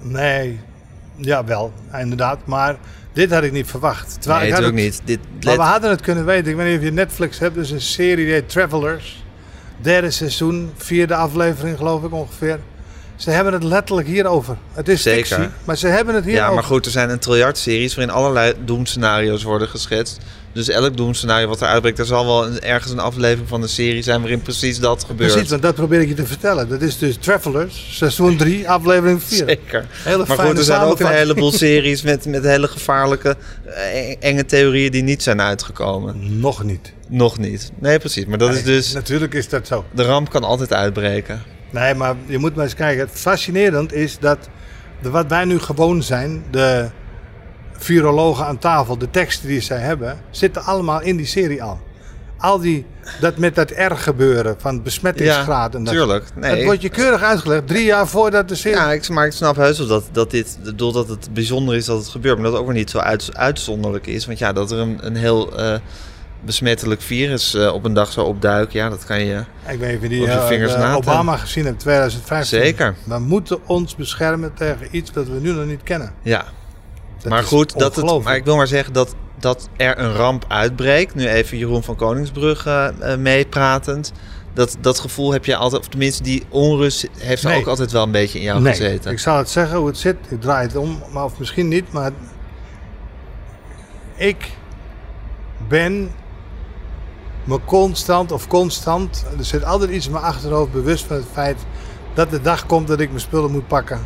[0.02, 0.60] nee,
[1.16, 2.46] ja wel, inderdaad.
[2.46, 2.78] Maar
[3.14, 4.22] dit had ik niet verwacht.
[4.22, 5.02] Terwijl nee, ik had het- niet.
[5.06, 6.52] Dit, Maar we hadden het kunnen weten.
[6.52, 7.56] Ik weet niet of je Netflix hebt.
[7.56, 9.24] Dus een serie die heet Travelers.
[9.82, 12.60] Derde seizoen, vierde aflevering geloof ik ongeveer.
[13.16, 14.58] Ze hebben het letterlijk hierover.
[14.74, 15.26] Het is Zeker.
[15.26, 16.50] fictie, maar ze hebben het hierover.
[16.50, 20.18] ja, maar goed, er zijn een triljard series waarin allerlei doemscenario's worden geschetst.
[20.54, 24.02] Dus elk doemscenario wat er uitbreekt, er zal wel ergens een aflevering van de serie
[24.02, 25.32] zijn waarin precies dat gebeurt.
[25.32, 26.70] Precies, want dat probeer ik je te vertellen.
[26.70, 29.38] Dat is dus Travelers, seizoen 3, aflevering 4.
[29.38, 29.86] Zeker.
[29.92, 33.36] Hele Maar goed, er zijn ook een heleboel series met, met hele gevaarlijke,
[33.66, 36.40] eh, enge theorieën die niet zijn uitgekomen.
[36.40, 36.94] Nog niet.
[37.08, 37.72] Nog niet.
[37.80, 38.26] Nee, precies.
[38.26, 38.94] Maar dat is dus...
[38.94, 39.86] Natuurlijk is dat zo.
[39.92, 41.42] De ramp kan altijd uitbreken.
[41.74, 43.06] Nee, maar je moet maar eens kijken.
[43.06, 44.38] Het fascinerend is dat
[45.02, 46.90] de, wat wij nu gewoon zijn, de
[47.78, 51.80] virologen aan tafel, de teksten die zij hebben, zitten allemaal in die serie al.
[52.38, 52.86] Al die,
[53.20, 55.76] dat met dat R gebeuren van besmettingsgraad.
[55.76, 56.26] en dat, tuurlijk.
[56.36, 58.78] Nee, het wordt je keurig uitgelegd, drie jaar voordat de serie...
[58.78, 61.76] Ja, ik, maar ik snap heus wel dat, dat dit, ik bedoel dat het bijzonder
[61.76, 64.26] is dat het gebeurt, maar dat het ook weer niet zo uit, uitzonderlijk is.
[64.26, 65.80] Want ja, dat er een, een heel eh,
[66.46, 69.96] besmettelijk virus eh, op een dag zou opduiken, ja, dat kan je Ik weet niet
[69.98, 72.60] of je die Op je eh, vingers na te- Obama gezien hebt, 2015.
[72.60, 72.96] Zeker.
[73.06, 76.14] We moeten ons beschermen tegen iets dat we nu nog niet kennen.
[76.22, 76.44] Ja,
[77.22, 80.46] Dat maar goed, dat het, maar ik wil maar zeggen dat, dat er een ramp
[80.48, 81.16] uitbreekt.
[81.16, 84.12] Nu even Jeroen van Koningsbrugge eh, meepratend.
[84.54, 87.60] Dat, dat gevoel heb je altijd, of tenminste die onrust heeft Nee.
[87.60, 89.12] ook altijd wel een beetje in jou nee, gezeten.
[89.12, 90.16] ik zal het zeggen hoe het zit.
[90.30, 91.92] Ik draai het om, maar of misschien niet.
[91.92, 92.12] Maar
[94.16, 94.50] ik
[95.68, 96.12] ben
[97.44, 101.58] me constant of constant, er zit altijd iets in mijn achterhoofd bewust van het feit
[102.14, 104.00] dat de dag komt dat ik mijn spullen moet pakken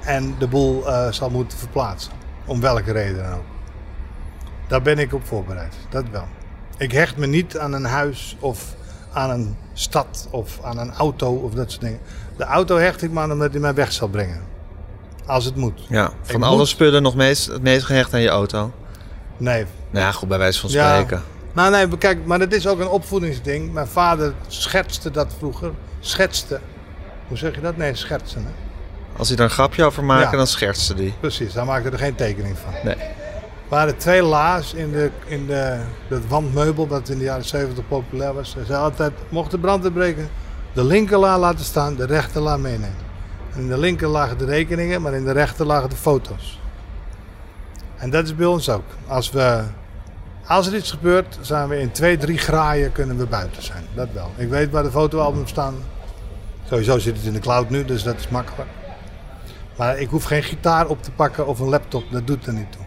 [0.00, 2.12] en de boel eh, zal moeten verplaatsen.
[2.46, 3.44] Om welke reden dan ook.
[4.68, 6.24] Daar ben ik op voorbereid, dat wel.
[6.78, 8.74] Ik hecht me niet aan een huis of
[9.12, 12.00] aan een stad of aan een auto of dat soort dingen.
[12.36, 14.40] De auto hecht ik me aan omdat hij mij weg zal brengen.
[15.26, 15.80] Als het moet.
[15.88, 18.72] ja, van Ik alle moet- spullen nog meest, het meest gehecht aan je auto.
[19.36, 19.64] Nee.
[19.90, 21.04] Nou ja, goed, bij wijze van Ja.
[21.52, 23.72] Nou nee, maar kijk, maar dat is ook een opvoedingsding.
[23.72, 25.70] Mijn vader schetste dat vroeger.
[26.00, 26.60] Schetste.
[27.28, 27.76] Hoe zeg je dat?
[27.76, 28.42] Nee, schetsen.
[28.44, 28.50] Hè?
[29.16, 30.36] Als hij er een grapje over maakt, Ja.
[30.36, 31.14] dan schertste die.
[31.20, 32.72] Precies, hij maakte er geen tekening van.
[32.84, 32.94] Nee.
[32.94, 37.88] Er waren twee la's in, de, in de, dat wandmeubel dat in de jaren 70
[37.88, 38.54] populair was.
[38.54, 40.28] Hij zei altijd, mocht de brand uitbreken,
[40.72, 43.08] de linker la laten staan, de rechter la meenemen.
[43.54, 46.60] En in de linker lagen de rekeningen, maar in de rechter lagen de foto's.
[47.96, 48.84] En dat is bij ons ook.
[49.06, 49.62] Als, we,
[50.46, 53.84] als er iets gebeurt, zijn we in twee, drie graaien kunnen we buiten zijn.
[53.94, 54.30] Dat wel.
[54.36, 55.74] Ik weet waar de fotoalbums staan.
[56.68, 58.68] Sowieso zit het in de cloud nu, dus dat is makkelijk.
[59.76, 62.72] Maar ik hoef geen gitaar op te pakken of een laptop, dat doet er niet
[62.72, 62.84] toe.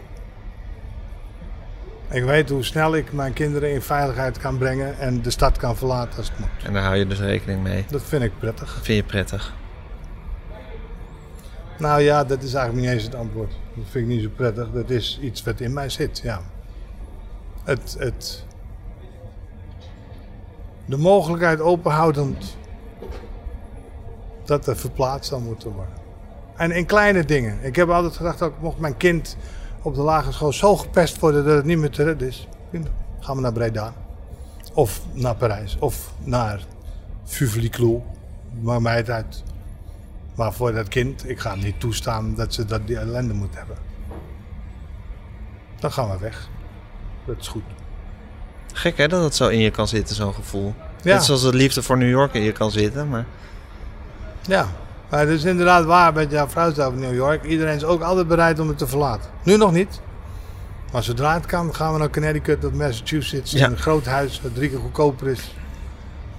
[2.10, 5.76] Ik weet hoe snel ik mijn kinderen in veiligheid kan brengen en de stad kan
[5.76, 6.48] verlaten als het moet.
[6.64, 7.84] En daar hou je dus rekening mee.
[7.90, 8.78] Dat vind ik prettig.
[8.82, 9.54] Vind je prettig?
[11.78, 13.52] Nou ja, dat is eigenlijk niet eens het antwoord.
[13.74, 14.70] Dat vind ik niet zo prettig.
[14.72, 16.40] Dat is iets wat in mij zit, ja.
[17.64, 18.44] Het, het,
[20.84, 22.56] de mogelijkheid openhoudend
[24.44, 25.94] dat er verplaatst zou moeten worden.
[26.56, 27.58] En in kleine dingen.
[27.62, 29.36] Ik heb altijd gedacht dat mocht mijn kind
[29.82, 32.48] op de lagere school zo gepest worden dat het niet meer te redden is.
[33.20, 33.94] Gaan we naar Breda.
[34.72, 35.76] Of naar Parijs.
[35.78, 36.64] Of naar
[37.24, 38.02] Fuvely-Clou.
[38.60, 39.42] Maakt mij het uit.
[40.34, 43.76] Maar voor dat kind, ik ga niet toestaan dat ze dat die ellende moet hebben.
[45.78, 46.48] Dan gaan we weg.
[47.26, 47.62] Dat is goed.
[48.72, 50.74] Gek hè, dat het zo in je kan zitten, zo'n gevoel.
[51.02, 51.14] Ja.
[51.14, 53.24] Net zoals het liefde voor New York in je kan zitten, maar...
[54.46, 54.66] Ja,
[55.10, 57.44] maar het is inderdaad waar met jouw staat over New York.
[57.44, 59.30] Iedereen is ook altijd bereid om het te verlaten.
[59.42, 60.00] Nu nog niet.
[60.92, 63.52] Maar zodra het kan, gaan we naar Connecticut of Massachusetts.
[63.52, 63.66] Ja.
[63.66, 65.54] In een groot huis dat drie keer goedkoper is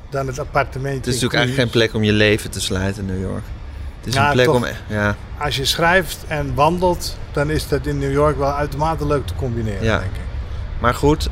[0.10, 0.98] dan het appartementje.
[0.98, 3.44] Het is natuurlijk eigenlijk geen plek om je leven te sluiten, New York.
[4.00, 4.56] Het is Ja, een plek toch.
[4.56, 4.66] om...
[4.88, 9.28] Ja, Als je schrijft en wandelt, dan is dat in New York wel uitermate leuk
[9.28, 10.00] te combineren, Ja.
[10.00, 10.20] denk ik.
[10.80, 11.30] Maar goed,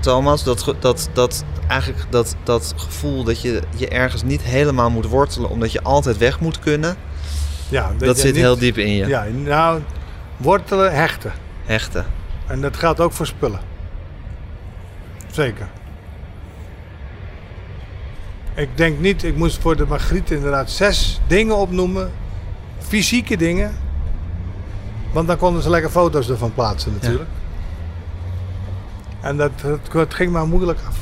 [0.00, 5.06] Thomas, dat, dat, dat, eigenlijk dat, dat gevoel dat je je ergens niet helemaal moet
[5.06, 5.50] wortelen...
[5.50, 6.96] omdat je altijd weg moet kunnen,
[7.68, 9.06] Ja, dat, zit niet- heel diep in je.
[9.06, 9.80] Ja, nou,
[10.36, 11.32] wortelen, hechten.
[11.64, 12.06] Hechten.
[12.46, 13.60] En dat geldt ook voor spullen.
[15.30, 15.68] Zeker.
[18.54, 22.10] Ik denk niet, ik moest voor de Margriet inderdaad zes dingen opnoemen.
[22.78, 23.76] Fysieke dingen.
[25.12, 27.28] Want dan konden ze lekker foto's ervan plaatsen natuurlijk.
[29.22, 30.96] En dat, dat, dat ging maar moeilijk af.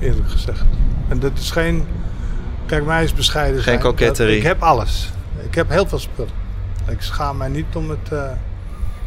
[0.00, 0.64] Eerlijk gezegd.
[1.08, 1.86] En dat is geen...
[2.66, 4.36] Kijk, mij is bescheiden Geen koketterie.
[4.36, 5.12] Ik heb alles.
[5.42, 6.32] Ik heb heel veel spullen.
[6.88, 8.12] Ik schaam mij niet om het...
[8.12, 8.30] eh,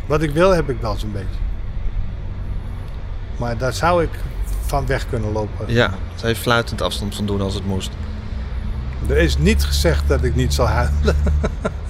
[0.06, 1.40] wat ik wil heb ik wel zo'n beetje.
[3.38, 4.10] Maar daar zou ik
[4.66, 5.74] van weg kunnen lopen.
[5.74, 7.92] Ja, zou je fluitend afstand van doen als het moest.
[9.10, 11.16] Er is niet gezegd dat ik niet zal huilen.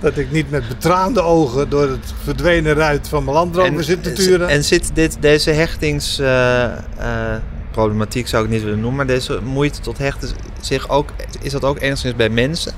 [0.00, 4.12] dat ik niet met betraande ogen door het verdwenen ruit van mijn landrover zit te
[4.12, 4.48] turen.
[4.48, 10.28] en zit dit, deze hechtingsproblematiek, zou ik niet willen noemen, maar deze moeite tot hechten
[10.60, 11.08] zich ook,
[11.40, 12.72] is dat ook enigszins bij mensen?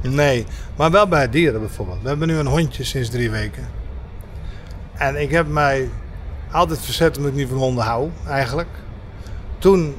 [0.00, 2.02] Nee, maar wel bij dieren bijvoorbeeld.
[2.02, 3.68] We hebben nu een hondje sinds drie weken.
[4.94, 5.88] En ik heb mij
[6.50, 8.68] altijd verzet omdat ik niet van honden hou, eigenlijk.
[9.58, 9.94] Toen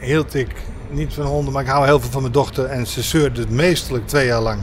[0.00, 0.54] hield ik
[0.92, 2.64] niet van honden, maar ik hou heel veel van mijn dochter.
[2.64, 4.60] En ze zeurde meestelijk twee jaar lang.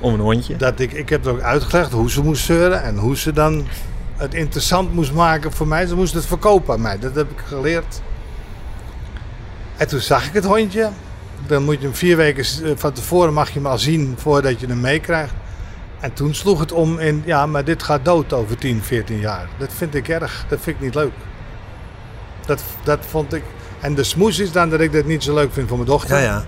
[0.00, 0.56] Om een hondje?
[0.56, 3.66] Dat ik, ik heb er ook uitgelegd hoe ze moest zeuren en hoe ze dan
[4.16, 5.86] het interessant moest maken voor mij.
[5.86, 6.98] Ze moest het verkopen aan mij.
[6.98, 8.00] Dat heb ik geleerd.
[9.76, 10.90] En toen zag ik het hondje.
[11.46, 14.60] Dan moet je hem vier weken eh, van tevoren mag je hem al zien voordat
[14.60, 15.34] je hem meekrijgt.
[16.00, 19.48] En toen sloeg het om in, ja, maar dit gaat dood over 10, 14 jaar.
[19.58, 20.44] Dat vind ik erg.
[20.48, 21.12] Dat vind ik niet leuk.
[22.46, 23.42] Dat, dat vond ik.
[23.80, 26.16] En de smoes is dan dat ik dat niet zo leuk vind voor mijn dochter.
[26.16, 26.44] Ja, ja.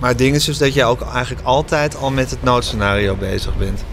[0.00, 3.56] Maar het ding is dus dat je ook eigenlijk altijd al met het noodscenario bezig
[3.56, 3.84] bent.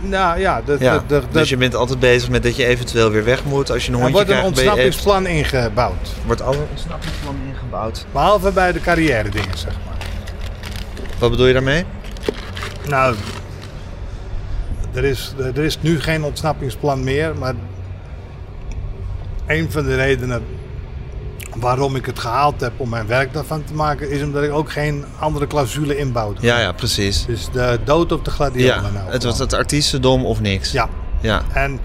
[0.00, 3.10] Nou ja, dat, Ja, dat, dat, dus je bent altijd bezig met dat je eventueel
[3.10, 4.54] weer weg moet als je een er hondje wordt een krijgt.
[4.54, 6.08] ben je even- ontsnappingsplan ingebouwd.
[6.26, 8.06] wordt al een ontsnappingsplan ingebouwd.
[8.12, 9.96] Behalve bij de carrière dingen, zeg maar.
[11.18, 11.84] Wat bedoel je daarmee?
[12.88, 13.14] Nou,
[14.92, 17.54] er is, er is nu geen ontsnappingsplan meer, maar
[19.46, 20.42] een van de redenen
[21.56, 24.72] waarom ik het gehaald heb om mijn werk daarvan te maken, is omdat ik ook
[24.72, 26.38] geen andere clausule inbouwde.
[26.40, 27.24] Ja, ja, precies.
[27.26, 29.12] Dus de dood op de gladiolen Ja, nou.
[29.12, 30.72] het was het artiestendom of niks.
[30.72, 30.88] Ja,
[31.20, 31.42] ja.
[31.52, 31.80] en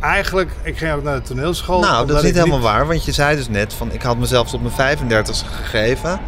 [0.00, 1.80] eigenlijk, ik ging ook naar de toneelschool.
[1.80, 4.50] Nou, dat is niet helemaal waar, want je zei dus net van ik had mezelf
[4.50, 6.20] tot mijn 35 gegeven.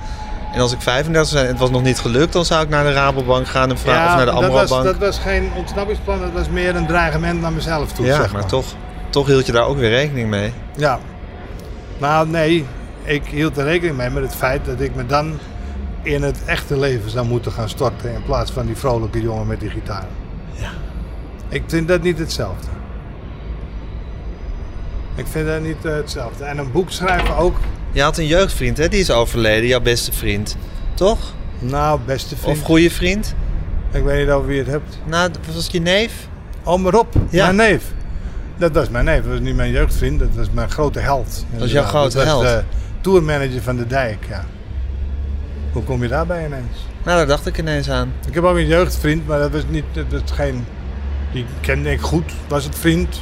[0.53, 2.85] En als ik 35 zijn en het was nog niet gelukt, dan zou ik naar
[2.85, 4.85] de Rabobank gaan en vragen of naar de dat was, Amro-bank.
[4.85, 8.07] dat was geen ontsnappingsplan, dat was meer een dreigement naar mezelf toe.
[8.07, 8.65] ja, zeg maar toch,
[9.11, 10.53] toch hield je daar ook weer rekening mee.
[10.77, 10.99] Ja.
[11.99, 12.65] Nou, nee.
[13.05, 15.39] Ik hield er rekening mee met het feit dat ik me dan
[16.03, 18.15] in het echte leven zou moeten gaan storten.
[18.15, 20.07] In plaats van die vrolijke jongen met die gitaar.
[20.53, 20.71] Ja.
[21.49, 22.67] Ik vind dat niet hetzelfde.
[25.15, 26.45] Ik vind dat niet eh, hetzelfde.
[26.45, 27.57] En een boek schrijven ook.
[27.93, 28.89] Je had een jeugdvriend, hè?
[28.89, 30.57] Die is overleden, jouw beste vriend.
[30.95, 31.19] Toch?
[31.59, 32.59] Nou, beste vriend.
[32.59, 33.35] Of goede vriend?
[33.93, 34.99] Ik weet niet over wie je het hebt.
[35.05, 36.29] Nou, was je neef?
[36.65, 37.15] Oh, maar Rob.
[37.31, 37.45] Ja.
[37.53, 37.85] Mijn neef.
[38.57, 39.23] Dat was mijn neef.
[39.23, 40.19] Dat was niet mijn jeugdvriend.
[40.19, 41.45] Dat was mijn grote held.
[41.59, 42.43] was jouw grote dat held?
[42.43, 42.63] de
[43.01, 44.45] tourmanager van de Dijk, ja.
[45.73, 46.87] Hoe kom je daarbij ineens?
[47.05, 48.13] Nou, daar dacht ik ineens aan.
[48.29, 50.65] Ik heb ook een jeugdvriend, maar dat was niet, dat was geen,
[51.33, 53.21] die kende ik goed, was het vriend.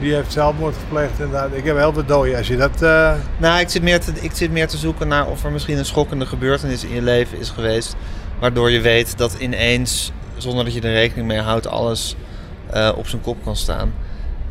[0.00, 1.48] Die heeft zelfmoord gepleegd inderdaad.
[1.52, 2.36] Ik heb heel veel doden.
[2.36, 2.82] Als je dat...
[2.82, 5.78] eh, Nou, ik zit, meer te, ik zit meer te zoeken naar of er misschien
[5.78, 7.96] een schokkende gebeurtenis in je leven is geweest.
[8.40, 12.16] Waardoor je weet dat ineens, zonder dat je er rekening mee houdt, alles
[12.70, 13.92] eh, op zijn kop kan staan.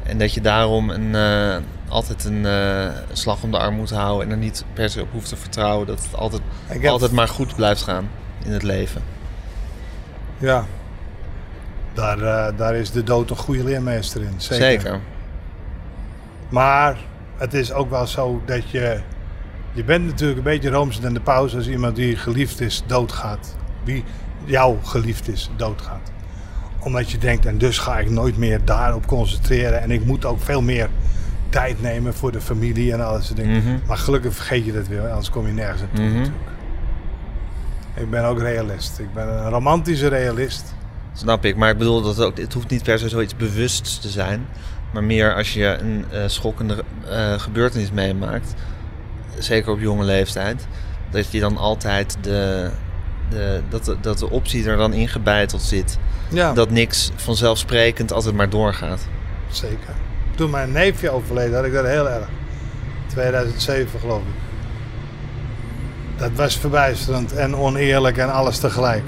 [0.08, 1.58] En dat je daarom een, eh,
[1.88, 5.12] altijd een eh, slag om de arm moet houden en er niet per se op
[5.12, 8.10] hoeft te vertrouwen dat het altijd, heb- altijd maar goed blijft gaan
[8.46, 9.02] in het leven.
[10.38, 10.66] ja.
[11.94, 14.34] Daar, eh, daar is de dood een goede leermeester in.
[14.38, 14.66] Zeker.
[14.66, 15.00] Zeker.
[16.50, 16.98] Maar
[17.38, 19.00] het is ook wel zo dat je...
[19.74, 23.56] Je bent natuurlijk een beetje roomser dan de paus als iemand die geliefd is doodgaat.
[23.84, 24.04] Wie
[24.46, 26.12] jou geliefd is doodgaat.
[26.88, 29.82] Omdat je denkt, en dus ga ik nooit meer daarop concentreren.
[29.82, 30.90] En ik moet ook veel meer
[31.50, 33.64] tijd nemen voor de familie en al dat soort dingen.
[33.64, 33.78] Mhm.
[33.88, 36.14] Maar gelukkig vergeet je dat weer, anders kom je nergens naartoe Mhm.
[36.14, 36.44] natuurlijk.
[37.96, 39.00] Ik ben ook realist.
[39.00, 40.74] Ik ben een romantische realist.
[41.14, 44.00] Snap ik, maar ik bedoel dat het, ook, het hoeft niet per se zoiets bewusts
[44.00, 44.46] te zijn.
[44.94, 48.54] Maar meer als je een eh, schokkende eh, gebeurtenis meemaakt,
[49.40, 50.68] zeker op jonge leeftijd,
[51.10, 52.70] dat je dan altijd de,
[53.30, 55.98] de, dat, de, dat de optie er dan ingebeiteld zit.
[56.30, 59.08] Ja, Dat niks vanzelfsprekend altijd maar doorgaat.
[59.52, 59.94] zeker.
[60.36, 62.28] Toen mijn neefje overleed, had ik dat heel erg.
[63.08, 64.34] 2007 geloof ik.
[66.18, 69.04] Dat was verbijsterend en oneerlijk en alles tegelijk.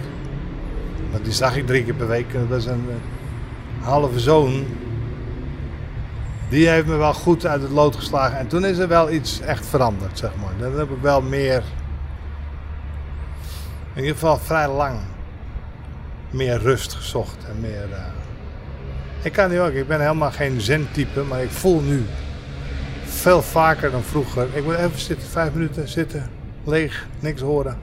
[1.12, 2.34] Want die zag ik drie keer per week.
[2.34, 4.66] Dat was een eh, halve zoon.
[6.50, 8.38] Die heeft me wel goed uit het lood geslagen.
[8.38, 10.70] En toen is er wel iets echt veranderd, zeg maar.
[10.70, 11.64] Dan heb ik wel meer...
[13.94, 15.00] In ieder geval vrij lang
[16.30, 17.88] meer rust gezocht en meer...
[17.92, 18.04] eh,
[19.22, 22.06] ik kan nu ook, ik ben helemaal geen zen-type, maar ik voel nu
[23.04, 24.48] veel vaker dan vroeger.
[24.54, 26.30] Ik moet even zitten, vijf minuten zitten,
[26.64, 27.78] leeg, niks horen.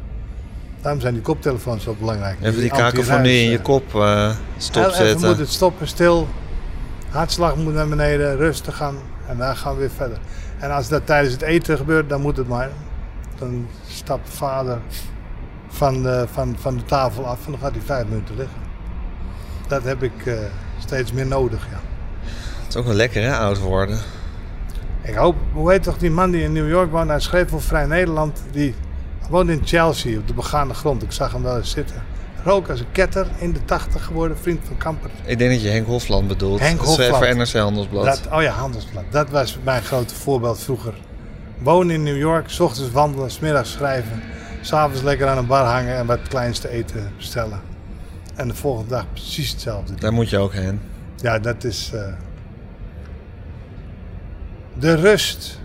[0.80, 2.36] Daarom zijn die koptelefoons zo belangrijk.
[2.42, 3.62] Even die kakofonie in je eh.
[3.62, 5.36] kop eh Heel Even moet stopzetten.
[5.38, 6.28] het stoppen, stil.
[7.10, 8.96] Hartslag moet naar beneden, rustig gaan
[9.28, 10.18] en dan gaan we weer verder.
[10.58, 12.70] En als dat tijdens het eten gebeurt, dan moet het maar.
[13.38, 14.80] Dan stapt vader
[15.76, 18.60] van de, van, van de tafel af en dan gaat hij vijf minuten liggen.
[19.68, 20.34] Dat heb ik eh,
[20.78, 21.80] steeds meer nodig, ja.
[22.62, 23.98] Het is ook wel lekker hè, oud worden.
[25.02, 27.08] Ik hoop, hoe heet toch die man die in New York woont?
[27.08, 28.42] Hij schreef voor Vrij Nederland.
[28.52, 28.74] Die
[29.28, 31.02] woont in Chelsea op de begaande grond.
[31.02, 32.02] Ik zag hem wel eens zitten.
[32.44, 35.10] Rook als een ketter, in de tachtig geworden, vriend van Kamper.
[35.24, 36.60] Ik denk dat je Henk Hofland bedoelt.
[36.60, 37.16] Henk Dat Hofland.
[37.16, 38.04] voor NRC Handelsblad.
[38.04, 39.04] Dat, oh ja, Handelsblad.
[39.10, 40.94] Dat was mijn grote voorbeeld vroeger.
[41.58, 44.22] Wonen in New York, s ochtends wandelen, s middags schrijven.
[44.66, 47.60] S'avonds lekker aan een bar hangen en wat kleins te eten bestellen.
[48.34, 49.94] En de volgende dag precies hetzelfde.
[49.94, 50.80] Daar moet je ook heen.
[51.16, 51.90] Ja, dat is.
[51.94, 52.00] eh,
[54.78, 55.58] De rust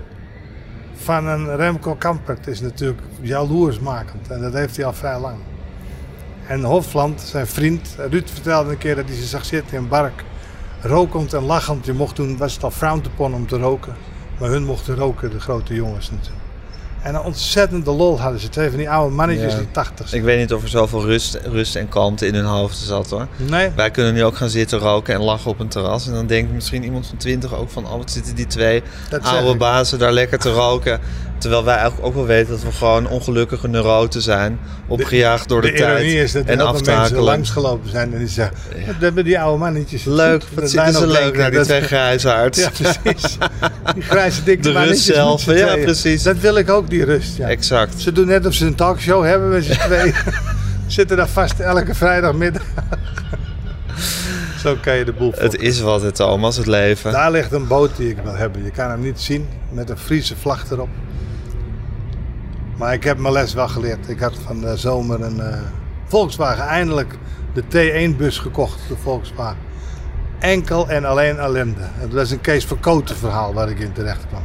[0.95, 4.28] van een Remco Kampert is natuurlijk jaloersmakend.
[4.30, 5.38] En dat heeft hij al vrij lang.
[6.48, 9.90] En Hofland, zijn vriend, Ruud vertelde een keer dat hij ze zag zitten in een
[9.90, 10.23] bark.
[10.82, 11.86] Rokend en lachend.
[11.86, 13.95] Je mocht toen, was het al frowned upon om te roken.
[14.40, 16.40] Maar hun mochten roken, de grote jongens natuurlijk.
[17.02, 18.49] En een ontzettende lol hadden ze.
[18.49, 19.57] Twee van die oude mannetjes Ja.
[19.57, 20.22] die tachtig zijn.
[20.22, 23.28] Ik weet niet of er zoveel rust, rust en kalmte in hun hoofd zat hoor.
[23.38, 26.07] Nee, Wij kunnen nu ook gaan zitten roken en lachen op een terras.
[26.07, 27.86] En dan denkt misschien iemand van 20 ook van...
[27.86, 30.99] oh, wat zitten die twee dat oude bazen daar lekker te roken.
[31.41, 34.59] Terwijl wij eigenlijk ook wel weten dat we gewoon ongelukkige neuroten zijn.
[34.88, 36.05] Opgejaagd door de, de tijd.
[36.05, 38.55] is dat en veel mensen langsgelopen zijn en die zeggen...
[38.99, 42.59] Hebben die oude mannetjes Leuk, wat Dat zitten ze leuk naar die dat- twee grijsaards.
[42.59, 43.38] Ja, precies.
[43.93, 45.84] Die grijze dikke De rust mannetjes met zelf, ja, tweeën.
[45.85, 46.23] precies.
[46.23, 47.38] Dat wil ik ook, die rust.
[47.38, 47.47] Ja.
[47.47, 48.01] Exact.
[48.01, 50.13] Ze doen net of ze een talkshow hebben met z'n tweeën.
[50.88, 52.63] Zitten daar vast elke vrijdagmiddag.
[54.63, 57.11] Zo kan je de boel Het is wat het Thomas, het leven.
[57.11, 58.63] Daar ligt een boot die ik wil hebben.
[58.63, 60.89] Je kan hem niet zien met een Friese vlag erop.
[62.82, 64.10] Maar ik heb mijn les wel geleerd.
[64.10, 65.58] Ik had van de zomer een eh,
[66.08, 67.18] Volkswagen eindelijk
[67.53, 69.58] de T1-bus gekocht, de Volkswagen.
[70.40, 71.82] Enkel en alleen ellende.
[71.82, 74.44] Het was een Kees Verkoten verhaal waar ik in terecht kwam.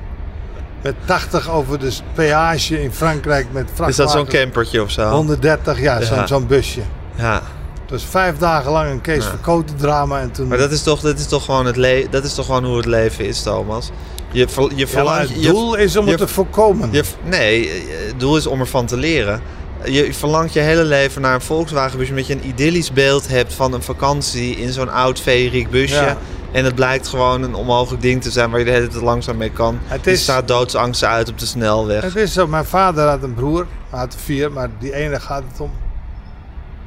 [0.83, 3.99] Met 80 over de peage in Frankrijk met vrachtwagens.
[3.99, 5.11] Is dat zo'n campertje of zo?
[5.11, 6.27] 130, ja, zo'n Ja.
[6.27, 6.83] zo'n busje.
[7.15, 7.43] Ja.
[7.83, 9.31] Het was vijf dagen lang een Kees Ja.
[9.31, 10.21] Verkoten drama.
[10.21, 10.49] En toen...
[10.49, 12.77] Maar dat is toch, dat is toch gewoon het le dat is toch gewoon hoe
[12.77, 13.91] het leven is, Thomas.
[14.37, 15.29] Je, ver- je verlangt.
[15.29, 16.89] het je- doel is om je- het te voorkomen.
[16.93, 17.71] Je, nee,
[18.07, 19.41] het doel is om ervan te leren.
[19.85, 23.73] Je verlangt je hele leven naar een Volkswagenbusje met je een idyllisch beeld hebt van
[23.73, 25.95] een vakantie in zo'n oud feeriek busje.
[25.95, 26.17] Ja.
[26.53, 29.37] En het blijkt gewoon een onmogelijk ding te zijn waar je de hele tijd langzaam
[29.37, 29.79] mee kan.
[29.85, 32.03] Het Je is- staat doodsangst uit op de snelweg.
[32.03, 35.21] Het is zo, mijn vader had een broer, hij had er vier, maar die ene
[35.21, 35.71] gaat het om.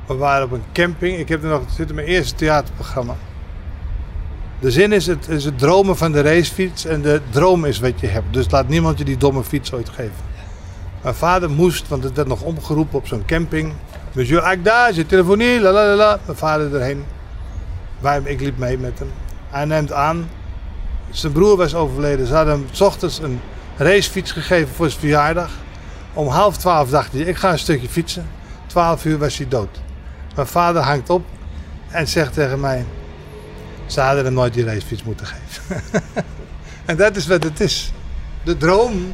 [0.08, 3.16] We waren op een camping, ik heb er nog, het zit in mijn eerste theaterprogramma.
[4.60, 8.00] De zin is het, is het dromen van de racefiets en de droom is wat
[8.00, 8.34] je hebt.
[8.34, 10.28] Dus laat niemand je die domme fiets ooit geven.
[11.02, 13.74] Mijn vader moest, want het werd nog omgeroepen op zo'n camping.
[14.12, 16.20] Monsieur Agda, je telefonie, la la la.
[16.26, 17.06] Mijn vader erheen.
[18.00, 19.12] Wij, ik liep mee met hem.
[19.50, 20.30] Hij neemt aan.
[21.10, 22.28] Zijn broer was overleden.
[22.28, 23.40] Ze hadden hem 's ochtends een
[23.78, 25.52] racefiets gegeven voor zijn verjaardag.
[26.14, 28.28] Om half twaalf dacht hij, ik ga een stukje fietsen.
[28.68, 29.82] Twaalf uur was hij dood.
[30.36, 31.24] Mijn vader hangt op
[31.90, 32.86] en zegt tegen mij...
[33.92, 35.84] Ze hadden hem nooit die racefiets moeten geven.
[36.86, 37.92] en dat is wat het is.
[38.44, 39.14] De droom.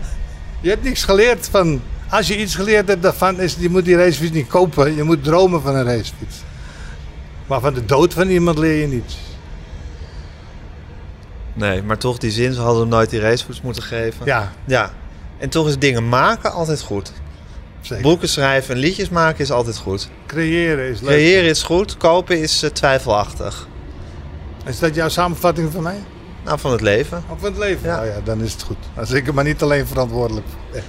[0.61, 1.81] Je hebt niks geleerd van...
[2.09, 4.95] Als je iets geleerd hebt daarvan is, je moet die racefiets niet kopen.
[4.95, 6.35] Je moet dromen van een racefiets.
[7.47, 9.17] Maar van de dood van iemand leer je niets.
[11.53, 14.25] Nee, maar toch die zin, ze hadden hem nooit die racefiets moeten geven.
[14.25, 14.93] Ja, Ja.
[15.37, 17.11] En toch is dingen maken altijd goed.
[17.81, 18.03] zeker.
[18.03, 20.09] Boeken schrijven en liedjes maken is altijd goed.
[20.25, 21.09] Creëren is leuk.
[21.09, 23.67] Creëren is goed, kopen is eh, twijfelachtig.
[24.65, 26.03] Is dat jouw samenvatting van mij?
[26.43, 27.23] Nou, van het leven.
[27.27, 27.89] Van het leven?
[27.89, 27.95] Ja.
[27.95, 28.77] Nou ja, dan is het goed.
[28.95, 30.45] Als ik er maar niet alleen verantwoordelijk.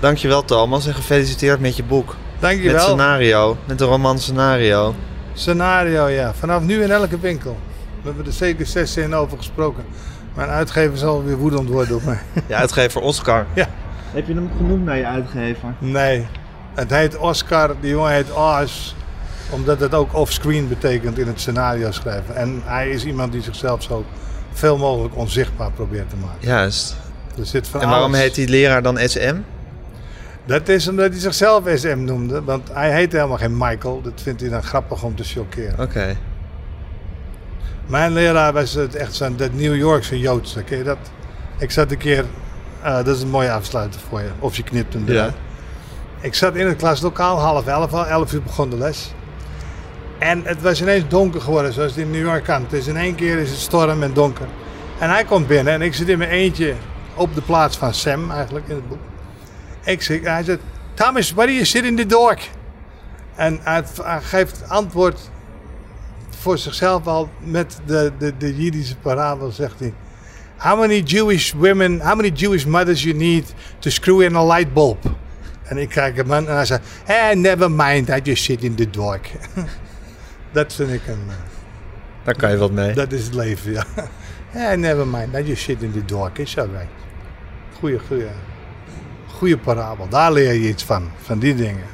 [0.00, 2.06] Dankjewel Thomas en gefeliciteerd met je boek.
[2.06, 2.80] Met Dankjewel.
[2.80, 4.94] scenario, met de roman scenario.
[5.32, 6.34] Scenario, ja.
[6.34, 7.56] Vanaf nu in elke winkel.
[8.00, 9.84] We hebben er zeker zes in over gesproken.
[10.34, 12.18] Mijn uitgever zal weer woedend worden op mij.
[12.48, 13.46] Je uitgever Oscar.
[13.54, 13.68] Ja.
[14.12, 15.74] Heb je hem genoemd naar je uitgever?
[15.78, 16.26] Nee.
[16.74, 18.94] Het heet Oscar, die jongen heet Oz.
[19.50, 22.36] Omdat het ook offscreen betekent in het scenario schrijven.
[22.36, 24.04] En hij is iemand die zichzelf zo
[24.52, 26.38] veel mogelijk onzichtbaar probeert te maken.
[26.48, 26.96] Juist.
[27.38, 29.34] Er zit van En waarom alles- heet die leraar dan SM?
[30.44, 32.42] Dat is omdat hij zichzelf SM noemde.
[32.42, 34.02] Want hij heet helemaal geen Michael.
[34.02, 35.80] Dat vindt hij dan grappig om te chockeren.
[35.80, 36.16] Oké.
[37.86, 40.62] Mijn leraar was het echt zo'n dat New Yorkse Joodse.
[40.62, 40.98] Ken je dat?
[41.58, 42.24] Ik zat een keer...
[42.82, 44.28] eh, dat is een mooie afsluiter voor je.
[44.38, 45.12] Of je knipt hem Ja.
[45.12, 45.34] eruit.
[46.20, 48.06] Ik zat in het klaslokaal, half elf al.
[48.06, 49.12] Elf uur begon de les.
[50.18, 52.66] En het was ineens donker geworden, zoals in New York kan.
[52.70, 54.46] Is in één keer is het storm en donker.
[54.98, 56.74] En hij komt binnen en ik zit in mijn eentje
[57.14, 58.98] op de plaats van Sam, eigenlijk, in het boek.
[59.84, 60.60] Ik zeg, hij zegt,
[60.94, 62.50] Thomas, why do you sit in the dark?
[63.34, 63.84] En hij,
[64.20, 65.30] geeft antwoord
[66.40, 69.92] voor zichzelf al met de, de, de Jiddische parabel, zegt hij.
[70.56, 74.72] How many Jewish women, how many Jewish mothers you need to screw in a light
[74.72, 74.98] bulb?
[75.62, 78.74] En ik kijk hem aan en hij zegt, hey, never mind, I just sit in
[78.74, 79.30] the dark.
[80.56, 81.34] dat vind ik een, eh,
[82.22, 82.94] Daar kan je wat mee.
[82.94, 83.84] dat is het leven, ja.
[84.48, 86.88] hey, never mind, I just sit in the dark, it's alright.
[87.78, 88.28] Goeie, goeie,
[89.26, 91.84] goeie parabel, daar leer je iets van, van die dingen.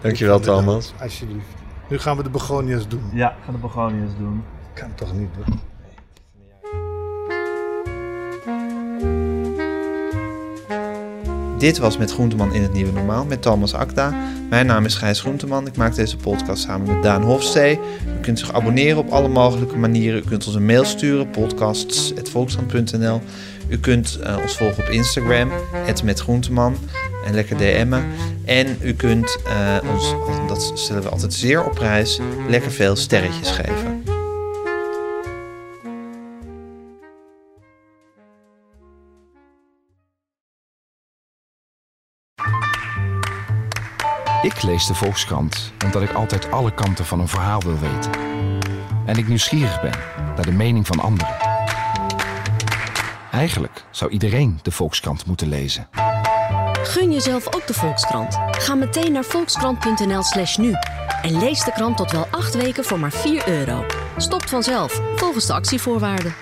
[0.00, 0.92] Dankjewel Thomas.
[1.00, 1.46] Alsjeblieft.
[1.88, 3.10] Nu gaan we de begonias doen.
[3.12, 4.44] Ja, ga de begonias doen.
[4.74, 5.60] Kan toch niet doen.
[11.64, 14.14] Dit was Met Groenteman in het Nieuwe Normaal met Thomas Akda.
[14.50, 15.66] Mijn naam is Gijs Groenteman.
[15.66, 17.78] Ik maak deze podcast samen met Daan Hofstee.
[18.18, 20.20] U kunt zich abonneren op alle mogelijke manieren.
[20.20, 23.20] U kunt ons een mail sturen, podcasts.volkskrant.nl.
[23.68, 26.76] U kunt eh, ons volgen op Instagram, het met Groenteman.
[27.26, 28.04] En lekker DM'en.
[28.44, 30.14] En u kunt eh, ons,
[30.48, 34.03] dat stellen we altijd zeer op prijs, lekker veel sterretjes geven.
[44.44, 48.10] Ik lees de Volkskrant omdat ik altijd alle kanten van een verhaal wil weten.
[49.06, 49.92] En ik nieuwsgierig ben
[50.36, 51.36] naar de mening van anderen.
[53.30, 55.88] Eigenlijk zou iedereen de Volkskrant moeten lezen.
[56.82, 58.38] Gun jezelf ook de Volkskrant.
[58.50, 60.72] Ga meteen naar volkskrant.nl slash nu.
[61.22, 63.84] En lees de krant tot wel acht weken voor maar 4 euro.
[64.16, 66.34] Stopt vanzelf, volgens de actievoorwaarden.